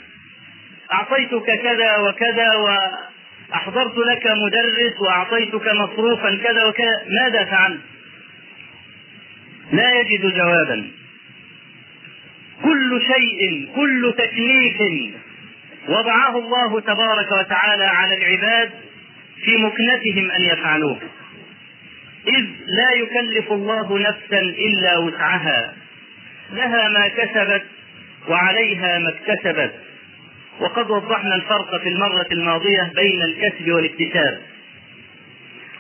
أعطيتك 0.94 1.46
كذا 1.64 1.98
وكذا 1.98 2.54
وأحضرت 2.56 3.98
لك 3.98 4.28
مدرس 4.28 5.02
وأعطيتك 5.02 5.68
مصروفا 5.68 6.40
كذا 6.44 6.66
وكذا 6.66 7.02
ماذا 7.22 7.44
فعلت؟ 7.46 7.82
لا 9.72 10.00
يجد 10.00 10.34
جوابا 10.36 10.92
كل 12.64 13.02
شيء 13.02 13.70
كل 13.76 14.14
تكليف 14.18 14.78
وضعه 15.88 16.38
الله 16.38 16.80
تبارك 16.82 17.32
وتعالى 17.32 17.86
على 17.86 18.18
العباد 18.18 18.72
في 19.46 19.58
مكنتهم 19.58 20.32
أن 20.32 20.42
يفعلوه 20.42 21.00
إذ 22.28 22.45
لا 22.67 22.91
يكلف 23.01 23.51
الله 23.51 23.99
نفسا 23.99 24.39
إلا 24.39 24.97
وسعها. 24.97 25.73
لها 26.53 26.89
ما 26.89 27.07
كسبت 27.07 27.63
وعليها 28.30 28.99
ما 28.99 29.09
اكتسبت. 29.09 29.71
وقد 30.59 30.91
وضحنا 30.91 31.36
الفرق 31.36 31.82
في 31.82 31.89
المرة 31.89 32.28
الماضية 32.32 32.91
بين 32.95 33.21
الكسب 33.21 33.71
والاكتساب. 33.71 34.41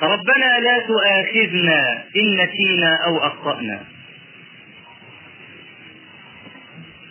ربنا 0.01 0.59
لا 0.59 0.79
تؤاخذنا 0.79 2.03
إن 2.15 2.33
نسينا 2.33 2.95
أو 3.05 3.17
أخطأنا. 3.17 3.83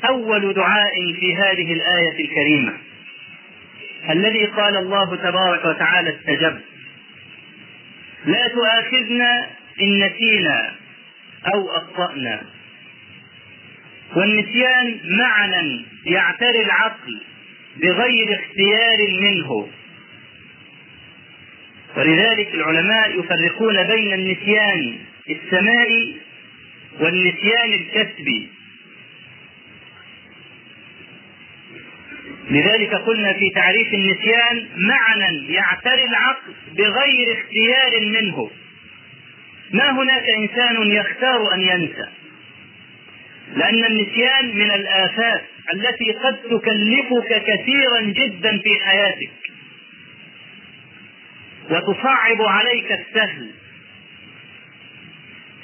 أول 0.08 0.54
دعاء 0.54 1.12
في 1.20 1.36
هذه 1.36 1.72
الآية 1.72 2.24
الكريمة. 2.24 2.72
الذي 4.10 4.44
قال 4.44 4.76
الله 4.76 5.16
تبارك 5.16 5.64
وتعالى 5.64 6.16
استجب. 6.16 6.60
لا 8.26 8.48
تؤاخذنا 8.48 9.50
إن 9.82 10.06
نسينا 10.06 10.74
أو 11.54 11.70
أخطأنا. 11.70 12.42
والنسيان 14.16 15.00
معنى 15.04 15.84
يعتري 16.06 16.62
العقل 16.64 17.20
بغير 17.76 18.40
اختيار 18.40 19.20
منه. 19.20 19.68
ولذلك 21.96 22.54
العلماء 22.54 23.20
يفرقون 23.20 23.82
بين 23.82 24.12
النسيان 24.12 24.98
السمائي 25.30 26.16
والنسيان 27.00 27.72
الكسبي. 27.72 28.55
لذلك 32.50 32.94
قلنا 32.94 33.32
في 33.32 33.50
تعريف 33.54 33.94
النسيان 33.94 34.68
معنى 34.76 35.52
يعتري 35.52 36.04
العقل 36.04 36.52
بغير 36.76 37.38
اختيار 37.38 38.00
منه. 38.00 38.50
ما 39.70 39.90
هناك 39.90 40.24
إنسان 40.38 40.92
يختار 40.92 41.54
أن 41.54 41.60
ينسى؟ 41.60 42.08
لأن 43.56 43.84
النسيان 43.84 44.56
من 44.56 44.70
الآفات 44.70 45.42
التي 45.74 46.12
قد 46.12 46.36
تكلفك 46.36 47.42
كثيرا 47.46 48.00
جدا 48.00 48.58
في 48.58 48.84
حياتك. 48.84 49.30
وتصعب 51.70 52.42
عليك 52.42 52.92
السهل. 52.92 53.50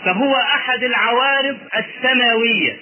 فهو 0.05 0.35
أحد 0.37 0.85
العوارض 0.85 1.59
السماوية. 1.77 2.77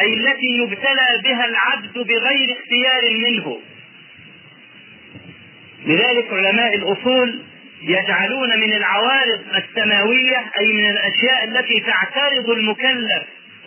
أي 0.00 0.14
التي 0.14 0.46
يبتلى 0.62 1.06
بها 1.24 1.44
العبد 1.44 1.92
بغير 1.94 2.56
اختيار 2.58 3.10
منه. 3.10 3.58
لذلك 5.86 6.32
علماء 6.32 6.74
الأصول 6.74 7.42
يجعلون 7.82 8.60
من 8.60 8.72
العوارض 8.72 9.40
السماوية 9.56 10.44
أي 10.58 10.72
من 10.72 10.90
الأشياء 10.90 11.44
التي 11.44 11.80
تعترض 11.80 12.50
المكلف 12.50 13.22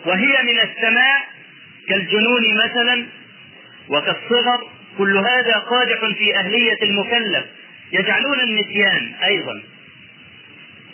وهي 0.06 0.42
من 0.42 0.60
السماء 0.60 1.20
كالجنون 1.88 2.54
مثلا 2.64 3.06
وكالصغر. 3.88 4.70
كل 4.98 5.16
هذا 5.16 5.54
قادح 5.54 5.98
في 6.18 6.36
أهلية 6.36 6.78
المكلف. 6.82 7.44
يجعلون 7.92 8.40
النسيان 8.40 9.12
أيضا. 9.24 9.62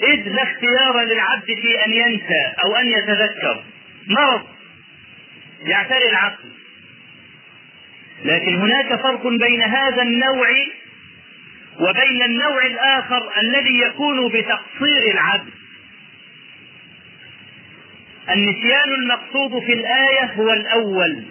إذ 0.03 0.29
لا 0.29 0.43
اختيار 0.43 1.01
للعبد 1.01 1.45
في 1.45 1.85
أن 1.87 1.93
ينسى 1.93 2.53
أو 2.65 2.77
أن 2.77 2.87
يتذكر. 2.87 3.63
مرض. 4.07 4.58
يعتري 5.63 6.09
العقل. 6.11 6.49
لكن 8.25 8.57
هناك 8.57 9.01
فرق 9.03 9.27
بين 9.27 9.63
هذا 9.63 10.03
النوع 10.03 10.49
وبين 11.81 12.23
النوع 12.23 12.67
الآخر 12.67 13.31
الذي 13.41 13.79
يكون 13.81 14.29
بتقصير 14.29 15.11
العبد. 15.13 15.51
النسيان 18.31 18.93
المقصود 18.99 19.65
في 19.65 19.73
الآية 19.73 20.25
هو 20.25 20.53
الأول 20.53 21.25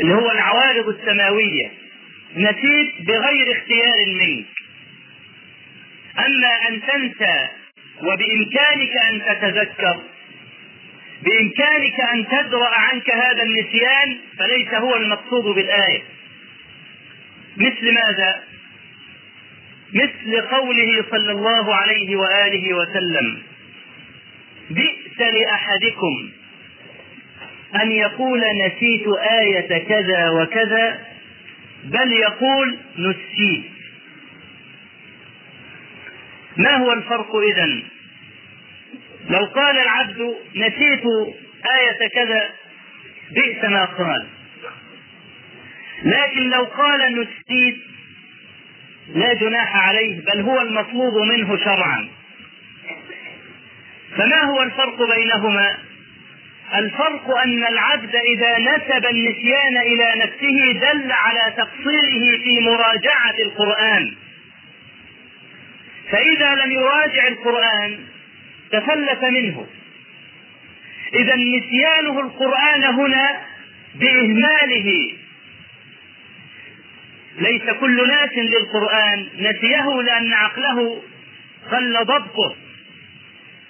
اللي 0.00 0.14
هو 0.14 0.30
العوارض 0.30 0.88
السماوية. 0.88 1.70
نسيت 2.36 3.06
بغير 3.06 3.52
اختيار 3.52 4.06
منك. 4.20 4.46
أما 6.18 6.68
أن 6.68 6.80
تنسى 6.82 7.48
وبإمكانك 8.02 8.96
أن 9.10 9.22
تتذكر 9.28 10.00
بإمكانك 11.22 12.00
أن 12.00 12.26
تدرأ 12.26 12.68
عنك 12.68 13.10
هذا 13.10 13.42
النسيان 13.42 14.18
فليس 14.38 14.74
هو 14.74 14.96
المقصود 14.96 15.44
بالآية. 15.44 16.02
مثل 17.56 17.94
ماذا؟ 17.94 18.42
مثل 19.94 20.40
قوله 20.40 21.04
صلى 21.10 21.32
الله 21.32 21.74
عليه 21.74 22.16
وآله 22.16 22.74
وسلم 22.74 23.38
بئس 24.70 25.20
لأحدكم 25.20 26.30
أن 27.82 27.92
يقول 27.92 28.40
نسيت 28.66 29.08
آية 29.40 29.78
كذا 29.88 30.30
وكذا 30.30 31.06
بل 31.84 32.12
يقول 32.12 32.78
نسيت. 32.98 33.64
ما 36.56 36.76
هو 36.76 36.92
الفرق 36.92 37.36
إذا 37.36 37.82
لو 39.28 39.44
قال 39.44 39.78
العبد 39.78 40.34
نسيت 40.56 41.04
آية 41.78 42.08
كذا 42.14 42.50
بئس 43.30 43.64
ما 43.64 43.84
قال. 43.84 44.26
لكن 46.02 46.50
لو 46.50 46.64
قال 46.64 47.12
نسيت 47.12 47.76
لا 49.14 49.34
جناح 49.34 49.88
عليه 49.88 50.20
بل 50.20 50.40
هو 50.40 50.60
المطلوب 50.60 51.14
منه 51.14 51.56
شرعا. 51.56 52.08
فما 54.16 54.42
هو 54.42 54.62
الفرق 54.62 55.14
بينهما؟ 55.14 55.78
الفرق 56.74 57.36
أن 57.38 57.64
العبد 57.64 58.16
إذا 58.16 58.58
نسب 58.58 59.06
النسيان 59.06 59.76
إلى 59.76 60.24
نفسه 60.24 60.72
دل 60.72 61.12
على 61.12 61.52
تقصيره 61.56 62.38
في 62.44 62.60
مراجعة 62.60 63.34
القرآن. 63.44 64.14
فإذا 66.10 66.54
لم 66.54 66.72
يراجع 66.72 67.28
القرآن 67.28 67.98
تفلت 68.72 69.24
منه. 69.24 69.66
إذا 71.14 71.36
نسيانه 71.36 72.20
القرآن 72.20 72.84
هنا 72.84 73.40
بإهماله. 73.94 75.12
ليس 77.38 77.70
كل 77.80 78.08
ناس 78.08 78.32
للقرآن. 78.36 79.28
نسيه 79.38 80.02
لأن 80.02 80.32
عقله 80.32 81.02
قل 81.70 82.04
ضبطه. 82.04 82.56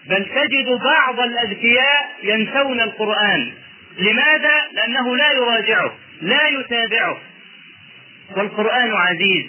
بل 0.07 0.24
تجد 0.24 0.80
بعض 0.84 1.20
الأذكياء 1.20 2.16
ينسون 2.22 2.80
القرآن. 2.80 3.53
لماذا؟ 3.98 4.68
لأنه 4.72 5.16
لا 5.16 5.32
يراجعه 5.32 5.94
لا 6.22 6.48
يتابعه. 6.48 7.20
والقرآن 8.36 8.92
عزيز. 8.94 9.44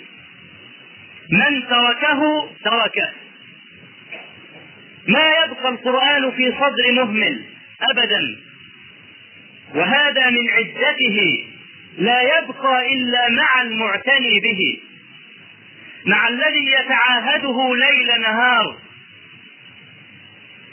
من 1.29 1.67
تركه 1.67 2.49
تركه. 2.63 3.09
ما 5.07 5.31
يبقى 5.45 5.69
القرآن 5.69 6.31
في 6.31 6.51
صدر 6.51 6.91
مهمل 6.91 7.41
أبدا. 7.91 8.37
وهذا 9.75 10.29
من 10.29 10.49
عدته 10.49 11.45
لا 11.97 12.21
يبقى 12.21 12.93
إلا 12.93 13.29
مع 13.29 13.61
المعتني 13.61 14.39
به 14.39 14.77
مع 16.05 16.27
الذي 16.27 16.65
يتعاهده 16.79 17.75
ليل 17.75 18.21
نهار. 18.21 18.77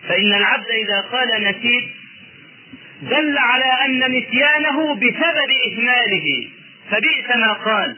فإن 0.09 0.33
العبد 0.33 0.67
إذا 0.71 1.01
قال 1.01 1.29
نسيت 1.45 1.85
دل 3.03 3.39
على 3.39 3.65
أن 3.65 3.99
نسيانه 3.99 4.95
بسبب 4.95 5.51
إهماله. 5.67 6.49
فبئس 6.91 7.37
ما 7.37 7.53
قال. 7.53 7.97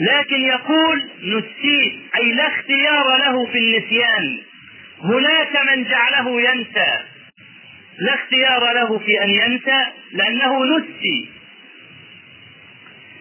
لكن 0.00 0.40
يقول 0.40 1.02
نسيت 1.22 1.92
أي 2.16 2.32
لا 2.32 2.46
اختيار 2.46 3.16
له 3.16 3.46
في 3.46 3.58
النسيان. 3.58 4.38
هناك 5.04 5.56
من 5.68 5.84
جعله 5.84 6.40
ينسى. 6.40 6.98
لا 7.98 8.14
اختيار 8.14 8.72
له 8.72 8.98
في 8.98 9.22
أن 9.24 9.30
ينسى 9.30 9.86
لأنه 10.12 10.64
نسي. 10.64 11.28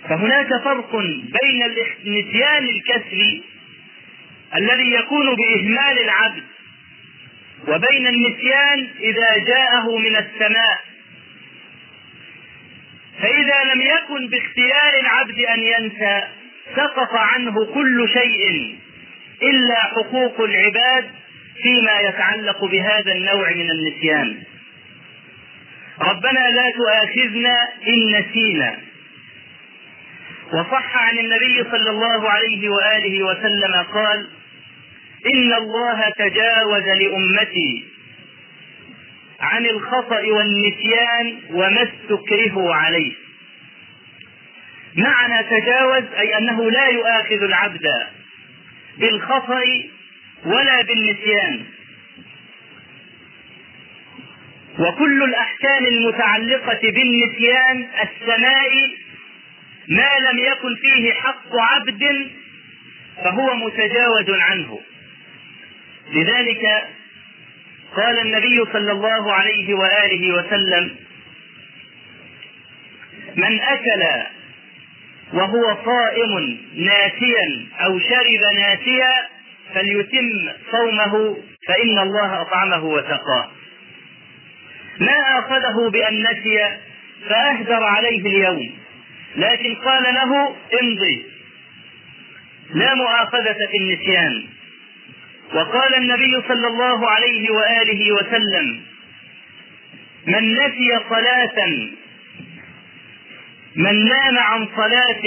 فهناك 0.10 0.48
فرق 0.64 0.96
بين 1.42 1.64
النسيان 2.06 2.64
الكسري 2.64 3.44
الذي 4.56 4.92
يكون 4.94 5.36
بإهمال 5.36 6.00
العبد 6.00 6.44
وبين 7.68 8.08
النسيان 8.08 8.88
إذا 9.00 9.38
جاءه 9.38 9.98
من 9.98 10.16
السماء. 10.16 10.80
فإذا 13.22 13.74
لم 13.74 13.82
يكن 13.82 14.28
باختيار 14.28 15.00
العبد 15.02 15.40
أن 15.40 15.60
ينسى 15.60 16.24
سقط 16.76 17.14
عنه 17.14 17.66
كل 17.66 18.10
شيء 18.14 18.76
إلا 19.44 19.76
حقوق 19.76 20.42
العباد 20.42 21.10
فيما 21.62 22.00
يتعلق 22.00 22.66
بهذا 22.66 23.12
النوع 23.12 23.50
من 23.50 23.72
النسيان. 23.72 24.44
ربنا 26.02 26.40
لا 26.50 26.72
تؤاخذنا 26.76 27.56
إن 27.88 28.20
نسينا. 28.20 28.78
وصح 30.54 30.98
عن 30.98 31.18
النبي 31.18 31.64
صلى 31.72 31.90
الله 31.90 32.30
عليه 32.30 32.70
وآله 32.70 33.24
وسلم 33.24 33.74
قال 33.94 34.28
إن 35.36 35.54
الله 35.54 36.10
تجاوز 36.10 36.84
لأمتي 36.84 37.84
عن 39.40 39.66
الخطأ 39.66 40.22
والنسيان 40.22 41.40
وما 41.52 41.84
استكرهوا 41.84 42.76
عليه. 42.76 43.14
معنى 44.96 45.44
تجاوز 45.44 46.04
أي 46.18 46.38
أنه 46.38 46.72
لا 46.72 46.88
يؤاخذ 46.88 47.44
العبد 47.44 47.88
بالخطأ 48.98 49.64
ولا 50.46 50.82
بالنسيان. 50.82 51.66
وكل 54.80 55.24
الأحكام 55.24 55.86
المتعلقة 55.86 56.80
بالنسيان 56.82 57.88
السماء 58.04 58.72
ما 59.88 60.10
لم 60.32 60.40
يكن 60.40 60.76
فيه 60.82 61.14
حق 61.14 61.56
عبد 61.56 62.32
فهو 63.24 63.56
متجاوز 63.56 64.30
عنه. 64.30 64.80
لذلك 66.12 66.88
قال 67.96 68.20
النبي 68.20 68.64
صلى 68.74 68.92
الله 68.92 69.34
عليه 69.34 69.74
وآله 69.74 70.34
وسلم 70.34 70.96
من 73.36 73.60
أكل 73.60 74.04
وهو 75.34 75.78
صائم 75.86 76.58
ناسيا 76.76 77.66
أو 77.80 78.00
شرب 78.00 78.56
ناسيا 78.56 79.14
فليتم 79.74 80.52
صومه 80.72 81.38
فإن 81.68 82.00
الله 82.00 82.42
أطعمه 82.42 82.84
وسقاه 82.86 83.52
ما 85.00 85.40
آخذه 85.40 85.90
بأن 85.90 86.24
نسي 86.24 86.78
فأهدر 87.30 87.84
عليه 87.84 88.20
اليوم 88.22 88.72
لكن 89.36 89.76
قال 89.76 90.04
له 90.04 90.56
امضي. 90.82 91.24
لا 92.74 92.94
مؤاخذة 92.96 93.58
في 93.72 93.78
النسيان. 93.78 94.44
وقال 95.54 95.96
النبي 95.96 96.42
صلى 96.48 96.68
الله 96.68 97.10
عليه 97.10 97.52
وآله 97.52 98.12
وسلم 98.12 98.82
من 100.28 100.54
نسي 100.54 101.00
صلاة 101.10 101.68
من 103.76 104.06
نام 104.06 104.38
عن 104.38 104.68
صلاة 104.76 105.24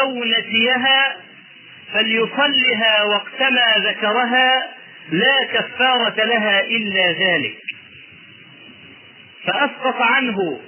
أو 0.00 0.24
نسيها 0.24 1.16
فليصلها 1.94 3.02
وقتما 3.02 3.74
ذكرها 3.78 4.74
لا 5.10 5.44
كفارة 5.52 6.24
لها 6.24 6.60
إلا 6.60 7.12
ذلك. 7.12 7.56
فأسقط 9.46 9.96
عنه 10.02 10.60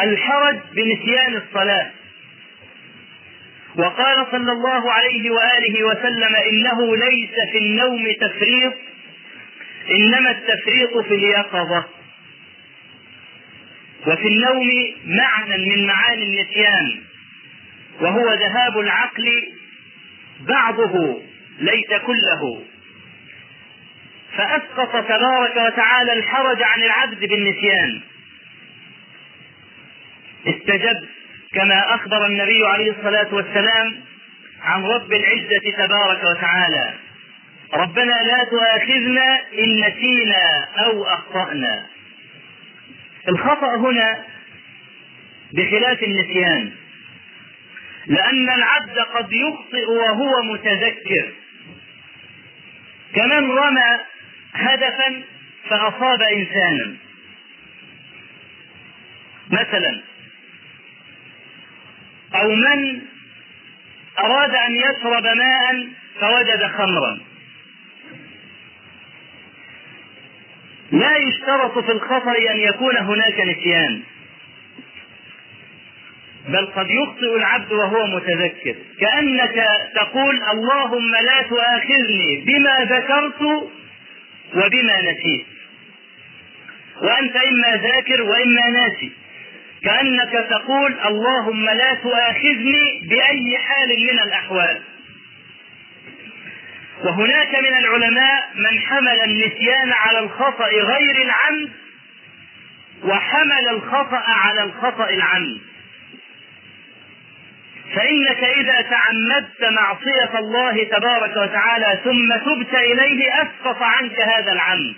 الحرج 0.00 0.58
بنسيان 0.72 1.36
الصلاة. 1.36 1.90
وقال 3.76 4.26
صلى 4.30 4.52
الله 4.52 4.92
عليه 4.92 5.30
وآله 5.30 5.84
وسلم 5.84 6.36
إنه 6.36 6.96
ليس 6.96 7.30
في 7.52 7.58
النوم 7.58 8.06
تفريط 8.20 8.74
إنما 9.90 10.30
التفريط 10.30 10.98
في 10.98 11.14
اليقظة. 11.14 11.84
وفي 14.06 14.28
النوم 14.28 14.68
معنى 15.06 15.66
من 15.66 15.86
معاني 15.86 16.22
النسيان 16.22 17.00
وهو 18.00 18.32
ذهاب 18.32 18.78
العقل 18.78 19.52
بعضه 20.40 21.22
ليس 21.58 22.00
كله. 22.06 22.62
فأسقط 24.36 25.08
تبارك 25.08 25.56
وتعالى 25.56 26.12
الحرج 26.12 26.62
عن 26.62 26.82
العبد 26.82 27.20
بالنسيان. 27.20 28.00
استجب 30.46 31.08
كما 31.52 31.94
أخبر 31.94 32.26
النبي 32.26 32.66
عليه 32.66 32.90
الصلاة 32.90 33.34
والسلام 33.34 34.00
عن 34.62 34.84
رب 34.84 35.12
العزة 35.12 35.86
تبارك 35.86 36.24
وتعالى. 36.24 36.94
ربنا 37.74 38.22
لا 38.22 38.44
تؤاخذنا 38.44 39.40
إن 39.58 39.76
نسينا 39.76 40.68
أو 40.78 41.04
أخطأنا. 41.04 41.86
الخطأ 43.28 43.76
هنا 43.76 44.24
بخلاف 45.52 46.02
النسيان. 46.02 46.72
لأن 48.10 48.50
العبد 48.50 48.98
قد 48.98 49.32
يخطئ 49.32 49.90
وهو 49.90 50.42
متذكر. 50.42 51.32
كمن 53.14 53.50
رمى 53.50 53.98
هدفا 54.54 55.22
فأصاب 55.68 56.22
إنسانا. 56.22 56.96
مثلا 59.50 60.00
أو 62.34 62.50
من 62.50 63.00
أراد 64.18 64.54
أن 64.54 64.74
يشرب 64.74 65.24
ماء 65.36 65.88
فوجد 66.20 66.66
خمرا. 66.66 67.20
لا 70.92 71.16
يشترط 71.16 71.78
في 71.78 71.92
الخطر 71.92 72.36
أن 72.50 72.60
يكون 72.60 72.96
هناك 72.96 73.40
نسيان. 73.40 74.02
بل 76.48 76.66
قد 76.66 76.90
يخطئ 76.90 77.36
العبد 77.36 77.72
وهو 77.72 78.06
متذكر. 78.06 78.74
كأنك 79.00 79.66
تقول 79.94 80.42
اللهم 80.42 81.10
لا 81.10 81.42
تؤاخذني 81.42 82.44
بما 82.46 82.80
ذكرت 82.80 83.42
وبما 84.54 85.00
نسيت. 85.00 85.46
وأنت 87.02 87.36
إما 87.36 87.76
ذاكر 87.76 88.22
وإما 88.22 88.70
ناسي. 88.70 89.12
كأنك 89.84 90.46
تقول 90.50 90.94
اللهم 91.06 91.64
لا 91.64 91.94
تؤاخذني 91.94 93.00
بأي 93.10 93.58
حال 93.58 93.88
من 93.88 94.18
الأحوال. 94.18 94.80
وهناك 97.04 97.54
من 97.54 97.78
العلماء 97.78 98.50
من 98.54 98.80
حمل 98.80 99.20
النسيان 99.24 99.92
على 99.92 100.18
الخطأ 100.18 100.66
غير 100.68 101.22
العمد 101.24 101.70
وحمل 103.04 103.68
الخطأ 103.70 104.22
على 104.26 104.62
الخطأ 104.62 105.10
العمد. 105.10 105.69
فإنك 107.94 108.44
إذا 108.44 108.80
تعمدت 108.82 109.64
معصية 109.72 110.38
الله 110.38 110.84
تبارك 110.84 111.36
وتعالى 111.36 112.00
ثم 112.04 112.36
تبت 112.36 112.74
إليه 112.74 113.34
أسقط 113.34 113.82
عنك 113.82 114.20
هذا 114.20 114.52
العمد. 114.52 114.94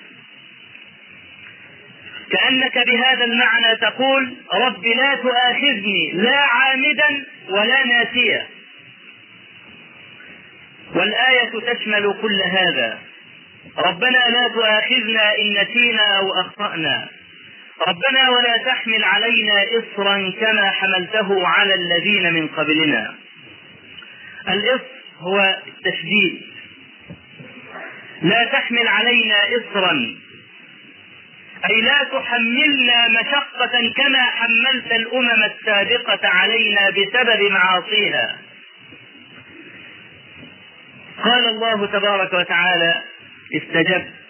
كأنك 2.31 2.87
بهذا 2.87 3.25
المعنى 3.25 3.77
تقول 3.81 4.37
رب 4.55 4.87
لا 4.87 5.15
تؤاخذني 5.15 6.11
لا 6.13 6.37
عامدا 6.37 7.25
ولا 7.49 7.87
ناسيا. 7.87 8.47
والآية 10.95 11.75
تشمل 11.75 12.15
كل 12.23 12.43
هذا. 12.59 12.99
ربنا 13.79 14.19
لا 14.19 14.49
تؤاخذنا 14.55 15.39
إن 15.39 15.63
نسينا 15.63 16.19
أو 16.19 16.41
أخطأنا. 16.41 17.09
ربنا 17.89 18.31
ولا 18.31 18.57
تحمل 18.57 19.05
علينا 19.05 19.65
إصرا 19.79 20.33
كما 20.41 20.71
حملته 20.71 21.49
على 21.49 21.75
الذين 21.75 22.33
من 22.33 22.49
قبلنا. 22.49 23.15
الإصر 24.49 24.85
هو 25.19 25.57
التشديد. 25.67 26.43
لا 28.23 28.45
تحمل 28.45 28.89
علينا 28.89 29.37
إصرا. 29.57 30.17
أي 31.71 31.81
لا 31.81 32.05
تحملنا 32.05 33.09
مشقة 33.09 33.93
كما 33.97 34.23
حملت 34.23 34.93
الأمم 34.93 35.43
السابقة 35.43 36.29
علينا 36.29 36.91
بسبب 36.91 37.51
معاصيها. 37.51 38.39
قال 41.25 41.49
الله 41.49 41.87
تبارك 41.87 42.33
وتعالى 42.33 43.03
استجبت. 43.57 44.22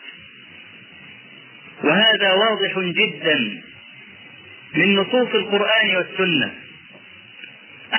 وهذا 1.84 2.32
واضح 2.32 2.78
جدا 2.78 3.62
من 4.74 4.96
نصوص 4.96 5.34
القرآن 5.34 5.96
والسنة 5.96 6.54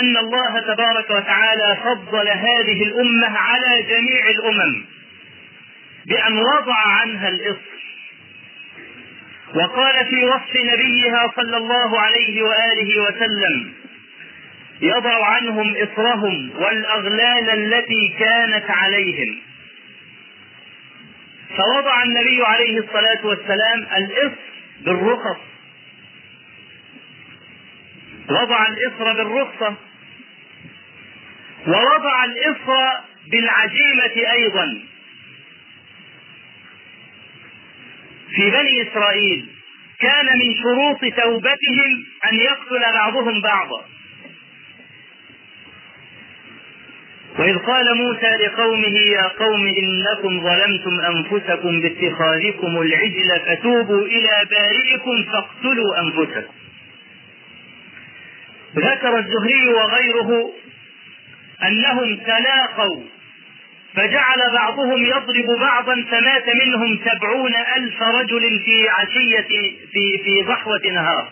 أن 0.01 0.17
الله 0.17 0.59
تبارك 0.59 1.09
وتعالى 1.09 1.77
فضل 1.83 2.27
هذه 2.29 2.83
الأمة 2.83 3.37
على 3.37 3.83
جميع 3.89 4.29
الأمم 4.29 4.85
بأن 6.05 6.37
وضع 6.37 6.75
عنها 6.87 7.29
الإصر. 7.29 7.73
وقال 9.55 10.05
في 10.05 10.25
وصف 10.25 10.55
نبيها 10.73 11.31
صلى 11.35 11.57
الله 11.57 11.99
عليه 11.99 12.43
وآله 12.43 13.01
وسلم 13.01 13.73
يضع 14.81 15.25
عنهم 15.25 15.75
إصرهم 15.77 16.51
والأغلال 16.55 17.49
التي 17.49 18.15
كانت 18.19 18.65
عليهم. 18.69 19.35
فوضع 21.57 22.03
النبي 22.03 22.43
عليه 22.43 22.79
الصلاة 22.79 23.25
والسلام 23.25 23.79
الإصر 23.97 24.35
بالرخص. 24.81 25.37
وضع 28.29 28.67
الإصر 28.67 29.13
بالرخصة. 29.13 29.75
ووضع 31.67 32.23
الإصر 32.25 33.01
بالعزيمة 33.31 34.31
أيضا. 34.31 34.79
في 38.35 38.51
بني 38.51 38.81
إسرائيل 38.81 39.45
كان 39.99 40.25
من 40.25 40.55
شروط 40.63 40.99
توبتهم 40.99 42.05
أن 42.31 42.35
يقتل 42.35 42.93
بعضهم 42.93 43.41
بعضا. 43.41 43.85
وإذ 47.39 47.57
قال 47.57 47.97
موسى 47.97 48.35
لقومه 48.45 48.99
يا 48.99 49.27
قوم 49.27 49.67
إنكم 49.67 50.43
ظلمتم 50.43 50.99
أنفسكم 50.99 51.81
باتخاذكم 51.81 52.81
العجل 52.81 53.39
فتوبوا 53.45 54.05
إلى 54.05 54.47
بارئكم 54.51 55.23
فاقتلوا 55.31 55.99
أنفسكم. 55.99 56.53
ذكر 58.75 59.17
الزهري 59.17 59.73
وغيره 59.73 60.51
أنهم 61.67 62.17
تلاقوا 62.17 63.03
فجعل 63.95 64.51
بعضهم 64.53 65.05
يضرب 65.05 65.59
بعضا 65.59 66.05
فمات 66.11 66.45
منهم 66.65 66.99
سبعون 67.05 67.55
ألف 67.77 68.01
رجل 68.01 68.59
في 68.65 68.89
عشية 68.89 69.47
في, 69.93 70.17
في 70.23 70.41
ضحوة 70.47 70.81
نهار. 70.93 71.31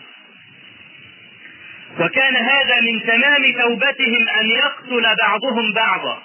وكان 2.00 2.36
هذا 2.36 2.80
من 2.80 3.02
تمام 3.02 3.52
توبتهم 3.62 4.28
أن 4.40 4.46
يقتل 4.50 5.16
بعضهم 5.22 5.72
بعضا. 5.72 6.22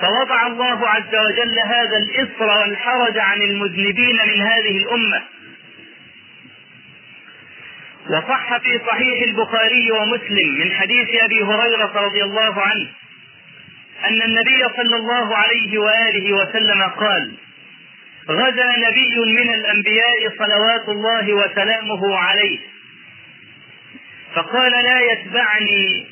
فوضع 0.00 0.46
الله 0.46 0.88
عز 0.88 1.14
وجل 1.14 1.58
هذا 1.58 1.96
الإصر 1.96 2.44
والحرج 2.44 3.18
عن 3.18 3.42
المذنبين 3.42 4.16
من 4.26 4.42
هذه 4.42 4.76
الأمة. 4.76 5.22
وصح 8.10 8.56
في 8.56 8.80
صحيح 8.86 9.22
البخاري 9.22 9.90
ومسلم 9.90 10.58
من 10.58 10.72
حديث 10.72 11.08
أبي 11.22 11.42
هريرة 11.42 11.92
رضي 12.06 12.24
الله 12.24 12.62
عنه 12.62 12.88
أن 14.04 14.22
النبي 14.22 14.74
صلى 14.76 14.96
الله 14.96 15.36
عليه 15.36 15.78
وآله 15.78 16.32
وسلم 16.32 16.82
قال 16.82 17.32
غزا 18.28 18.76
نبي 18.76 19.32
من 19.32 19.54
الأنبياء 19.54 20.32
صلوات 20.38 20.88
الله 20.88 21.32
وسلامه 21.32 22.16
عليه 22.16 22.58
فقال 24.34 24.72
لا 24.72 25.00
يتبعني 25.12 26.06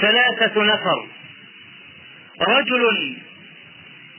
ثلاثة 0.00 0.62
نفر. 0.62 1.06
رجل 2.40 3.16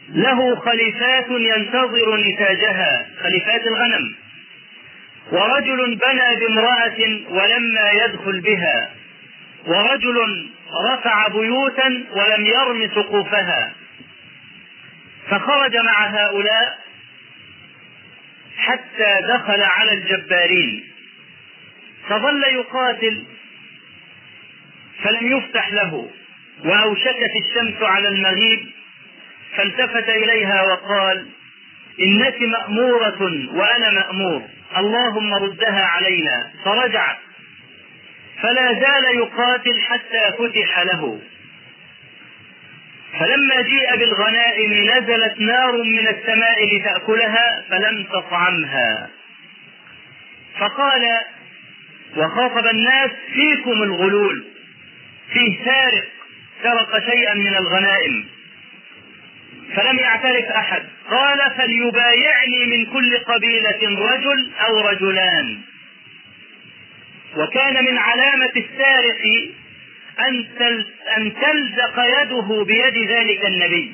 له 0.09 0.55
خليفات 0.55 1.27
ينتظر 1.29 2.17
نتاجها 2.17 3.05
خليفات 3.23 3.67
الغنم. 3.67 4.15
ورجل 5.31 5.95
بنى 5.95 6.35
بامرأة 6.39 6.99
ولما 7.29 7.91
يدخل 7.91 8.41
بها. 8.41 8.91
ورجل 9.65 10.49
رفع 10.89 11.27
بيوتا 11.27 12.03
ولم 12.11 12.45
يرم 12.45 12.89
سقوفها. 12.95 13.71
فخرج 15.29 15.77
مع 15.77 16.05
هؤلاء 16.05 16.79
حتى 18.57 19.19
دخل 19.27 19.61
على 19.61 19.93
الجبارين. 19.93 20.92
فظل 22.09 22.43
يقاتل 22.43 23.23
فلم 25.03 25.37
يفتح 25.37 25.71
له 25.71 26.09
وأوشكت 26.65 27.31
الشمس 27.45 27.83
على 27.83 28.07
المغيب 28.07 28.71
فالتفت 29.55 30.09
إليها 30.09 30.61
وقال 30.63 31.27
إنك 31.99 32.41
مأمورة 32.41 33.21
وأنا 33.53 33.91
مأمور 33.91 34.41
اللهم 34.77 35.33
ردها 35.33 35.85
علينا 35.85 36.51
فرجعت 36.65 37.17
فلا 38.41 38.73
زال 38.73 39.15
يقاتل 39.15 39.81
حتى 39.81 40.33
فتح 40.37 40.79
له. 40.79 41.19
فلما 43.19 43.61
جيء 43.61 43.95
بالغنائم 43.95 44.73
نزلت 44.73 45.39
نار 45.39 45.83
من 45.83 46.07
السماء 46.07 46.75
لتأكلها 46.75 47.63
فلم 47.69 48.03
تطعمها. 48.03 49.09
فقال 50.59 51.01
وخاطب 52.17 52.67
الناس 52.67 53.11
فيكم 53.33 53.83
الغلول. 53.83 54.43
فيه 55.33 55.65
سارق 55.65 56.07
سرق 56.63 57.09
شيئا 57.09 57.33
من 57.33 57.55
الغنائم. 57.55 58.25
فلم 59.75 59.99
يعترف 59.99 60.45
أحد. 60.45 60.83
قال 61.09 61.51
فليبايعني 61.57 62.65
من 62.65 62.85
كل 62.85 63.17
قبيلة 63.17 63.99
رجل 64.13 64.51
أو 64.59 64.79
رجلان. 64.79 65.59
وكان 67.37 67.85
من 67.85 67.97
علامة 67.97 68.51
السارق 68.57 69.21
أن 70.19 70.45
أن 71.17 71.33
تلزق 71.41 72.21
يده 72.21 72.63
بيد 72.63 73.09
ذلك 73.09 73.45
النبي. 73.45 73.93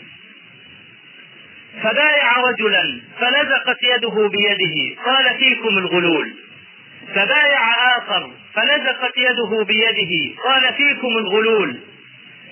فبايع 1.84 2.38
رجلا 2.38 3.02
فلزقت 3.20 3.78
يده 3.84 4.30
بيده. 4.30 5.02
قال 5.06 5.38
فيكم 5.38 5.78
الغلول. 5.78 6.34
فبايع 7.16 7.98
آخر 7.98 8.32
فلزقت 8.54 9.14
يده 9.18 9.64
بيده 9.64 10.42
قال 10.44 10.74
فيكم 10.74 11.18
الغلول. 11.18 11.80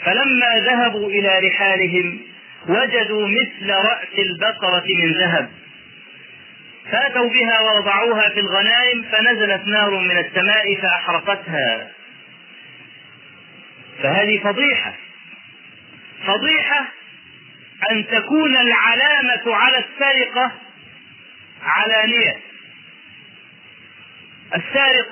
فلما 0.04 0.60
ذهبوا 0.60 1.10
إلى 1.10 1.40
رحالهم 1.48 2.20
وجدوا 2.68 3.28
مثل 3.28 3.70
رأس 3.70 4.20
البقرة 4.20 4.86
من 5.00 5.12
ذهب. 5.12 5.50
فأتوا 6.92 7.30
بها 7.30 7.60
ووضعوها 7.60 8.30
في 8.30 8.40
الغنائم 8.40 9.04
فنزلت 9.12 9.68
نار 9.68 9.90
من 9.90 10.18
السماء 10.18 10.76
فأحرقتها. 10.76 11.92
فهذه 14.04 14.40
فضيحة. 14.44 14.94
فضيحة 16.28 16.86
أن 17.92 18.08
تكون 18.08 18.58
العلامة 18.58 19.56
على 19.56 19.78
السرقة 19.78 20.52
علانية. 21.64 22.40
السارق 24.56 25.10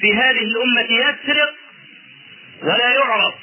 في 0.00 0.14
هذه 0.14 0.44
الأمة 0.44 0.86
يسرق 0.90 1.54
ولا 2.62 2.94
يعرف. 2.94 3.34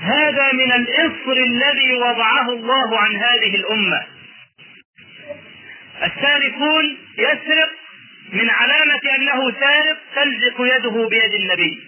هذا 0.00 0.52
من 0.52 0.72
الإصر 0.72 1.32
الذي 1.32 1.94
وضعه 1.94 2.50
الله 2.50 2.98
عن 2.98 3.16
هذه 3.16 3.54
الأمة. 3.54 4.06
السارقون 6.02 6.98
يسرق 7.18 7.70
من 8.32 8.50
علامة 8.50 9.00
أنه 9.16 9.52
سارق 9.60 9.98
تلزق 10.14 10.76
يده 10.76 11.08
بيد 11.08 11.34
النبي. 11.34 11.80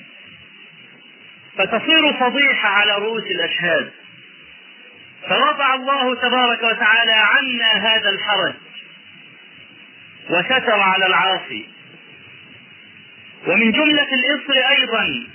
فتصير 1.58 2.12
فضيحة 2.12 2.68
على 2.68 2.92
رؤوس 2.94 3.24
الأشهاد. 3.24 3.90
فوضع 5.28 5.74
الله 5.74 6.14
تبارك 6.14 6.62
وتعالى 6.62 7.12
عنا 7.12 7.72
هذا 7.72 8.10
الحرج. 8.10 8.54
وستر 10.30 10.80
على 10.80 11.06
العاصي. 11.06 11.66
ومن 13.46 13.72
جملة 13.72 14.08
الإصر 14.12 14.68
أيضا 14.70 15.26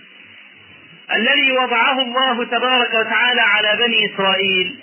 الذي 1.15 1.51
وضعه 1.51 2.01
الله 2.01 2.45
تبارك 2.45 2.93
وتعالى 2.93 3.41
على 3.41 3.77
بني 3.77 4.13
إسرائيل 4.13 4.79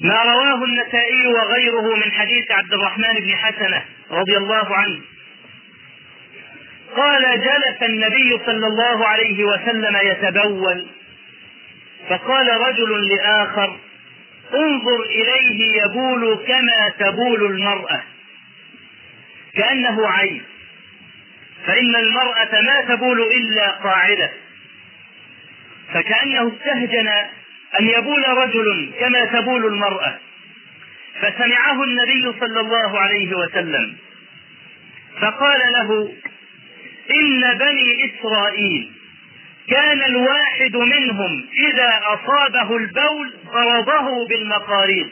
ما 0.00 0.22
رواه 0.22 0.64
النسائي 0.64 1.26
وغيره 1.26 1.96
من 1.96 2.12
حديث 2.12 2.50
عبد 2.50 2.72
الرحمن 2.72 3.14
بن 3.14 3.36
حسنة 3.36 3.84
رضي 4.10 4.36
الله 4.36 4.76
عنه. 4.76 5.00
قال 6.96 7.22
جلس 7.22 7.82
النبي 7.82 8.40
صلى 8.46 8.66
الله 8.66 9.06
عليه 9.06 9.44
وسلم 9.44 9.96
يتبول 10.02 10.86
فقال 12.08 12.60
رجل 12.60 13.08
لآخر 13.08 13.78
انظر 14.54 15.02
إليه 15.02 15.82
يبول 15.84 16.38
كما 16.46 16.88
تبول 16.98 17.44
المرأة. 17.44 18.02
كأنه 19.54 20.08
عين. 20.08 20.42
فإن 21.66 21.96
المرأة 21.96 22.60
ما 22.60 22.94
تبول 22.94 23.20
إلا 23.20 23.70
قاعدة. 23.70 24.30
فكأنه 25.94 26.52
استهجن 26.56 27.08
أن 27.80 27.88
يبول 27.88 28.28
رجل 28.28 28.92
كما 29.00 29.24
تبول 29.24 29.66
المرأة. 29.66 30.18
فسمعه 31.20 31.82
النبي 31.82 32.32
صلى 32.40 32.60
الله 32.60 32.98
عليه 32.98 33.34
وسلم. 33.34 33.96
فقال 35.20 35.60
له 35.72 36.12
إن 37.20 37.58
بني 37.58 38.10
إسرائيل 38.10 38.92
كان 39.68 40.02
الواحد 40.02 40.76
منهم 40.76 41.46
إذا 41.68 42.00
أصابه 42.04 42.76
البول 42.76 43.34
ضربه 43.46 44.28
بالمقاريض. 44.28 45.08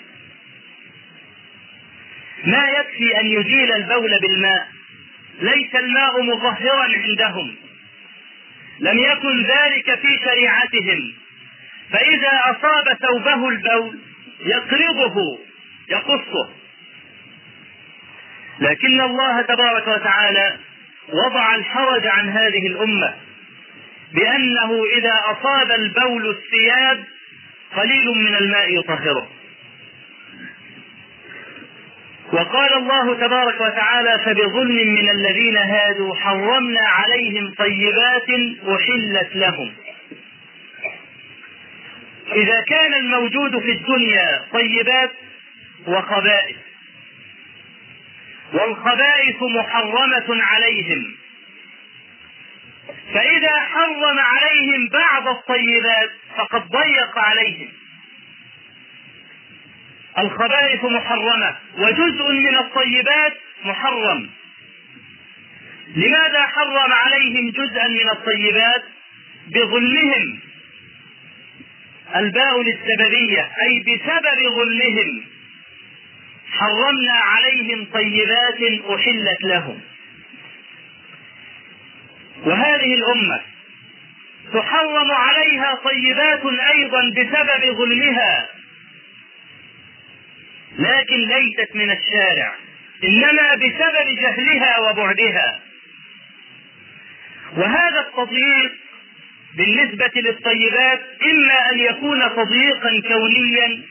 ما 2.45 2.69
يكفي 2.71 3.21
أن 3.21 3.27
يزيل 3.27 3.73
البول 3.73 4.11
بالماء. 4.23 4.69
ليس 5.41 5.75
الماء 5.75 6.23
مطهرا 6.23 6.89
عندهم. 7.07 7.57
لم 8.81 8.99
يكن 8.99 9.43
ذلك 9.43 9.99
في 10.01 10.19
شريعتهم. 10.25 11.15
فإذا 11.91 12.41
أصاب 12.45 12.99
ثوبه 13.01 13.49
البول 13.49 13.99
يقرضه 14.47 15.39
يقصه. 15.89 16.51
لكن 18.61 19.01
الله 19.01 19.43
تبارك 19.43 19.89
وتعالى 19.89 20.57
وضع 21.09 21.55
الحرج 21.55 22.07
عن 22.07 22.29
هذه 22.29 22.67
الأمة 22.67 23.15
بأنه 24.15 24.85
إذا 24.99 25.15
أصاب 25.25 25.71
البول 25.71 26.31
الثياب 26.31 27.05
قليل 27.77 28.09
من 28.09 28.35
الماء 28.35 28.79
يطهره. 28.79 29.29
وقال 32.33 32.75
الله 32.75 33.15
تبارك 33.15 33.61
وتعالى 33.61 34.19
فبظلم 34.25 34.95
من 34.95 35.09
الذين 35.09 35.57
هادوا 35.57 36.15
حرمنا 36.15 36.89
عليهم 36.89 37.55
طيبات 37.59 38.29
أحلت 38.69 39.37
لهم. 39.37 39.75
إذا 42.33 42.61
كان 42.69 42.95
الموجود 42.95 43.59
في 43.59 43.73
الدنيا 43.73 44.45
طيبات 44.53 45.11
وخبائث 45.87 46.57
والخبائث 48.53 49.43
محرمة 49.43 50.43
عليهم 50.43 51.15
فإذا 53.15 53.61
حرم 53.61 54.19
عليهم 54.19 54.89
بعض 54.89 55.29
الطيبات 55.29 56.11
فقد 56.37 56.69
ضيق 56.69 57.19
عليهم. 57.19 57.69
الخبائث 60.19 60.85
محرمة 60.85 61.57
وجزء 61.79 62.33
من 62.33 62.57
الطيبات 62.57 63.33
محرم. 63.65 64.31
لماذا 65.97 66.47
حرم 66.47 66.93
عليهم 66.93 67.51
جزءا 67.51 67.89
من 67.89 68.09
الطيبات؟ 68.09 68.83
بظلمهم. 69.49 70.41
الباء 72.17 72.63
للسببية 72.63 73.51
أي 73.63 73.81
بسبب 73.81 74.55
ظلمهم. 74.55 75.25
حرمنا 76.53 77.13
عليهم 77.13 77.87
طيبات 77.93 78.83
أحلت 78.91 79.43
لهم. 79.43 79.81
وهذه 82.45 82.95
الأمة 82.95 83.41
تحرم 84.53 85.11
عليها 85.11 85.75
طيبات 85.75 86.43
أيضا 86.75 87.03
بسبب 87.11 87.77
ظلمها. 87.77 88.58
لكن 90.79 91.17
ليست 91.17 91.75
من 91.75 91.91
الشارع 91.91 92.55
إنما 93.05 93.55
بسبب 93.55 94.21
جهلها 94.21 94.79
وبعدها. 94.79 95.61
وهذا 97.57 98.01
التضييق 98.01 98.73
بالنسبة 99.57 100.11
للطيبات 100.17 101.01
إما 101.23 101.71
أن 101.73 101.79
يكون 101.79 102.21
تضييقا 102.37 103.01
كونيا 103.09 103.83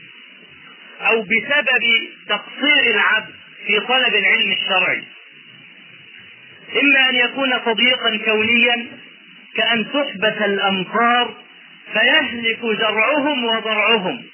أو 1.00 1.22
بسبب 1.22 2.08
تقصير 2.28 2.94
العبد 2.94 3.34
في 3.66 3.80
طلب 3.80 4.14
العلم 4.14 4.52
الشرعي. 4.52 5.02
إما 6.82 7.10
أن 7.10 7.14
يكون 7.14 7.50
تضييقا 7.66 8.16
كونيا 8.24 8.86
كأن 9.56 9.86
تحبس 9.92 10.42
الأمطار 10.42 11.34
فيهلك 11.92 12.60
زرعهم 12.62 13.44
وضرعهم. 13.44 14.24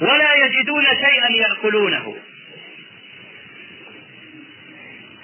ولا 0.00 0.34
يجدون 0.34 0.84
شيئا 0.84 1.30
يأكلونه. 1.30 2.16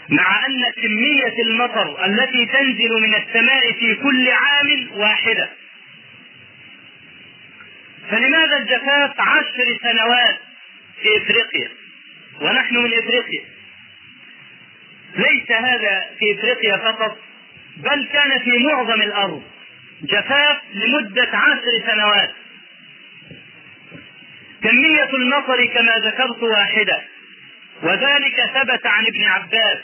مع 0.09 0.47
أن 0.47 0.65
كمية 0.83 1.43
المطر 1.47 2.05
التي 2.05 2.47
تنزل 2.47 3.01
من 3.01 3.15
السماء 3.15 3.73
في 3.73 3.95
كل 3.95 4.31
عام 4.31 4.89
واحدة. 4.93 5.51
فلماذا 8.11 8.57
الجفاف 8.57 9.21
عشر 9.21 9.79
سنوات 9.83 10.39
في 11.03 11.17
إفريقيا؟ 11.17 11.69
ونحن 12.41 12.77
من 12.77 12.93
إفريقيا. 12.95 13.45
ليس 15.17 15.53
هذا 15.53 16.11
في 16.19 16.33
إفريقيا 16.33 16.77
فقط 16.77 17.19
بل 17.77 18.09
كان 18.13 18.39
في 18.39 18.59
معظم 18.59 19.03
الأرض. 19.03 19.43
جفاف 20.03 20.57
لمدة 20.75 21.29
عشر 21.39 21.83
سنوات. 21.87 22.31
كمية 24.65 25.11
المطر 25.15 25.65
كما 25.66 25.93
ذكرت 25.99 26.43
واحدة 26.43 27.03
وذلك 27.82 28.36
ثبت 28.55 28.86
عن 28.86 29.07
ابن 29.07 29.24
عباس 29.24 29.78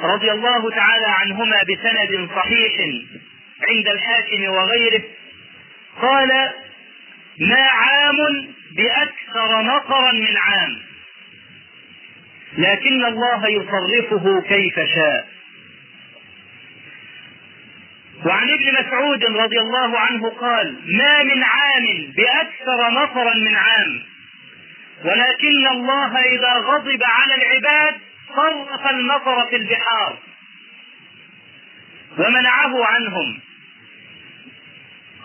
رضي 0.00 0.32
الله 0.32 0.70
تعالى 0.70 1.06
عنهما 1.06 1.56
بسند 1.62 2.28
صحيح 2.36 2.72
عند 3.68 3.88
الحاكم 3.88 4.44
وغيره 4.48 5.02
قال 6.02 6.28
ما 7.40 7.62
عام 7.62 8.48
بأكثر 8.76 9.62
مطرا 9.62 10.12
من 10.12 10.36
عام 10.36 10.78
لكن 12.58 13.04
الله 13.04 13.48
يصرفه 13.48 14.40
كيف 14.48 14.74
شاء. 14.94 15.28
وعن 18.24 18.50
ابن 18.50 18.72
مسعود 18.72 19.24
رضي 19.24 19.58
الله 19.60 19.98
عنه 19.98 20.28
قال 20.30 20.76
ما 20.86 21.22
من 21.22 21.42
عام 21.42 22.12
بأكثر 22.16 22.90
مطرا 22.90 23.34
من 23.34 23.56
عام 23.56 24.02
ولكن 25.04 25.66
الله 25.70 26.18
إذا 26.18 26.52
غضب 26.52 27.02
على 27.02 27.34
العباد 27.34 27.94
صرف 28.36 28.86
المطر 28.90 29.46
في 29.50 29.56
البحار 29.56 30.18
ومنعه 32.18 32.84
عنهم. 32.84 33.40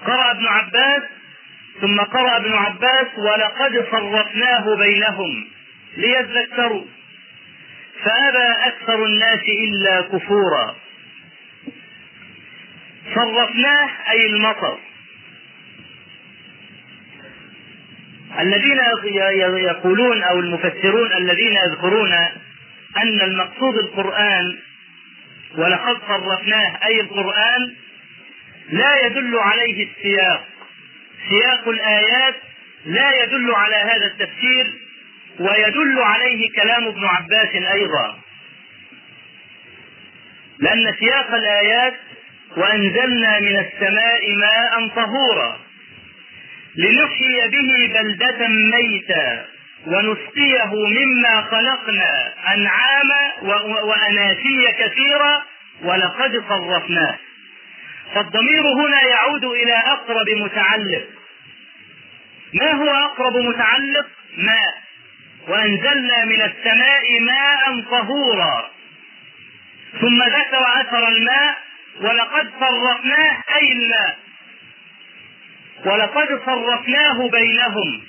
قرأ 0.06 0.32
ابن 0.32 0.48
عباس 0.48 1.04
ثم 1.82 2.00
قرأ 2.00 2.38
ابن 2.38 2.54
عباس 2.54 3.08
ولقد 3.18 3.86
صرفناه 3.92 4.76
بينهم 4.76 5.48
ليذكروا 5.98 6.86
فأبى 8.04 8.68
أكثر 8.68 9.06
الناس 9.06 9.42
إلا 9.64 10.02
كفورا. 10.02 10.76
صرفناه 13.16 13.90
أي 14.10 14.26
المطر. 14.26 14.80
الذين 18.40 18.80
يقولون 19.58 20.24
أو 20.24 20.40
المفسرون 20.40 21.14
الذين 21.14 21.56
يذكرون 21.66 22.14
أن 22.98 23.22
المقصود 23.22 23.78
القرآن 23.78 24.60
ولقد 25.58 25.98
صرفناه 26.08 26.80
أي 26.86 27.02
القرآن 27.02 27.76
لا 28.72 29.06
يدل 29.06 29.38
عليه 29.38 29.88
السياق. 29.90 30.48
سياق 31.30 31.68
الآيات 31.70 32.36
لا 32.86 33.24
يدل 33.24 33.52
على 33.56 33.76
هذا 33.76 34.06
التفسير 34.06 34.74
ويدل 35.40 36.00
عليه 36.00 36.52
كلام 36.56 36.88
ابن 36.88 37.06
عباس 37.06 37.56
أيضا. 37.56 38.20
لأن 40.60 40.94
سياق 41.00 41.34
الآيات 41.34 41.94
وأنزلنا 42.60 43.40
من 43.40 43.56
السماء 43.60 44.36
ماء 44.36 44.88
طهورا 44.96 45.60
لنحيي 46.76 47.48
به 47.48 47.94
بلدة 47.94 48.48
ميتا 48.48 49.46
ونسقيه 49.88 50.72
مما 50.76 51.42
خلقنا 51.42 52.34
أنعاما 52.54 53.22
وأناسيا 53.84 54.72
كثيرا 54.80 55.44
ولقد 55.84 56.44
صرفناه. 56.50 57.18
فالضمير 58.16 58.62
هنا 58.62 59.02
يعود 59.02 59.44
إلى 59.44 59.74
أقرب 59.74 60.30
متعلق. 60.30 61.06
ما 62.54 62.72
هو 62.72 62.90
أقرب 62.90 63.38
متعلق؟ 63.38 64.08
ماء. 64.38 64.74
وأنزلنا 65.48 66.26
من 66.26 66.42
السماء 66.42 67.20
ماء 67.22 67.82
طهورا. 67.92 68.70
ثم 70.02 70.24
ذكر 70.24 70.82
أثر 70.82 71.08
الماء 71.08 71.69
ولقد 72.00 72.50
صرفناه 72.60 73.44
أي 73.56 73.72
الماء 73.72 74.20
ولقد 75.86 76.28
صرفناه 76.46 77.30
بينهم. 77.30 78.02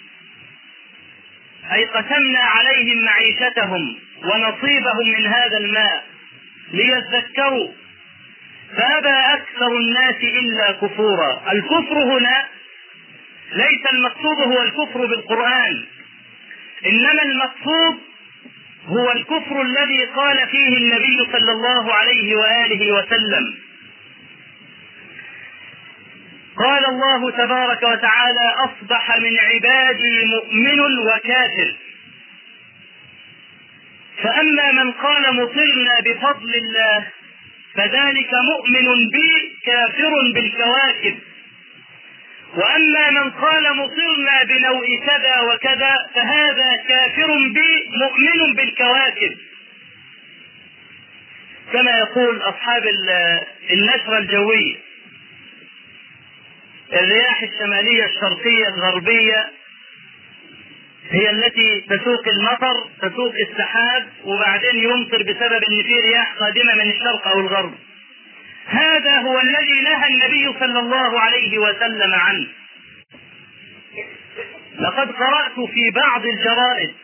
أي 1.72 1.84
قسمنا 1.84 2.40
عليهم 2.40 3.04
معيشتهم 3.04 3.96
ونصيبهم 4.24 5.08
من 5.18 5.26
هذا 5.26 5.58
الماء 5.58 6.04
ليذكروا. 6.72 7.68
فأبى 8.76 9.08
أكثر 9.08 9.76
الناس 9.76 10.16
إلا 10.22 10.72
كفورا. 10.72 11.52
الكفر 11.52 12.02
هنا 12.02 12.46
ليس 13.52 13.86
المقصود 13.92 14.38
هو 14.46 14.62
الكفر 14.62 15.06
بالقرآن. 15.06 15.84
إنما 16.86 17.22
المقصود 17.22 17.98
هو 18.86 19.12
الكفر 19.12 19.62
الذي 19.62 20.04
قال 20.16 20.48
فيه 20.48 20.76
النبي 20.76 21.32
صلى 21.32 21.52
الله 21.52 21.94
عليه 21.94 22.36
وآله 22.36 22.92
وسلم. 22.92 23.69
قال 26.64 26.86
الله 26.86 27.30
تبارك 27.30 27.82
وتعالى 27.82 28.54
أصبح 28.64 29.16
من 29.16 29.38
عبادي 29.38 30.24
مؤمن 30.24 30.98
وكافر. 30.98 31.74
فأما 34.22 34.72
من 34.72 34.92
قال 34.92 35.34
مطرنا 35.36 36.00
بفضل 36.04 36.54
الله 36.54 37.06
فذلك 37.74 38.30
مؤمن 38.52 39.08
بي 39.08 39.52
كافر 39.66 40.10
بالكواكب. 40.34 41.18
وأما 42.56 43.10
من 43.10 43.30
قال 43.30 43.76
مطرنا 43.76 44.42
بنوء 44.42 44.86
كذا 45.06 45.40
وكذا 45.40 45.96
فهذا 46.14 46.76
كافر 46.88 47.26
بي 47.26 47.88
مؤمن 47.98 48.54
بالكواكب. 48.54 49.36
كما 51.72 51.90
يقول 51.90 52.42
أصحاب 52.42 52.82
النشره 53.70 54.18
الجويه 54.18 54.89
الرياح 56.92 57.42
الشمالية 57.42 58.04
الشرقية 58.04 58.68
الغربية 58.68 59.50
هي 61.10 61.30
التي 61.30 61.80
تسوق 61.80 62.28
المطر 62.28 62.88
تسوق 63.02 63.34
السحاب 63.48 64.08
وبعدين 64.24 64.76
يمطر 64.76 65.22
بسبب 65.22 65.62
إن 65.70 65.82
في 65.82 66.00
رياح 66.08 66.34
قادمة 66.40 66.74
من 66.74 66.90
الشرق 66.90 67.28
أو 67.28 67.40
الغرب. 67.40 67.74
هذا 68.66 69.18
هو 69.18 69.40
الذي 69.40 69.80
نهى 69.80 70.08
النبي 70.08 70.58
صلى 70.60 70.78
الله 70.78 71.20
عليه 71.20 71.58
وسلم 71.58 72.14
عنه. 72.14 72.46
لقد 74.78 75.10
قرأت 75.12 75.70
في 75.74 75.90
بعض 75.90 76.26
الجرائد 76.26 76.94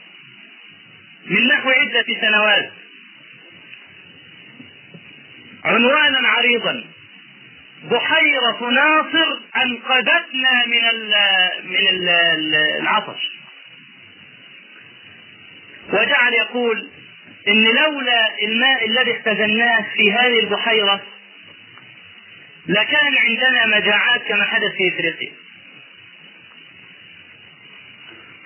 من 1.26 1.46
نحو 1.46 1.70
عدة 1.70 2.06
سنوات 2.20 2.70
عنوانا 5.64 6.28
عريضا 6.28 6.84
بحيرة 7.84 8.70
ناصر 8.70 9.38
أنقذتنا 9.56 10.66
من 10.66 10.84
ال 10.92 11.14
من 11.64 12.08
ال 12.08 12.54
العطش. 12.80 13.30
وجعل 15.92 16.32
يقول 16.34 16.88
إن 17.48 17.64
لولا 17.64 18.42
الماء 18.42 18.86
الذي 18.88 19.16
اختزناه 19.16 19.86
في 19.96 20.12
هذه 20.12 20.40
البحيرة 20.40 21.02
لكان 22.66 23.14
عندنا 23.18 23.66
مجاعات 23.78 24.22
كما 24.22 24.44
حدث 24.44 24.72
في 24.72 24.88
إفريقيا. 24.88 25.32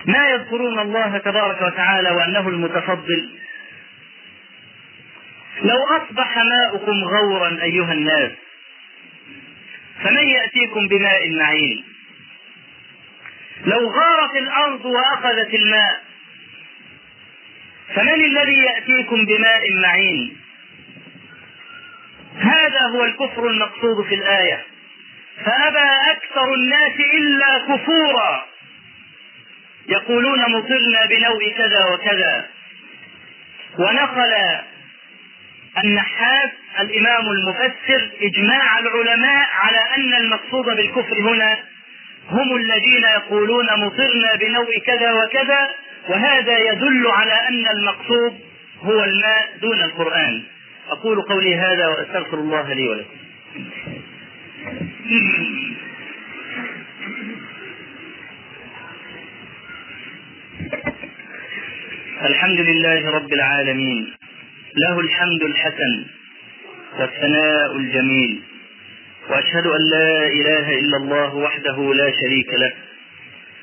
ما 0.04 0.28
يذكرون 0.30 0.78
الله 0.78 1.18
تبارك 1.18 1.62
وتعالى 1.62 2.10
وأنه 2.10 2.48
المتفضل؟ 2.48 3.30
لو 5.62 5.84
أصبح 5.96 6.36
ماؤكم 6.36 7.04
غورا 7.04 7.62
أيها 7.62 7.92
الناس 7.92 8.30
فمن 10.04 10.28
يأتيكم 10.28 10.88
بماء 10.88 11.30
معين؟ 11.30 11.84
لو 13.66 13.90
غارت 13.90 14.36
الأرض 14.36 14.84
وأخذت 14.84 15.54
الماء 15.54 16.02
فمن 17.94 18.24
الذي 18.24 18.58
يأتيكم 18.58 19.26
بماء 19.26 19.60
معين؟ 19.82 20.36
هذا 22.38 22.80
هو 22.92 23.04
الكفر 23.04 23.46
المقصود 23.46 24.06
في 24.06 24.14
الآية. 24.14 24.64
فأبى 25.44 25.88
أكثر 26.10 26.54
الناس 26.54 26.96
إلا 27.14 27.58
كفورا. 27.58 28.46
يقولون 29.88 30.38
مطرنا 30.40 31.06
بنوء 31.10 31.52
كذا 31.56 31.84
وكذا. 31.94 32.48
ونقل 33.78 34.32
النحاس 35.84 36.50
الإمام 36.80 37.24
المفسر 37.30 38.10
إجماع 38.22 38.78
العلماء 38.78 39.48
على 39.52 39.78
أن 39.96 40.14
المقصود 40.14 40.64
بالكفر 40.64 41.20
هنا 41.20 41.58
هم 42.30 42.56
الذين 42.56 43.02
يقولون 43.16 43.66
مطرنا 43.66 44.34
بنوء 44.40 44.78
كذا 44.86 45.12
وكذا 45.12 45.70
وهذا 46.08 46.58
يدل 46.58 47.06
على 47.06 47.32
أن 47.48 47.66
المقصود 47.68 48.40
هو 48.82 49.04
الماء 49.04 49.48
دون 49.60 49.80
القرآن. 49.82 50.42
أقول 50.90 51.22
قولي 51.22 51.56
هذا 51.56 51.86
وأستغفر 51.88 52.38
الله 52.38 52.72
لي 52.72 52.88
ولكم. 52.88 53.20
الحمد 62.22 62.60
لله 62.60 63.10
رب 63.10 63.32
العالمين. 63.32 64.19
له 64.76 65.00
الحمد 65.00 65.42
الحسن 65.42 66.04
والثناء 66.98 67.76
الجميل. 67.76 68.42
وأشهد 69.28 69.66
أن 69.66 69.80
لا 69.90 70.26
إله 70.26 70.78
إلا 70.78 70.96
الله 70.96 71.34
وحده 71.34 71.94
لا 71.94 72.10
شريك 72.10 72.48
له. 72.52 72.72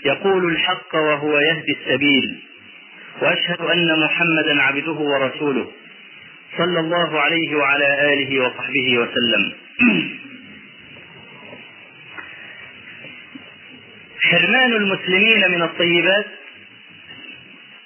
يقول 0.06 0.52
الحق 0.52 0.96
وهو 0.96 1.40
يهدي 1.40 1.78
السبيل. 1.82 2.40
وأشهد 3.22 3.62
أن 3.62 4.00
محمدا 4.06 4.62
عبده 4.62 4.92
ورسوله 4.92 5.72
صلى 6.58 6.80
الله 6.80 7.20
عليه 7.20 7.56
وعلى 7.56 8.14
آله 8.14 8.40
وصحبه 8.40 8.98
وسلم. 8.98 9.54
حرمان 14.22 14.74
المسلمين 14.74 15.52
من 15.52 15.62
الطيبات 15.62 16.26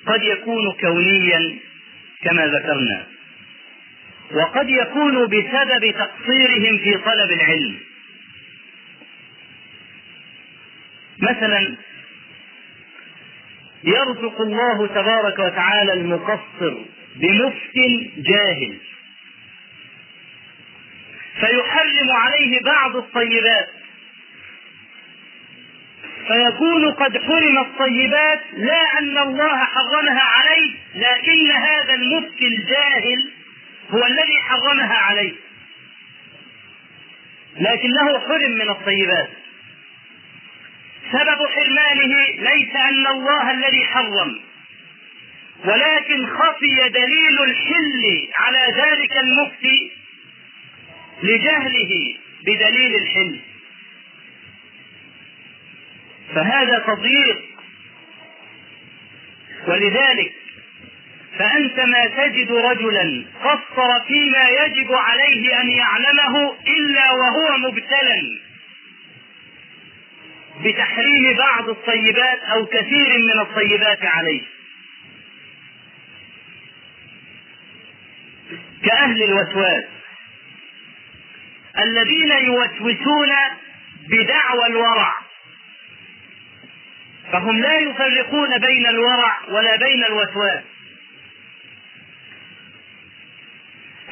قد 0.06 0.24
يكون 0.24 0.72
كونيا 0.82 1.60
كما 2.24 2.48
ذكرنا. 2.48 3.08
وقد 4.32 4.70
يكون 4.70 5.28
بسبب 5.28 5.92
تقصيرهم 5.92 6.78
في 6.78 6.98
طلب 6.98 7.32
العلم. 7.32 7.80
مثلا 11.20 11.76
يرزق 13.84 14.42
الله 14.42 14.88
تبارك 14.88 15.40
وتعالى 15.40 15.94
المقصر 15.94 16.78
بمفت 17.16 17.76
جاهل. 18.18 18.78
فيحرم 21.40 22.12
عليه 22.12 22.62
بعض 22.62 22.96
الطيبات. 22.96 23.70
فيكون 26.28 26.92
قد 26.92 27.18
حرم 27.18 27.58
الطيبات 27.58 28.42
لا 28.54 29.00
أن 29.00 29.18
الله 29.18 29.58
حرمها 29.58 30.22
عليه 30.22 30.81
لكن 30.96 31.52
هذا 31.52 31.94
المفتي 31.94 32.48
الجاهل 32.48 33.32
هو 33.90 34.06
الذي 34.06 34.40
حرمها 34.42 34.96
عليه. 34.96 35.34
لكنه 37.58 38.20
حرم 38.20 38.52
من 38.52 38.70
الطيبات. 38.70 39.30
سبب 41.12 41.48
حرمانه 41.48 42.18
ليس 42.38 42.76
أن 42.76 43.08
الله 43.08 43.52
الذي 43.52 43.86
حرم. 43.86 44.40
ولكن 45.66 46.28
خفي 46.28 46.90
دليل 46.90 47.42
الحل 47.44 48.28
على 48.36 48.74
ذلك 48.76 49.18
المفتي 49.18 49.92
لجهله 51.24 52.16
بدليل 52.42 52.96
الحل. 52.96 53.40
فهذا 56.36 56.80
تضييق. 56.80 57.42
ولذلك 59.68 60.41
فأنت 61.40 61.80
ما 61.80 62.08
تجد 62.08 62.52
رجلا 62.52 63.26
قصر 63.44 64.06
فيما 64.08 64.50
يجب 64.50 64.94
عليه 64.94 65.62
أن 65.62 65.70
يعلمه 65.70 66.54
إلا 66.68 67.12
وهو 67.12 67.58
مبتلى 67.58 68.40
بتحريم 70.64 71.38
بعض 71.38 71.70
الطيبات 71.70 72.40
أو 72.40 72.66
كثير 72.66 73.18
من 73.18 73.40
الطيبات 73.40 74.06
عليه. 74.06 74.42
كأهل 78.86 79.24
الوسواس 79.24 79.84
الذين 81.80 82.32
يوسوسون 82.32 83.30
بدعوى 84.10 84.68
الورع. 84.68 85.16
فهم 87.32 87.60
لا 87.62 87.80
يفرقون 87.80 88.58
بين 88.58 88.88
الورع 88.88 89.40
ولا 89.50 89.76
بين 89.76 90.04
الوسواس. 90.04 90.64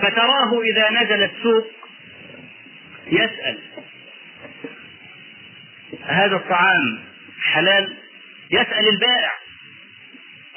فتراه 0.02 0.62
إذا 0.62 0.90
نزل 0.90 1.24
السوق 1.24 1.68
يسأل 3.08 3.60
هذا 6.04 6.36
الطعام 6.36 7.04
حلال؟ 7.42 7.98
يسأل 8.52 8.90
البائع 8.90 9.32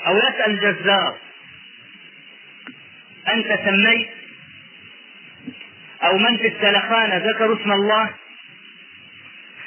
أو 0.07 0.17
يسأل 0.17 0.51
الجزار 0.51 1.17
أنت 3.29 3.59
سميت 3.65 4.11
أو 6.03 6.19
من 6.19 6.37
في 6.37 6.49
السلخانة 6.49 7.17
ذكروا 7.17 7.61
اسم 7.61 7.73
الله؟ 7.73 8.11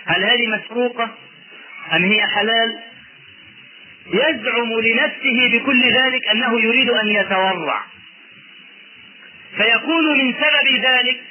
هل 0.06 0.24
هذه 0.24 0.48
مسروقة 0.48 1.16
أم 1.94 2.04
هي 2.04 2.28
حلال؟ 2.28 2.80
يزعم 4.08 4.80
لنفسه 4.80 5.50
بكل 5.52 5.84
ذلك 5.84 6.28
أنه 6.28 6.62
يريد 6.62 6.90
أن 6.90 7.08
يتورع. 7.08 7.95
فيكون 9.58 10.18
من 10.18 10.34
سبب 10.34 10.86
ذلك 10.86 11.22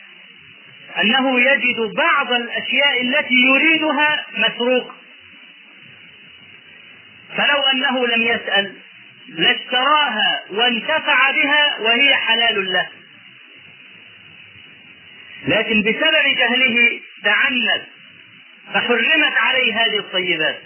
أنه 1.02 1.40
يجد 1.40 1.94
بعض 1.96 2.32
الأشياء 2.32 3.02
التي 3.02 3.34
يريدها 3.34 4.26
مسروقة 4.36 4.94
فلو 7.36 7.62
أنه 7.72 8.06
لم 8.06 8.22
يسأل 8.22 8.74
لاشتراها 9.28 10.42
وانتفع 10.50 11.30
بها 11.30 11.76
وهي 11.80 12.14
حلال 12.14 12.72
له. 12.72 12.88
لكن 15.46 15.80
بسبب 15.82 16.36
جهله 16.38 17.00
تعنت 17.24 17.82
فحرمت 18.74 19.36
عليه 19.36 19.74
هذه 19.74 19.98
الطيبات. 19.98 20.60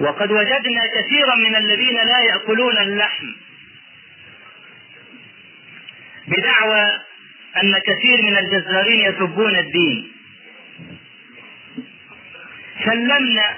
وقد 0.00 0.32
وجدنا 0.32 0.82
كثيرا 0.94 1.34
من 1.34 1.56
الذين 1.56 1.94
لا 1.94 2.18
يأكلون 2.20 2.78
اللحم. 2.78 3.26
بدعوى 6.26 7.00
أن 7.62 7.78
كثير 7.78 8.22
من 8.22 8.36
الجزارين 8.38 9.00
يسبون 9.00 9.56
الدين. 9.56 10.12
سلمنا 12.84 13.56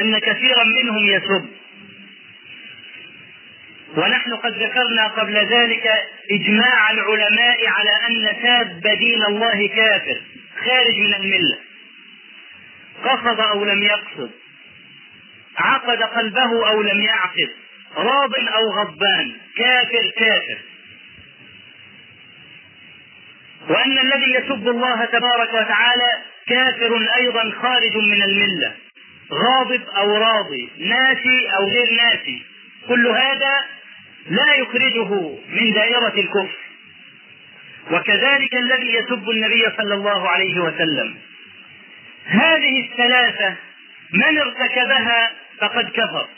أن 0.00 0.18
كثيرا 0.18 0.64
منهم 0.64 1.06
يسب. 1.06 1.48
ونحن 3.96 4.34
قد 4.34 4.52
ذكرنا 4.52 5.06
قبل 5.06 5.34
ذلك 5.34 5.86
إجماع 6.30 6.90
العلماء 6.90 7.66
على 7.66 7.90
أن 8.08 8.42
ساب 8.42 8.98
دين 8.98 9.22
الله 9.24 9.68
كافر 9.68 10.20
خارج 10.64 10.98
من 10.98 11.14
الملة. 11.14 11.58
قصد 13.04 13.40
أو 13.40 13.64
لم 13.64 13.82
يقصد. 13.82 14.30
عقد 15.58 16.02
قلبه 16.02 16.68
أو 16.70 16.82
لم 16.82 17.00
يعقد 17.00 17.50
راض 17.96 18.34
أو 18.34 18.70
غضبان 18.70 19.32
كافر 19.56 20.10
كافر. 20.16 20.58
وأن 23.68 23.98
الذي 23.98 24.32
يسب 24.34 24.68
الله 24.68 25.04
تبارك 25.04 25.54
وتعالى 25.54 26.18
كافر 26.46 27.08
أيضا 27.16 27.52
خارج 27.62 27.96
من 27.96 28.22
الملة. 28.22 28.74
غاضب 29.32 29.82
أو 29.96 30.16
راضي 30.16 30.68
ناسي 30.78 31.48
أو 31.58 31.64
غير 31.64 32.02
ناسي. 32.02 32.42
كل 32.88 33.06
هذا 33.06 33.64
لا 34.30 34.54
يخرجه 34.54 35.38
من 35.48 35.72
دائرة 35.72 36.14
الكفر. 36.18 36.58
وكذلك 37.90 38.54
الذي 38.54 38.94
يسب 38.94 39.30
النبي 39.30 39.64
صلى 39.76 39.94
الله 39.94 40.28
عليه 40.28 40.60
وسلم. 40.60 41.18
هذه 42.24 42.88
الثلاثة 42.90 43.54
من 44.12 44.38
ارتكبها 44.38 45.30
فقد 45.60 45.90
كفر. 45.90 46.28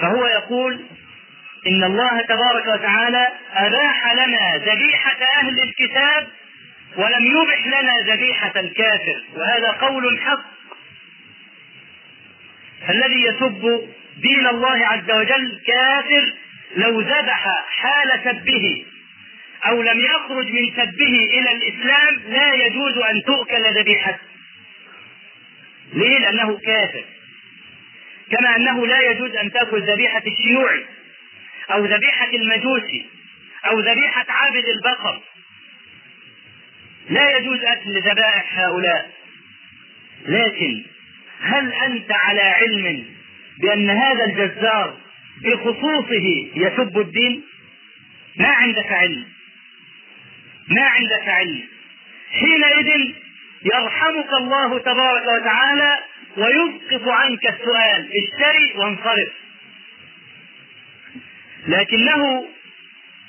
فهو 0.00 0.26
يقول 0.26 0.84
إن 1.66 1.84
الله 1.84 2.20
تبارك 2.20 2.66
وتعالى 2.66 3.28
أباح 3.52 4.12
لنا 4.12 4.56
ذبيحة 4.56 5.18
أهل 5.38 5.54
الكتاب 5.62 6.28
ولم 6.96 7.26
يبح 7.26 7.66
لنا 7.66 8.14
ذبيحة 8.14 8.52
الكافر 8.60 9.22
وهذا 9.36 9.70
قول 9.70 10.20
حق. 10.20 10.44
فالذي 12.86 13.22
يسب 13.22 13.88
دين 14.16 14.46
الله 14.46 14.86
عز 14.86 15.10
وجل 15.10 15.60
كافر 15.66 16.32
لو 16.76 17.00
ذبح 17.00 17.46
حال 17.68 18.20
سبه 18.24 18.84
أو 19.66 19.82
لم 19.82 20.00
يخرج 20.00 20.46
من 20.46 20.70
سبه 20.76 21.28
إلى 21.38 21.52
الإسلام 21.52 22.14
لا 22.28 22.54
يجوز 22.54 22.98
أن 22.98 23.22
تؤكل 23.26 23.80
ذبيحته. 23.80 24.33
ليه؟ 25.92 26.18
لأنه 26.18 26.58
كافر. 26.58 27.04
كما 28.30 28.56
أنه 28.56 28.86
لا 28.86 29.10
يجوز 29.10 29.36
أن 29.36 29.52
تأكل 29.52 29.82
ذبيحة 29.82 30.22
الشيوعي 30.26 30.84
أو 31.70 31.84
ذبيحة 31.84 32.30
المجوسي 32.34 33.06
أو 33.66 33.80
ذبيحة 33.80 34.26
عابد 34.28 34.64
البقر. 34.68 35.22
لا 37.10 37.36
يجوز 37.36 37.58
أكل 37.64 38.00
ذبائح 38.00 38.58
هؤلاء. 38.58 39.10
لكن 40.26 40.84
هل 41.40 41.72
أنت 41.72 42.12
على 42.12 42.40
علم 42.40 43.04
بأن 43.60 43.90
هذا 43.90 44.24
الجزار 44.24 44.96
بخصوصه 45.42 46.50
يسب 46.54 46.98
الدين؟ 46.98 47.42
ما 48.36 48.48
عندك 48.48 48.92
علم. 48.92 49.24
ما 50.68 50.82
عندك 50.82 51.28
علم. 51.28 51.62
حينئذ 52.32 53.14
يرحمك 53.64 54.32
الله 54.32 54.78
تبارك 54.78 55.26
وتعالى 55.26 55.98
ويسقط 56.36 57.08
عنك 57.08 57.46
السؤال. 57.46 58.10
اشتري 58.24 58.72
وانصرف. 58.76 59.32
لكنه 61.66 62.48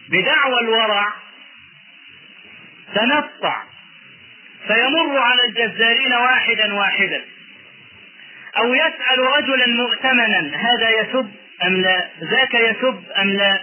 بدعوى 0.10 0.60
الورع 0.62 1.14
تنطع 2.96 3.64
فيمر 4.68 5.18
على 5.20 5.42
الجزارين 5.50 6.14
واحدا 6.14 6.74
واحدا 6.74 7.26
أو 8.58 8.74
يسأل 8.74 9.20
رجلا 9.20 9.68
مؤتمنا 9.68 10.52
هذا 10.56 10.90
يسب 10.90 11.32
أم 11.64 11.82
لا؟ 11.82 12.10
ذاك 12.24 12.54
يسب 12.54 13.04
أم 13.22 13.30
لا؟ 13.30 13.60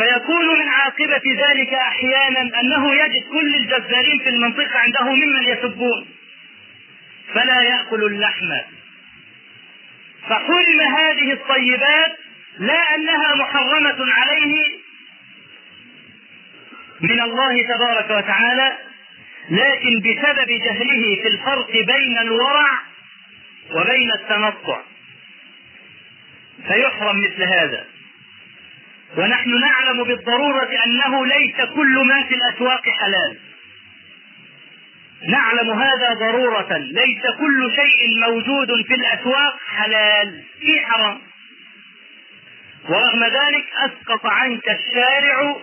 فيكون 0.00 0.58
من 0.58 0.68
عاقبة 0.68 1.22
ذلك 1.26 1.74
أحيانا 1.74 2.60
أنه 2.60 2.94
يجد 2.94 3.28
كل 3.32 3.54
الجزارين 3.54 4.18
في 4.18 4.28
المنطقة 4.28 4.78
عنده 4.78 5.04
ممن 5.04 5.42
يسبون 5.42 6.06
فلا 7.34 7.60
يأكل 7.62 8.04
اللحم. 8.04 8.48
فحرم 10.28 10.80
هذه 10.80 11.32
الطيبات 11.32 12.16
لا 12.58 12.94
أنها 12.94 13.34
محرمة 13.34 14.12
عليه 14.12 14.80
من 17.00 17.20
الله 17.20 17.52
تبارك 17.74 18.10
وتعالى 18.10 18.78
لكن 19.50 20.00
بسبب 20.00 20.48
جهله 20.64 21.22
في 21.22 21.28
الفرق 21.28 21.70
بين 21.70 22.18
الورع 22.18 22.80
وبين 23.70 24.12
التنطع. 24.12 24.80
فيحرم 26.68 27.20
مثل 27.20 27.42
هذا. 27.42 27.86
ونحن 29.16 29.60
نعلم 29.60 30.04
بالضرورة 30.04 30.70
أنه 30.86 31.26
ليس 31.26 31.56
كل 31.74 32.06
ما 32.06 32.22
في 32.22 32.34
الأسواق 32.34 32.82
حلال. 33.00 33.38
نعلم 35.28 35.70
هذا 35.70 36.14
ضرورة. 36.14 36.76
ليس 36.76 37.22
كل 37.38 37.72
شيء 37.76 38.20
موجود 38.20 38.86
في 38.86 38.94
الأسواق 38.94 39.58
حلال. 39.76 40.42
في 40.60 40.86
حرام. 40.86 41.20
ورغم 42.88 43.24
ذلك 43.24 43.64
أسقط 43.76 44.26
عنك 44.26 44.70
الشارع 44.70 45.56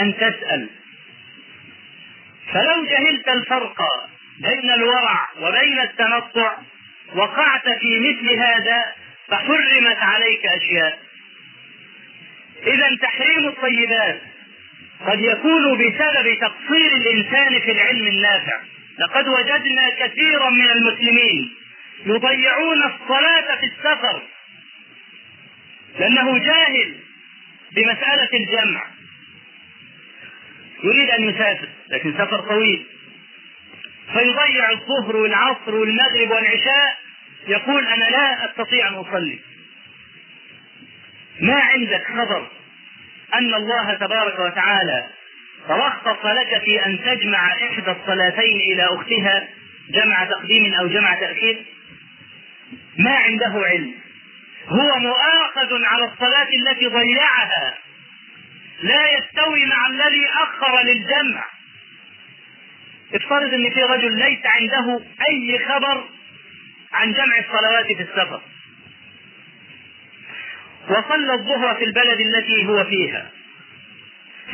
أن 0.00 0.16
تسأل. 0.16 0.68
فلو 2.52 2.84
جهلت 2.84 3.28
الفرق 3.28 3.76
بين 4.40 4.70
الورع 4.70 5.28
وبين 5.40 5.80
التنطع 5.80 6.56
وقعت 7.14 7.68
في 7.80 8.00
مثل 8.00 8.38
هذا 8.38 8.84
فحرمت 9.28 9.98
عليك 9.98 10.46
أشياء. 10.46 11.03
إذا 12.62 12.96
تحريم 13.02 13.48
الطيبات 13.48 14.20
قد 15.06 15.20
يكون 15.20 15.78
بسبب 15.78 16.38
تقصير 16.40 16.92
الإنسان 16.96 17.60
في 17.60 17.70
العلم 17.70 18.06
النافع. 18.06 18.60
لقد 18.98 19.28
وجدنا 19.28 19.90
كثيرا 19.98 20.50
من 20.50 20.70
المسلمين 20.70 21.54
يضيعون 22.06 22.82
الصلاة 22.82 23.56
في 23.60 23.66
السفر 23.66 24.22
لأنه 25.98 26.38
جاهل 26.38 26.94
بمسألة 27.72 28.28
الجمع. 28.34 28.84
يريد 30.84 31.10
أن 31.10 31.28
يسافر 31.28 31.68
لكن 31.88 32.12
سفر 32.12 32.40
طويل. 32.40 32.86
فيضيع 34.12 34.70
الظهر 34.70 35.16
والعصر 35.16 35.74
والمغرب 35.74 36.30
والعشاء. 36.30 36.98
يقول 37.48 37.86
أنا 37.86 38.04
لا 38.04 38.50
أستطيع 38.50 38.88
أن 38.88 38.94
أصلي. 38.94 39.38
ما 41.40 41.60
عندك 41.60 42.06
خبر 42.06 42.50
أن 43.34 43.54
الله 43.54 43.94
تبارك 43.94 44.38
وتعالى 44.38 45.06
رخص 45.68 46.24
لك 46.24 46.62
في 46.64 46.86
أن 46.86 47.04
تجمع 47.04 47.52
إحدى 47.52 47.90
الصلاتين 47.90 48.60
إلى 48.60 48.84
أختها 48.84 49.48
جمع 49.90 50.24
تقديم 50.24 50.74
أو 50.74 50.86
جمع 50.86 51.14
تأخير؟ 51.14 51.64
ما 52.98 53.16
عنده 53.16 53.62
علم. 53.66 53.94
هو 54.68 54.98
مؤاخذ 54.98 55.84
على 55.84 56.04
الصلاة 56.04 56.48
التي 56.60 56.86
ضيعها. 56.86 57.74
لا 58.82 59.12
يستوي 59.18 59.66
مع 59.66 59.86
الذي 59.86 60.26
أخر 60.42 60.82
للجمع. 60.82 61.44
افترض 63.14 63.54
إن 63.54 63.70
في 63.70 63.82
رجل 63.82 64.18
ليس 64.18 64.40
عنده 64.44 65.00
أي 65.28 65.58
خبر 65.68 66.04
عن 66.92 67.12
جمع 67.12 67.38
الصلوات 67.38 67.86
في 67.86 68.02
السفر. 68.02 68.40
وصلى 70.88 71.32
الظهر 71.34 71.74
في 71.74 71.84
البلد 71.84 72.20
التي 72.20 72.66
هو 72.66 72.84
فيها. 72.84 73.30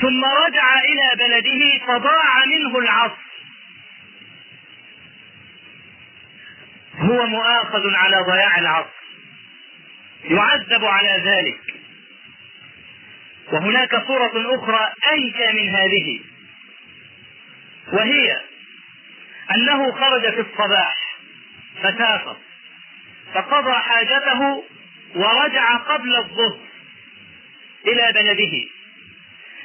ثم 0.00 0.24
رجع 0.24 0.80
إلى 0.80 1.16
بلده 1.18 1.86
فضاع 1.86 2.44
منه 2.44 2.78
العصر. 2.78 3.30
هو 6.98 7.26
مؤاخذ 7.26 7.94
على 7.94 8.16
ضياع 8.26 8.58
العصر. 8.58 9.00
يعذب 10.24 10.84
على 10.84 11.22
ذلك. 11.24 11.74
وهناك 13.52 14.06
صورة 14.06 14.54
أخرى 14.54 14.92
أنكى 15.12 15.52
من 15.52 15.68
هذه. 15.76 16.20
وهي 17.92 18.40
أنه 19.54 19.92
خرج 19.92 20.34
في 20.34 20.40
الصباح 20.40 20.96
فسافر 21.82 22.36
فقضى 23.34 23.72
حاجته 23.72 24.64
ورجع 25.14 25.76
قبل 25.76 26.16
الظهر 26.16 26.58
إلى 27.86 28.12
بلده. 28.12 28.68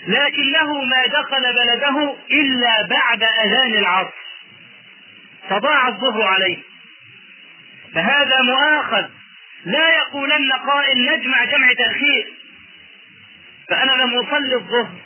لكنه 0.08 0.82
ما 0.84 1.06
دخل 1.06 1.54
بلده 1.54 2.16
إلا 2.32 2.88
بعد 2.90 3.24
أذان 3.24 3.76
العصر. 3.78 4.26
فضاع 5.50 5.88
الظهر 5.88 6.22
عليه. 6.22 6.58
فهذا 7.94 8.42
مؤاخذ. 8.42 9.10
لا 9.66 9.90
يقولن 9.98 10.52
قائل 10.52 11.06
نجمع 11.06 11.46
جمع 11.46 11.74
تأخير. 11.74 12.34
فأنا 13.70 13.92
لم 13.92 14.14
أصلي 14.14 14.56
الظهر. 14.56 14.98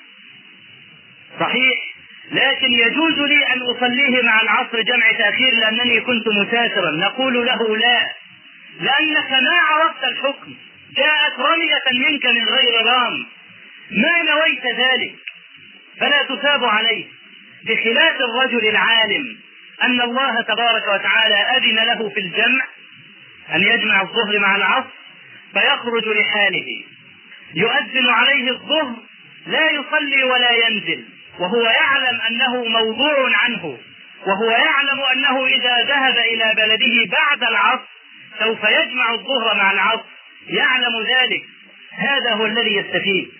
صحيح. 1.40 1.90
لكن 2.32 2.72
يجوز 2.72 3.20
لي 3.20 3.53
أن 3.53 3.61
أصليه 3.61 4.24
مع 4.24 4.41
العصر 4.41 4.82
جمع 4.82 5.11
تأخير 5.11 5.53
لأنني 5.53 6.02
كنت 6.02 6.28
مسافرا 6.28 6.91
نقول 6.91 7.45
له 7.45 7.78
لا. 7.78 8.18
لأنك 8.80 9.31
ما 9.31 9.57
عرفت 9.69 10.03
الحكم 10.03 10.56
جاءت 10.95 11.39
رمية 11.39 12.07
منك 12.10 12.26
من 12.26 12.45
غير 12.49 12.85
رام. 12.85 13.26
ما 13.91 14.31
نويت 14.31 14.65
ذلك 14.65 15.15
فلا 15.99 16.23
تثاب 16.23 16.65
عليه. 16.65 17.06
بخلاف 17.64 18.15
الرجل 18.22 18.68
العالم 18.68 19.38
أن 19.84 20.01
الله 20.01 20.41
تبارك 20.41 20.88
وتعالى 20.88 21.35
أذن 21.35 21.76
له 21.76 22.10
في 22.10 22.19
الجمع 22.19 22.65
أن 23.56 23.61
يجمع 23.61 24.01
الظهر 24.01 24.39
مع 24.39 24.56
العصر 24.56 24.89
فيخرج 25.53 26.07
لحاله. 26.07 26.84
يؤذن 27.56 28.10
عليه 28.10 28.51
الظهر 28.51 28.95
لا 29.47 29.69
يصلي 29.72 30.23
ولا 30.23 30.51
ينزل 30.51 31.06
وهو 31.39 31.61
يعلم 31.61 32.22
أنه 32.30 32.64
موضوع 32.64 33.38
عنه 33.38 33.77
وهو 34.26 34.51
يعلم 34.51 34.99
أنه 35.14 35.47
إذا 35.47 35.84
ذهب 35.84 36.18
إلى 36.18 36.53
بلده 36.57 37.11
بعد 37.18 37.43
العصر 37.43 37.98
سوف 38.40 38.60
يجمع 38.64 39.14
الظهر 39.14 39.56
مع 39.57 39.72
العصر. 39.72 40.06
يعلم 40.48 40.94
ذلك. 41.02 41.44
هذا 41.91 42.34
هو 42.34 42.45
الذي 42.45 42.76
يستفيد. 42.76 43.32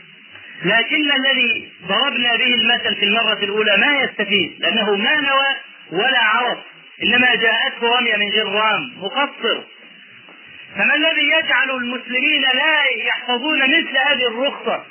لكن 0.66 1.12
الذي 1.12 1.72
ضربنا 1.88 2.36
به 2.36 2.54
المثل 2.54 2.96
في 2.96 3.06
المرة 3.06 3.40
الأولى 3.44 3.78
ما 3.78 4.02
يستفيد 4.04 4.56
لأنه 4.60 4.96
ما 4.96 5.16
نوى 5.16 5.56
ولا 5.92 6.24
عرف. 6.24 6.58
إنما 7.04 7.36
جاءته 7.36 7.98
رمية 7.98 8.16
من 8.16 8.30
غير 8.30 8.48
رام 8.48 8.94
مقصر. 8.98 9.64
فما 10.76 10.96
الذي 10.96 11.28
يجعل 11.40 11.72
المسلمين 11.72 12.42
لا 12.42 12.84
يحفظون 13.08 13.60
مثل 13.64 13.98
هذه 14.08 14.28
الرخصة 14.28 14.84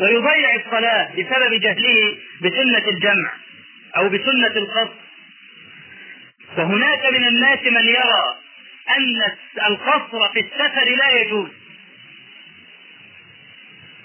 ويضيع 0.00 0.54
الصلاة 0.54 1.10
بسبب 1.12 1.60
جهله 1.60 2.16
بسنة 2.40 2.88
الجمع 2.88 3.30
أو 3.96 4.08
بسنة 4.08 4.56
القصر 4.56 4.94
وهناك 6.58 7.12
من 7.12 7.26
الناس 7.26 7.58
من 7.62 7.88
يرى 7.88 8.36
أن 8.90 9.22
القصر 9.66 10.28
في 10.32 10.40
السفر 10.40 10.84
لا 10.84 11.20
يجوز. 11.20 11.50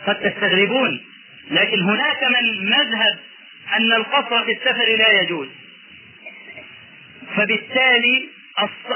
قد 0.07 0.15
تستغربون 0.15 1.05
لكن 1.51 1.81
هناك 1.81 2.23
من 2.23 2.69
مذهب 2.69 3.19
أن 3.77 3.93
القصر 3.93 4.45
في 4.45 4.51
السفر 4.51 4.95
لا 4.97 5.21
يجوز. 5.21 5.47
فبالتالي 7.35 8.29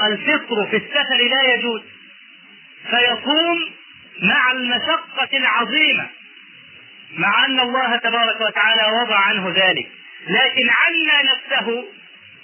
الفطر 0.06 0.66
في 0.66 0.76
السفر 0.76 1.16
لا 1.30 1.54
يجوز. 1.54 1.82
فيصوم 2.90 3.70
مع 4.22 4.52
المشقة 4.52 5.36
العظيمة 5.36 6.08
مع 7.12 7.44
أن 7.44 7.60
الله 7.60 7.96
تبارك 7.96 8.40
وتعالى 8.40 8.96
وضع 9.02 9.18
عنه 9.18 9.48
ذلك. 9.48 9.88
لكن 10.28 10.70
عنا 10.70 11.32
نفسه 11.32 11.84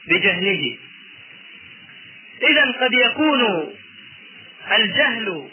بجهله. 0.08 0.78
إذا 2.50 2.72
قد 2.80 2.92
يكون 2.92 3.72
الجهل 4.72 5.48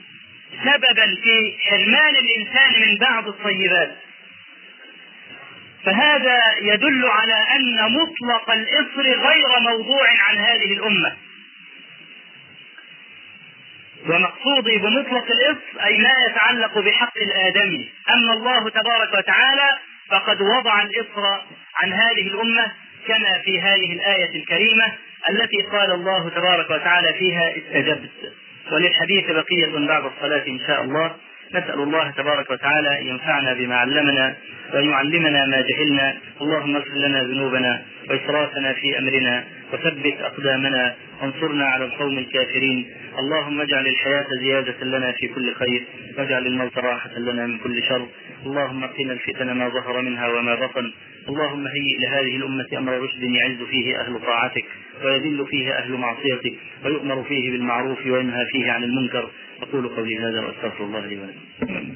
سببا 0.63 1.05
في 1.23 1.57
حرمان 1.69 2.15
الإنسان 2.15 2.81
من 2.81 2.97
بعض 2.97 3.27
الطيبات. 3.27 3.95
فهذا 5.85 6.39
يدل 6.61 7.05
على 7.05 7.33
أن 7.55 7.93
مطلق 7.93 8.51
الإصر 8.51 9.01
غير 9.01 9.59
موضوع 9.59 10.07
عن 10.29 10.37
هذه 10.37 10.73
الأمة. 10.73 11.17
ومقصودي 14.05 14.77
بمطلق 14.77 15.25
الإصر 15.31 15.85
أي 15.85 15.97
ما 15.97 16.11
يتعلق 16.29 16.79
بحق 16.79 17.17
الآدمي. 17.17 17.89
أما 18.09 18.33
الله 18.33 18.69
تبارك 18.69 19.13
وتعالى 19.13 19.77
فقد 20.09 20.41
وضع 20.41 20.81
الإصر 20.81 21.25
عن 21.75 21.93
هذه 21.93 22.27
الأمة 22.27 22.71
كما 23.07 23.41
في 23.45 23.61
هذه 23.61 23.93
الآية 23.93 24.35
الكريمة. 24.35 24.93
التي 25.29 25.61
قال 25.71 25.91
الله 25.91 26.29
تبارك 26.29 26.69
وتعالى 26.69 27.13
فيها 27.13 27.53
استجبت. 27.57 28.09
وللحديث 28.71 29.25
بقية 29.31 29.87
بعد 29.87 30.03
الصلاة 30.05 30.47
إن 30.47 30.59
شاء 30.67 30.83
الله. 30.83 31.15
نسأل 31.53 31.79
الله 31.79 32.11
تبارك 32.11 32.49
وتعالى 32.49 33.01
أن 33.01 33.07
ينفعنا 33.07 33.53
بما 33.53 33.75
علمنا 33.75 34.35
وأن 34.73 34.89
يعلمنا 34.89 35.45
ما 35.45 35.61
جهلنا. 35.61 36.17
اللهم 36.41 36.75
اغفر 36.75 36.95
لنا 36.95 37.23
ذنوبنا 37.23 37.81
وإسرافنا 38.09 38.73
في 38.73 38.99
أمرنا. 38.99 39.43
وثبت 39.73 40.17
أقدامنا 40.19 40.95
وانصرنا 41.21 41.65
على 41.65 41.85
القوم 41.85 42.17
الكافرين. 42.17 42.85
اللهم 43.19 43.61
اجعل 43.61 43.87
الحياة 43.87 44.25
زيادة 44.41 44.85
لنا 44.85 45.11
في 45.11 45.27
كل 45.27 45.53
خير 45.53 45.83
واجعل 46.17 46.47
الموت 46.47 46.77
راحة 46.77 47.19
لنا 47.19 47.47
من 47.47 47.57
كل 47.57 47.83
شر. 47.83 48.07
اللهم 48.45 48.85
قنا 48.85 49.13
الفتن 49.13 49.51
ما 49.51 49.69
ظهر 49.69 50.01
منها 50.01 50.27
وما 50.27 50.55
بطن. 50.55 50.91
اللهم 51.29 51.67
هيئ 51.67 51.97
لهذه 51.99 52.35
الأمة 52.35 52.67
أمر 52.77 52.99
رشد 52.99 53.23
يعز 53.23 53.63
فيه 53.69 54.01
أهل 54.01 54.19
طاعتك 54.19 54.65
ويذل 55.03 55.45
فيه 55.49 55.71
أهل 55.71 55.91
معصيتك 55.91 56.53
ويؤمر 56.85 57.23
فيه 57.23 57.51
بالمعروف 57.51 58.05
وينهى 58.05 58.45
فيه 58.51 58.71
عن 58.71 58.83
المنكر. 58.83 59.29
أقول 59.61 59.87
قولي 59.87 60.17
هذا 60.19 60.39
وأستغفر 60.39 60.83
الله 60.83 61.05
لي 61.05 61.19
ولكم. 61.19 61.93